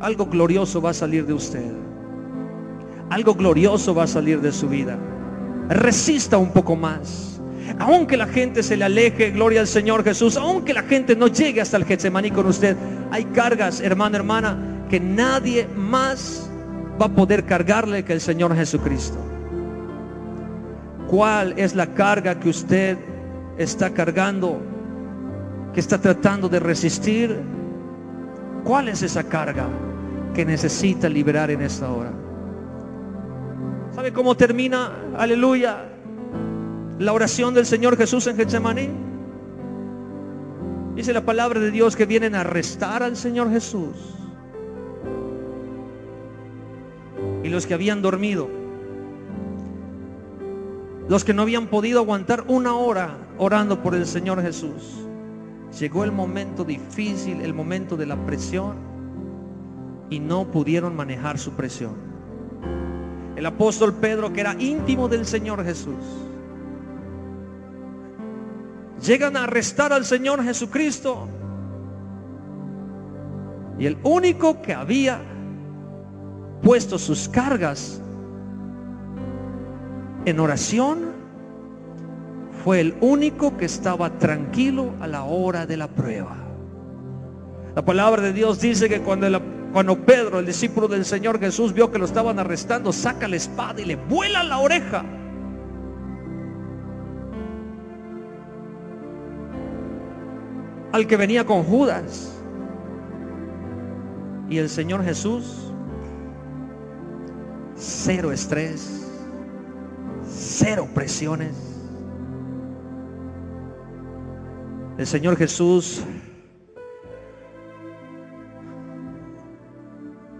Algo 0.00 0.26
glorioso 0.26 0.82
va 0.82 0.90
a 0.90 0.94
salir 0.94 1.24
de 1.24 1.32
usted. 1.32 1.72
Algo 3.08 3.34
glorioso 3.34 3.94
va 3.94 4.02
a 4.02 4.06
salir 4.06 4.42
de 4.42 4.52
su 4.52 4.68
vida. 4.68 4.98
Resista 5.70 6.36
un 6.36 6.50
poco 6.50 6.76
más 6.76 7.31
aunque 7.78 8.16
la 8.16 8.26
gente 8.26 8.62
se 8.62 8.76
le 8.76 8.84
aleje, 8.84 9.30
gloria 9.30 9.60
al 9.60 9.66
Señor 9.66 10.04
Jesús, 10.04 10.36
aunque 10.36 10.74
la 10.74 10.82
gente 10.82 11.16
no 11.16 11.28
llegue 11.28 11.60
hasta 11.60 11.76
el 11.76 11.84
Getsemaní 11.84 12.30
con 12.30 12.46
usted, 12.46 12.76
hay 13.10 13.24
cargas, 13.26 13.80
hermano, 13.80 14.16
hermana, 14.16 14.56
que 14.88 15.00
nadie 15.00 15.66
más 15.76 16.50
va 17.00 17.06
a 17.06 17.08
poder 17.08 17.44
cargarle 17.44 18.04
que 18.04 18.12
el 18.12 18.20
Señor 18.20 18.54
Jesucristo. 18.54 19.18
¿Cuál 21.08 21.54
es 21.58 21.74
la 21.74 21.86
carga 21.86 22.38
que 22.40 22.48
usted 22.48 22.98
está 23.58 23.90
cargando, 23.90 24.60
que 25.74 25.80
está 25.80 25.98
tratando 25.98 26.48
de 26.48 26.58
resistir? 26.58 27.38
¿Cuál 28.64 28.88
es 28.88 29.02
esa 29.02 29.24
carga 29.24 29.66
que 30.34 30.44
necesita 30.44 31.08
liberar 31.08 31.50
en 31.50 31.62
esta 31.62 31.90
hora? 31.92 32.12
¿Sabe 33.94 34.12
cómo 34.12 34.34
termina? 34.34 34.92
Aleluya 35.16 35.91
la 36.98 37.12
oración 37.12 37.54
del 37.54 37.66
Señor 37.66 37.96
Jesús 37.96 38.26
en 38.26 38.36
Getsemaní? 38.36 38.88
Dice 40.94 41.12
la 41.12 41.24
palabra 41.24 41.58
de 41.58 41.70
Dios 41.70 41.96
que 41.96 42.06
vienen 42.06 42.34
a 42.34 42.40
arrestar 42.40 43.02
al 43.02 43.16
Señor 43.16 43.50
Jesús. 43.50 43.96
Y 47.42 47.48
los 47.48 47.66
que 47.66 47.74
habían 47.74 48.02
dormido, 48.02 48.48
los 51.08 51.24
que 51.24 51.34
no 51.34 51.42
habían 51.42 51.66
podido 51.66 52.00
aguantar 52.00 52.44
una 52.46 52.74
hora 52.74 53.16
orando 53.38 53.82
por 53.82 53.94
el 53.94 54.06
Señor 54.06 54.42
Jesús. 54.42 55.06
Llegó 55.78 56.04
el 56.04 56.12
momento 56.12 56.64
difícil, 56.64 57.40
el 57.40 57.54
momento 57.54 57.96
de 57.96 58.06
la 58.06 58.16
presión 58.26 58.76
y 60.10 60.20
no 60.20 60.50
pudieron 60.50 60.94
manejar 60.94 61.38
su 61.38 61.52
presión. 61.52 61.94
El 63.34 63.46
apóstol 63.46 63.94
Pedro, 63.94 64.32
que 64.32 64.42
era 64.42 64.54
íntimo 64.60 65.08
del 65.08 65.24
Señor 65.24 65.64
Jesús, 65.64 65.96
llegan 69.02 69.36
a 69.36 69.44
arrestar 69.44 69.92
al 69.92 70.04
Señor 70.04 70.42
Jesucristo. 70.42 71.28
Y 73.78 73.86
el 73.86 73.98
único 74.04 74.62
que 74.62 74.74
había 74.74 75.20
puesto 76.62 76.98
sus 76.98 77.28
cargas 77.28 78.00
en 80.24 80.38
oración 80.38 81.10
fue 82.62 82.80
el 82.80 82.94
único 83.00 83.56
que 83.56 83.64
estaba 83.64 84.18
tranquilo 84.18 84.94
a 85.00 85.08
la 85.08 85.24
hora 85.24 85.66
de 85.66 85.76
la 85.76 85.88
prueba. 85.88 86.36
La 87.74 87.84
palabra 87.84 88.22
de 88.22 88.32
Dios 88.32 88.60
dice 88.60 88.88
que 88.88 89.00
cuando, 89.00 89.26
cuando 89.72 89.98
Pedro, 90.04 90.38
el 90.38 90.46
discípulo 90.46 90.86
del 90.86 91.04
Señor 91.04 91.40
Jesús, 91.40 91.72
vio 91.72 91.90
que 91.90 91.98
lo 91.98 92.04
estaban 92.04 92.38
arrestando, 92.38 92.92
saca 92.92 93.26
la 93.26 93.36
espada 93.36 93.80
y 93.80 93.86
le 93.86 93.96
vuela 93.96 94.44
la 94.44 94.58
oreja. 94.58 95.04
Al 100.92 101.06
que 101.06 101.16
venía 101.16 101.44
con 101.44 101.64
Judas. 101.64 102.38
Y 104.48 104.58
el 104.58 104.68
Señor 104.68 105.02
Jesús, 105.02 105.72
cero 107.74 108.30
estrés, 108.32 109.10
cero 110.24 110.86
presiones. 110.94 111.56
El 114.98 115.06
Señor 115.06 115.36
Jesús 115.36 116.04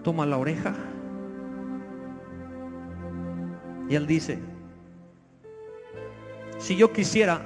toma 0.03 0.27
la 0.27 0.37
oreja 0.37 0.75
y 3.89 3.95
él 3.95 4.07
dice, 4.07 4.39
si 6.59 6.77
yo 6.77 6.93
quisiera, 6.93 7.43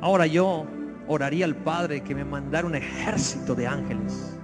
ahora 0.00 0.26
yo 0.26 0.66
oraría 1.08 1.44
al 1.44 1.56
Padre 1.56 2.02
que 2.02 2.14
me 2.14 2.24
mandara 2.24 2.66
un 2.66 2.74
ejército 2.74 3.54
de 3.54 3.66
ángeles. 3.66 4.38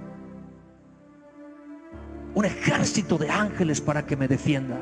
Un 2.33 2.45
ejército 2.45 3.17
de 3.17 3.29
ángeles 3.29 3.81
para 3.81 4.05
que 4.05 4.15
me 4.15 4.27
defienda. 4.27 4.77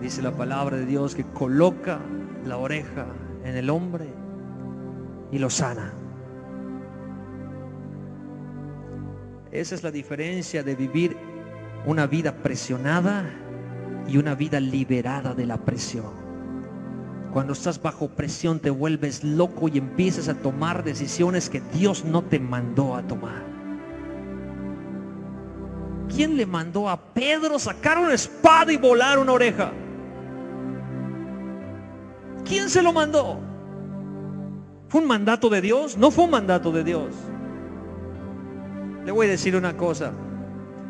Dice 0.00 0.22
la 0.22 0.32
palabra 0.32 0.76
de 0.76 0.86
Dios 0.86 1.14
que 1.14 1.24
coloca 1.24 2.00
la 2.46 2.56
oreja 2.56 3.06
en 3.44 3.54
el 3.54 3.68
hombre 3.68 4.06
y 5.30 5.38
lo 5.38 5.50
sana. 5.50 5.92
Esa 9.52 9.74
es 9.74 9.82
la 9.82 9.90
diferencia 9.90 10.62
de 10.62 10.74
vivir 10.74 11.16
una 11.86 12.06
vida 12.06 12.34
presionada 12.36 13.24
y 14.08 14.16
una 14.18 14.34
vida 14.34 14.60
liberada 14.60 15.34
de 15.34 15.46
la 15.46 15.58
presión. 15.58 16.30
Cuando 17.32 17.52
estás 17.52 17.80
bajo 17.80 18.08
presión 18.08 18.58
te 18.58 18.70
vuelves 18.70 19.22
loco 19.22 19.68
y 19.68 19.78
empiezas 19.78 20.28
a 20.28 20.34
tomar 20.34 20.82
decisiones 20.82 21.48
que 21.48 21.60
Dios 21.72 22.04
no 22.04 22.22
te 22.22 22.40
mandó 22.40 22.96
a 22.96 23.02
tomar. 23.02 23.44
¿Quién 26.08 26.36
le 26.36 26.44
mandó 26.44 26.88
a 26.88 27.14
Pedro 27.14 27.58
sacar 27.58 27.98
una 27.98 28.14
espada 28.14 28.72
y 28.72 28.76
volar 28.76 29.18
una 29.18 29.32
oreja? 29.32 29.70
¿Quién 32.44 32.68
se 32.68 32.82
lo 32.82 32.92
mandó? 32.92 33.38
¿Fue 34.88 35.00
un 35.00 35.06
mandato 35.06 35.48
de 35.48 35.60
Dios? 35.60 35.96
No 35.96 36.10
fue 36.10 36.24
un 36.24 36.32
mandato 36.32 36.72
de 36.72 36.82
Dios. 36.82 37.14
Le 39.04 39.12
voy 39.12 39.28
a 39.28 39.30
decir 39.30 39.54
una 39.54 39.76
cosa. 39.76 40.12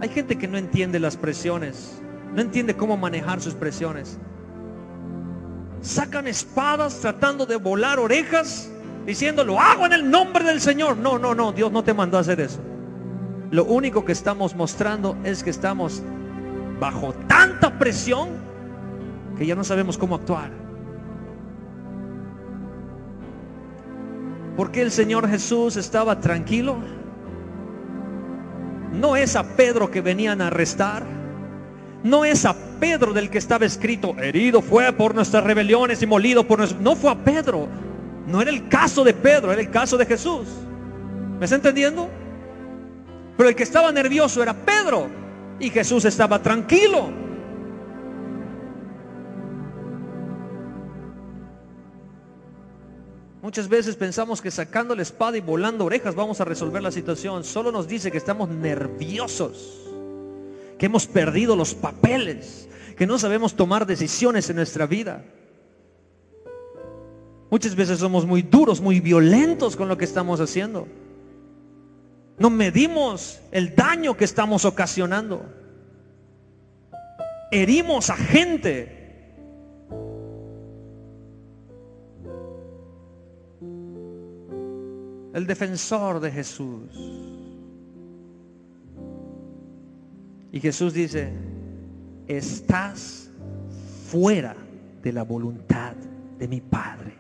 Hay 0.00 0.08
gente 0.08 0.38
que 0.38 0.48
no 0.48 0.56
entiende 0.56 0.98
las 0.98 1.18
presiones. 1.18 2.00
No 2.34 2.40
entiende 2.40 2.76
cómo 2.76 2.96
manejar 2.96 3.40
sus 3.40 3.54
presiones. 3.54 4.18
Sacan 5.80 6.26
espadas 6.28 7.00
tratando 7.00 7.46
de 7.46 7.56
volar 7.56 7.98
orejas, 7.98 8.70
diciendo, 9.06 9.44
lo 9.44 9.58
hago 9.58 9.86
en 9.86 9.92
el 9.92 10.10
nombre 10.10 10.44
del 10.44 10.60
Señor. 10.60 10.96
No, 10.96 11.18
no, 11.18 11.34
no, 11.34 11.52
Dios 11.52 11.72
no 11.72 11.82
te 11.82 11.94
mandó 11.94 12.18
a 12.18 12.20
hacer 12.20 12.40
eso. 12.40 12.60
Lo 13.50 13.64
único 13.64 14.04
que 14.04 14.12
estamos 14.12 14.54
mostrando 14.54 15.16
es 15.24 15.42
que 15.42 15.50
estamos 15.50 16.02
bajo 16.78 17.12
tanta 17.26 17.78
presión 17.78 18.28
que 19.36 19.46
ya 19.46 19.54
no 19.54 19.64
sabemos 19.64 19.98
cómo 19.98 20.14
actuar. 20.14 20.50
Porque 24.56 24.82
el 24.82 24.90
Señor 24.90 25.28
Jesús 25.28 25.76
estaba 25.76 26.20
tranquilo? 26.20 26.76
No 28.92 29.16
es 29.16 29.34
a 29.34 29.56
Pedro 29.56 29.90
que 29.90 30.00
venían 30.00 30.42
a 30.42 30.48
arrestar 30.48 31.19
no 32.02 32.24
es 32.24 32.44
a 32.46 32.56
Pedro 32.78 33.12
del 33.12 33.28
que 33.28 33.38
estaba 33.38 33.66
escrito, 33.66 34.16
herido 34.18 34.62
fue 34.62 34.90
por 34.92 35.14
nuestras 35.14 35.44
rebeliones 35.44 36.02
y 36.02 36.06
molido 36.06 36.46
por 36.46 36.58
nuestros... 36.58 36.80
No 36.80 36.96
fue 36.96 37.10
a 37.10 37.14
Pedro. 37.14 37.68
No 38.26 38.40
era 38.40 38.50
el 38.50 38.68
caso 38.68 39.04
de 39.04 39.12
Pedro, 39.12 39.52
era 39.52 39.60
el 39.60 39.70
caso 39.70 39.98
de 39.98 40.06
Jesús. 40.06 40.48
¿Me 41.38 41.44
está 41.44 41.56
entendiendo? 41.56 42.08
Pero 43.36 43.48
el 43.48 43.54
que 43.54 43.62
estaba 43.62 43.92
nervioso 43.92 44.42
era 44.42 44.54
Pedro 44.54 45.08
y 45.58 45.68
Jesús 45.70 46.04
estaba 46.04 46.40
tranquilo. 46.40 47.10
Muchas 53.42 53.68
veces 53.68 53.96
pensamos 53.96 54.40
que 54.40 54.50
sacando 54.50 54.94
la 54.94 55.02
espada 55.02 55.36
y 55.36 55.40
volando 55.40 55.86
orejas 55.86 56.14
vamos 56.14 56.40
a 56.40 56.44
resolver 56.44 56.82
la 56.82 56.90
situación. 56.90 57.42
Solo 57.42 57.72
nos 57.72 57.88
dice 57.88 58.10
que 58.10 58.18
estamos 58.18 58.48
nerviosos 58.48 59.89
que 60.80 60.86
hemos 60.86 61.06
perdido 61.06 61.56
los 61.56 61.74
papeles, 61.74 62.66
que 62.96 63.06
no 63.06 63.18
sabemos 63.18 63.54
tomar 63.54 63.84
decisiones 63.84 64.48
en 64.48 64.56
nuestra 64.56 64.86
vida. 64.86 65.22
Muchas 67.50 67.76
veces 67.76 67.98
somos 67.98 68.24
muy 68.24 68.40
duros, 68.40 68.80
muy 68.80 68.98
violentos 68.98 69.76
con 69.76 69.88
lo 69.88 69.98
que 69.98 70.06
estamos 70.06 70.40
haciendo. 70.40 70.88
No 72.38 72.48
medimos 72.48 73.42
el 73.52 73.76
daño 73.76 74.16
que 74.16 74.24
estamos 74.24 74.64
ocasionando. 74.64 75.44
Herimos 77.52 78.08
a 78.08 78.16
gente. 78.16 79.34
El 85.34 85.46
defensor 85.46 86.20
de 86.20 86.30
Jesús 86.30 87.29
Y 90.52 90.60
Jesús 90.60 90.92
dice, 90.92 91.32
estás 92.26 93.30
fuera 94.08 94.56
de 95.02 95.12
la 95.12 95.22
voluntad 95.22 95.94
de 96.38 96.48
mi 96.48 96.60
Padre. 96.60 97.14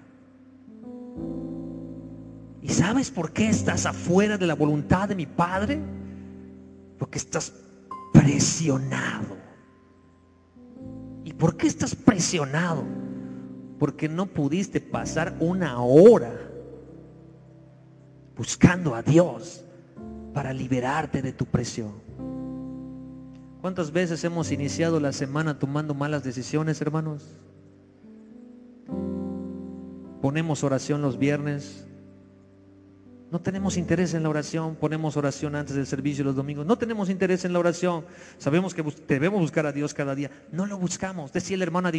¿Y 2.62 2.68
sabes 2.68 3.10
por 3.10 3.32
qué 3.32 3.48
estás 3.48 3.86
afuera 3.86 4.36
de 4.36 4.46
la 4.46 4.54
voluntad 4.54 5.08
de 5.08 5.14
mi 5.14 5.26
Padre? 5.26 5.80
Porque 6.98 7.18
estás 7.18 7.52
presionado. 8.12 9.36
¿Y 11.24 11.32
por 11.32 11.56
qué 11.56 11.68
estás 11.68 11.94
presionado? 11.94 12.84
Porque 13.78 14.08
no 14.08 14.26
pudiste 14.26 14.80
pasar 14.80 15.36
una 15.40 15.80
hora 15.80 16.32
buscando 18.36 18.94
a 18.94 19.02
Dios 19.02 19.64
para 20.34 20.52
liberarte 20.52 21.22
de 21.22 21.32
tu 21.32 21.46
presión. 21.46 22.09
¿Cuántas 23.60 23.92
veces 23.92 24.24
hemos 24.24 24.52
iniciado 24.52 25.00
la 25.00 25.12
semana 25.12 25.58
tomando 25.58 25.94
malas 25.94 26.24
decisiones, 26.24 26.80
hermanos? 26.80 27.24
Ponemos 30.22 30.64
oración 30.64 31.02
los 31.02 31.18
viernes. 31.18 31.86
No 33.30 33.40
tenemos 33.40 33.76
interés 33.76 34.14
en 34.14 34.22
la 34.22 34.30
oración. 34.30 34.76
Ponemos 34.76 35.16
oración 35.18 35.54
antes 35.56 35.76
del 35.76 35.86
servicio 35.86 36.24
los 36.24 36.36
domingos. 36.36 36.64
No 36.64 36.78
tenemos 36.78 37.10
interés 37.10 37.44
en 37.44 37.52
la 37.52 37.58
oración. 37.58 38.06
Sabemos 38.38 38.74
que 38.74 38.82
debemos 39.06 39.40
buscar 39.40 39.66
a 39.66 39.72
Dios 39.72 39.92
cada 39.92 40.14
día. 40.14 40.30
No 40.50 40.64
lo 40.64 40.78
buscamos. 40.78 41.30
Decía 41.30 41.56
el 41.56 41.62
hermano 41.62 41.90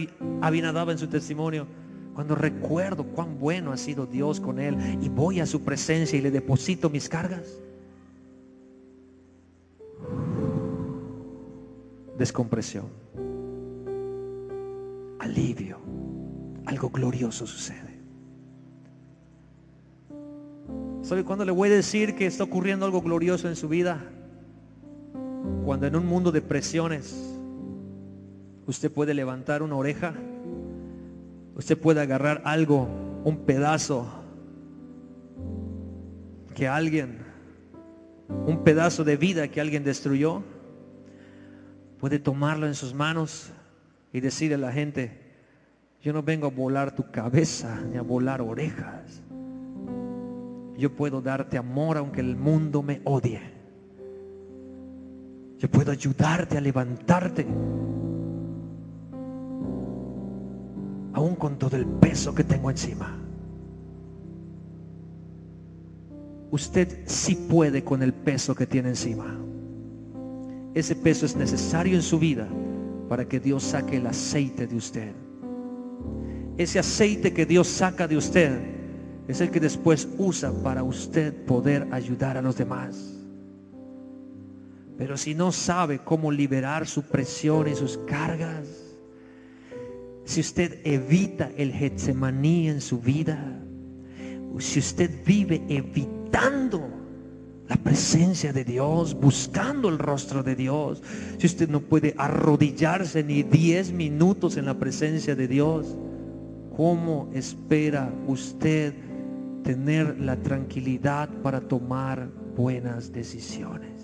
Abinadaba 0.41 0.91
en 0.91 0.97
su 0.97 1.07
testimonio. 1.07 1.67
Cuando 2.15 2.33
recuerdo 2.33 3.03
cuán 3.05 3.39
bueno 3.39 3.71
ha 3.71 3.77
sido 3.77 4.07
Dios 4.07 4.39
con 4.39 4.59
él 4.59 4.75
y 5.01 5.09
voy 5.09 5.39
a 5.39 5.45
su 5.45 5.61
presencia 5.61 6.17
y 6.17 6.21
le 6.21 6.31
deposito 6.31 6.89
mis 6.89 7.07
cargas. 7.07 7.61
Descompresión, 12.21 12.85
alivio, 15.17 15.79
algo 16.67 16.91
glorioso 16.91 17.47
sucede. 17.47 17.99
¿Sabe 21.01 21.23
cuándo 21.23 21.45
le 21.45 21.51
voy 21.51 21.69
a 21.69 21.73
decir 21.73 22.13
que 22.13 22.27
está 22.27 22.43
ocurriendo 22.43 22.85
algo 22.85 23.01
glorioso 23.01 23.47
en 23.47 23.55
su 23.55 23.67
vida? 23.67 24.03
Cuando 25.65 25.87
en 25.87 25.95
un 25.95 26.05
mundo 26.05 26.31
de 26.31 26.43
presiones 26.43 27.35
usted 28.67 28.91
puede 28.91 29.15
levantar 29.15 29.63
una 29.63 29.75
oreja, 29.75 30.13
usted 31.55 31.75
puede 31.75 32.01
agarrar 32.01 32.43
algo, 32.45 32.87
un 33.23 33.37
pedazo 33.47 34.05
que 36.53 36.67
alguien, 36.67 37.17
un 38.45 38.63
pedazo 38.63 39.03
de 39.03 39.17
vida 39.17 39.47
que 39.47 39.59
alguien 39.59 39.83
destruyó, 39.83 40.43
puede 42.01 42.17
tomarlo 42.17 42.65
en 42.65 42.73
sus 42.73 42.95
manos 42.95 43.51
y 44.11 44.21
decirle 44.21 44.55
a 44.55 44.57
la 44.57 44.71
gente, 44.71 45.21
yo 46.01 46.11
no 46.11 46.23
vengo 46.23 46.47
a 46.47 46.49
volar 46.49 46.95
tu 46.95 47.11
cabeza 47.11 47.79
ni 47.91 47.95
a 47.95 48.01
volar 48.01 48.41
orejas. 48.41 49.21
Yo 50.75 50.95
puedo 50.95 51.21
darte 51.21 51.59
amor 51.59 51.99
aunque 51.99 52.21
el 52.21 52.35
mundo 52.35 52.81
me 52.81 53.01
odie. 53.03 53.39
Yo 55.59 55.69
puedo 55.69 55.91
ayudarte 55.91 56.57
a 56.57 56.61
levantarte. 56.61 57.45
Aún 61.13 61.35
con 61.35 61.59
todo 61.59 61.77
el 61.77 61.85
peso 61.85 62.33
que 62.33 62.43
tengo 62.43 62.71
encima. 62.71 63.15
Usted 66.49 67.03
sí 67.05 67.35
puede 67.47 67.83
con 67.83 68.01
el 68.01 68.11
peso 68.11 68.55
que 68.55 68.65
tiene 68.65 68.89
encima. 68.89 69.50
Ese 70.73 70.95
peso 70.95 71.25
es 71.25 71.35
necesario 71.35 71.95
en 71.95 72.01
su 72.01 72.17
vida 72.17 72.47
para 73.09 73.27
que 73.27 73.39
Dios 73.39 73.63
saque 73.63 73.97
el 73.97 74.07
aceite 74.07 74.67
de 74.67 74.75
usted. 74.75 75.11
Ese 76.57 76.79
aceite 76.79 77.33
que 77.33 77.45
Dios 77.45 77.67
saca 77.67 78.07
de 78.07 78.17
usted 78.17 78.57
es 79.27 79.41
el 79.41 79.51
que 79.51 79.59
después 79.59 80.07
usa 80.17 80.51
para 80.63 80.83
usted 80.83 81.33
poder 81.45 81.87
ayudar 81.91 82.37
a 82.37 82.41
los 82.41 82.57
demás. 82.57 83.17
Pero 84.97 85.17
si 85.17 85.33
no 85.33 85.51
sabe 85.51 85.99
cómo 85.99 86.31
liberar 86.31 86.87
su 86.87 87.03
presión 87.03 87.67
y 87.67 87.75
sus 87.75 87.97
cargas, 88.07 88.67
si 90.23 90.39
usted 90.39 90.79
evita 90.85 91.51
el 91.57 91.73
Getsemaní 91.73 92.69
en 92.69 92.81
su 92.81 92.99
vida, 92.99 93.59
si 94.59 94.79
usted 94.79 95.09
vive 95.25 95.63
evitando 95.67 97.00
la 97.71 97.77
presencia 97.77 98.51
de 98.51 98.65
Dios, 98.65 99.13
buscando 99.13 99.87
el 99.87 99.97
rostro 99.97 100.43
de 100.43 100.57
Dios. 100.57 101.01
Si 101.37 101.47
usted 101.47 101.69
no 101.69 101.79
puede 101.79 102.13
arrodillarse 102.17 103.23
ni 103.23 103.43
10 103.43 103.93
minutos 103.93 104.57
en 104.57 104.65
la 104.65 104.77
presencia 104.77 105.37
de 105.37 105.47
Dios, 105.47 105.95
¿cómo 106.75 107.29
espera 107.33 108.13
usted 108.27 108.93
tener 109.63 110.19
la 110.19 110.35
tranquilidad 110.35 111.29
para 111.41 111.61
tomar 111.61 112.27
buenas 112.57 113.13
decisiones? 113.13 114.03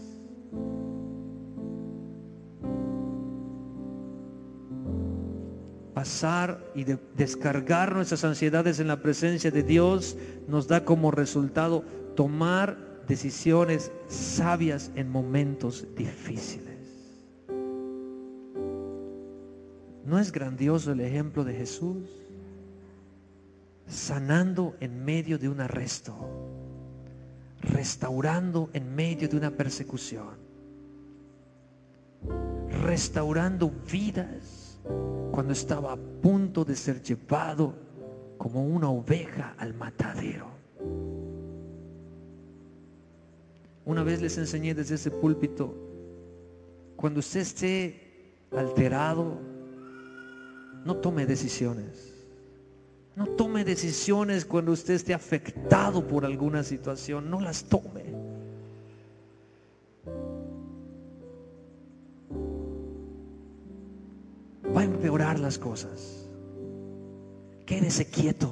Pasar 5.93 6.63
y 6.73 6.85
descargar 7.17 7.93
nuestras 7.93 8.23
ansiedades 8.23 8.79
en 8.79 8.87
la 8.87 9.01
presencia 9.01 9.51
de 9.51 9.63
Dios 9.63 10.15
nos 10.47 10.69
da 10.69 10.85
como 10.85 11.11
resultado 11.11 11.83
tomar 12.15 12.86
decisiones 13.07 13.91
sabias 14.07 14.91
en 14.95 15.09
momentos 15.09 15.87
difíciles. 15.95 16.67
¿No 20.05 20.19
es 20.19 20.31
grandioso 20.31 20.91
el 20.91 21.01
ejemplo 21.01 21.43
de 21.43 21.53
Jesús? 21.53 22.03
Sanando 23.87 24.75
en 24.79 25.03
medio 25.03 25.37
de 25.37 25.49
un 25.49 25.61
arresto, 25.61 26.13
restaurando 27.61 28.69
en 28.73 28.93
medio 28.93 29.27
de 29.27 29.37
una 29.37 29.51
persecución, 29.51 30.35
restaurando 32.83 33.71
vidas 33.89 34.79
cuando 35.31 35.53
estaba 35.53 35.93
a 35.93 35.97
punto 35.97 36.65
de 36.65 36.75
ser 36.75 37.01
llevado 37.01 37.73
como 38.37 38.65
una 38.65 38.89
oveja 38.89 39.55
al 39.57 39.73
matadero. 39.73 40.47
Una 43.87 44.03
vez 44.03 44.21
les 44.21 44.37
enseñé 44.37 44.73
desde 44.75 44.95
ese 44.95 45.09
púlpito, 45.09 45.73
cuando 46.97 47.21
usted 47.21 47.39
esté 47.39 48.35
alterado, 48.51 49.39
no 50.83 50.97
tome 50.97 51.25
decisiones. 51.25 52.13
No 53.15 53.27
tome 53.27 53.63
decisiones 53.63 54.43
cuando 54.43 54.73
usted 54.73 54.95
esté 54.95 55.13
afectado 55.13 56.05
por 56.05 56.25
alguna 56.25 56.63
situación, 56.63 57.29
no 57.29 57.39
las 57.39 57.63
tome. 57.63 58.03
Va 64.75 64.81
a 64.81 64.83
empeorar 64.83 65.39
las 65.39 65.57
cosas. 65.57 66.27
Quédese 67.65 68.09
quieto. 68.09 68.49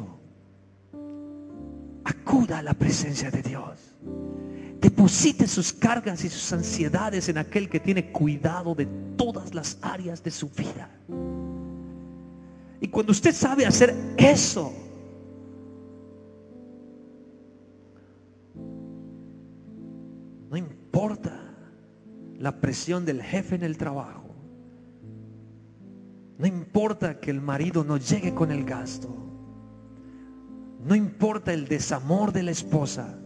Acuda 2.06 2.60
a 2.60 2.64
la 2.64 2.74
presencia 2.74 3.30
de 3.30 3.42
Dios. 3.42 3.96
Deposite 4.86 5.48
sus 5.48 5.74
cargas 5.74 6.24
y 6.26 6.30
sus 6.30 6.54
ansiedades 6.54 7.28
en 7.28 7.40
aquel 7.40 7.70
que 7.70 7.80
tiene 7.80 8.12
cuidado 8.12 8.76
de 8.76 8.86
todas 9.18 9.56
las 9.56 9.80
áreas 9.82 10.22
de 10.22 10.30
su 10.30 10.48
vida. 10.50 10.92
Y 12.80 12.88
cuando 12.90 13.12
usted 13.12 13.34
sabe 13.34 13.66
hacer 13.66 13.96
eso, 14.16 14.72
no 20.52 20.56
importa 20.56 21.36
la 22.38 22.62
presión 22.62 23.06
del 23.06 23.24
jefe 23.24 23.56
en 23.56 23.64
el 23.64 23.80
trabajo. 23.80 24.36
No 26.38 26.46
importa 26.46 27.20
que 27.20 27.32
el 27.32 27.42
marido 27.42 27.84
no 27.84 27.98
llegue 27.98 28.36
con 28.36 28.52
el 28.52 28.64
gasto. 28.64 29.10
No 30.84 30.94
importa 30.94 31.54
el 31.54 31.68
desamor 31.68 32.32
de 32.32 32.44
la 32.44 32.52
esposa. 32.52 33.18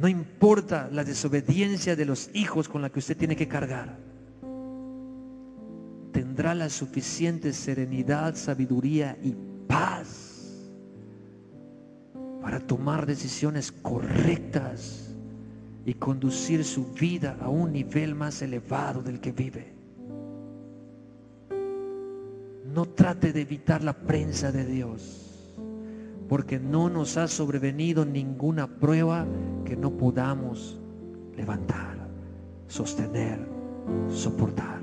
No 0.00 0.08
importa 0.08 0.88
la 0.90 1.04
desobediencia 1.04 1.94
de 1.94 2.06
los 2.06 2.30
hijos 2.32 2.70
con 2.70 2.80
la 2.80 2.88
que 2.88 3.00
usted 3.00 3.18
tiene 3.18 3.36
que 3.36 3.46
cargar. 3.46 3.98
Tendrá 6.10 6.54
la 6.54 6.70
suficiente 6.70 7.52
serenidad, 7.52 8.34
sabiduría 8.34 9.18
y 9.22 9.36
paz 9.68 10.70
para 12.40 12.60
tomar 12.60 13.04
decisiones 13.04 13.70
correctas 13.70 15.14
y 15.84 15.92
conducir 15.92 16.64
su 16.64 16.94
vida 16.94 17.36
a 17.38 17.50
un 17.50 17.70
nivel 17.70 18.14
más 18.14 18.40
elevado 18.40 19.02
del 19.02 19.20
que 19.20 19.32
vive. 19.32 19.74
No 22.72 22.86
trate 22.86 23.34
de 23.34 23.42
evitar 23.42 23.84
la 23.84 23.92
prensa 23.92 24.50
de 24.50 24.64
Dios 24.64 25.29
porque 26.30 26.60
no 26.60 26.88
nos 26.88 27.16
ha 27.16 27.26
sobrevenido 27.26 28.04
ninguna 28.04 28.68
prueba 28.68 29.26
que 29.64 29.74
no 29.74 29.90
podamos 29.90 30.78
levantar, 31.36 32.08
sostener, 32.68 33.48
soportar. 34.08 34.80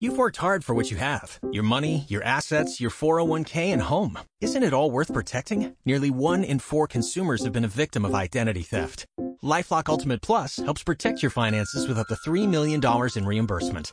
You've 0.00 0.18
worked 0.18 0.38
hard 0.38 0.64
for 0.64 0.74
what 0.74 0.90
you 0.90 0.96
have 0.96 1.38
your 1.52 1.62
money, 1.62 2.04
your 2.08 2.24
assets, 2.24 2.80
your 2.80 2.90
401k, 2.90 3.72
and 3.72 3.82
home. 3.82 4.18
Isn't 4.40 4.64
it 4.64 4.74
all 4.74 4.90
worth 4.90 5.12
protecting? 5.14 5.76
Nearly 5.84 6.10
one 6.10 6.42
in 6.42 6.58
four 6.58 6.88
consumers 6.88 7.44
have 7.44 7.52
been 7.52 7.64
a 7.64 7.68
victim 7.68 8.04
of 8.04 8.12
identity 8.12 8.62
theft. 8.62 9.06
Lifelock 9.40 9.88
Ultimate 9.88 10.20
Plus 10.20 10.56
helps 10.56 10.82
protect 10.82 11.22
your 11.22 11.30
finances 11.30 11.86
with 11.86 11.96
up 11.98 12.08
to 12.08 12.16
$3 12.16 12.48
million 12.48 12.80
in 13.14 13.24
reimbursement. 13.24 13.92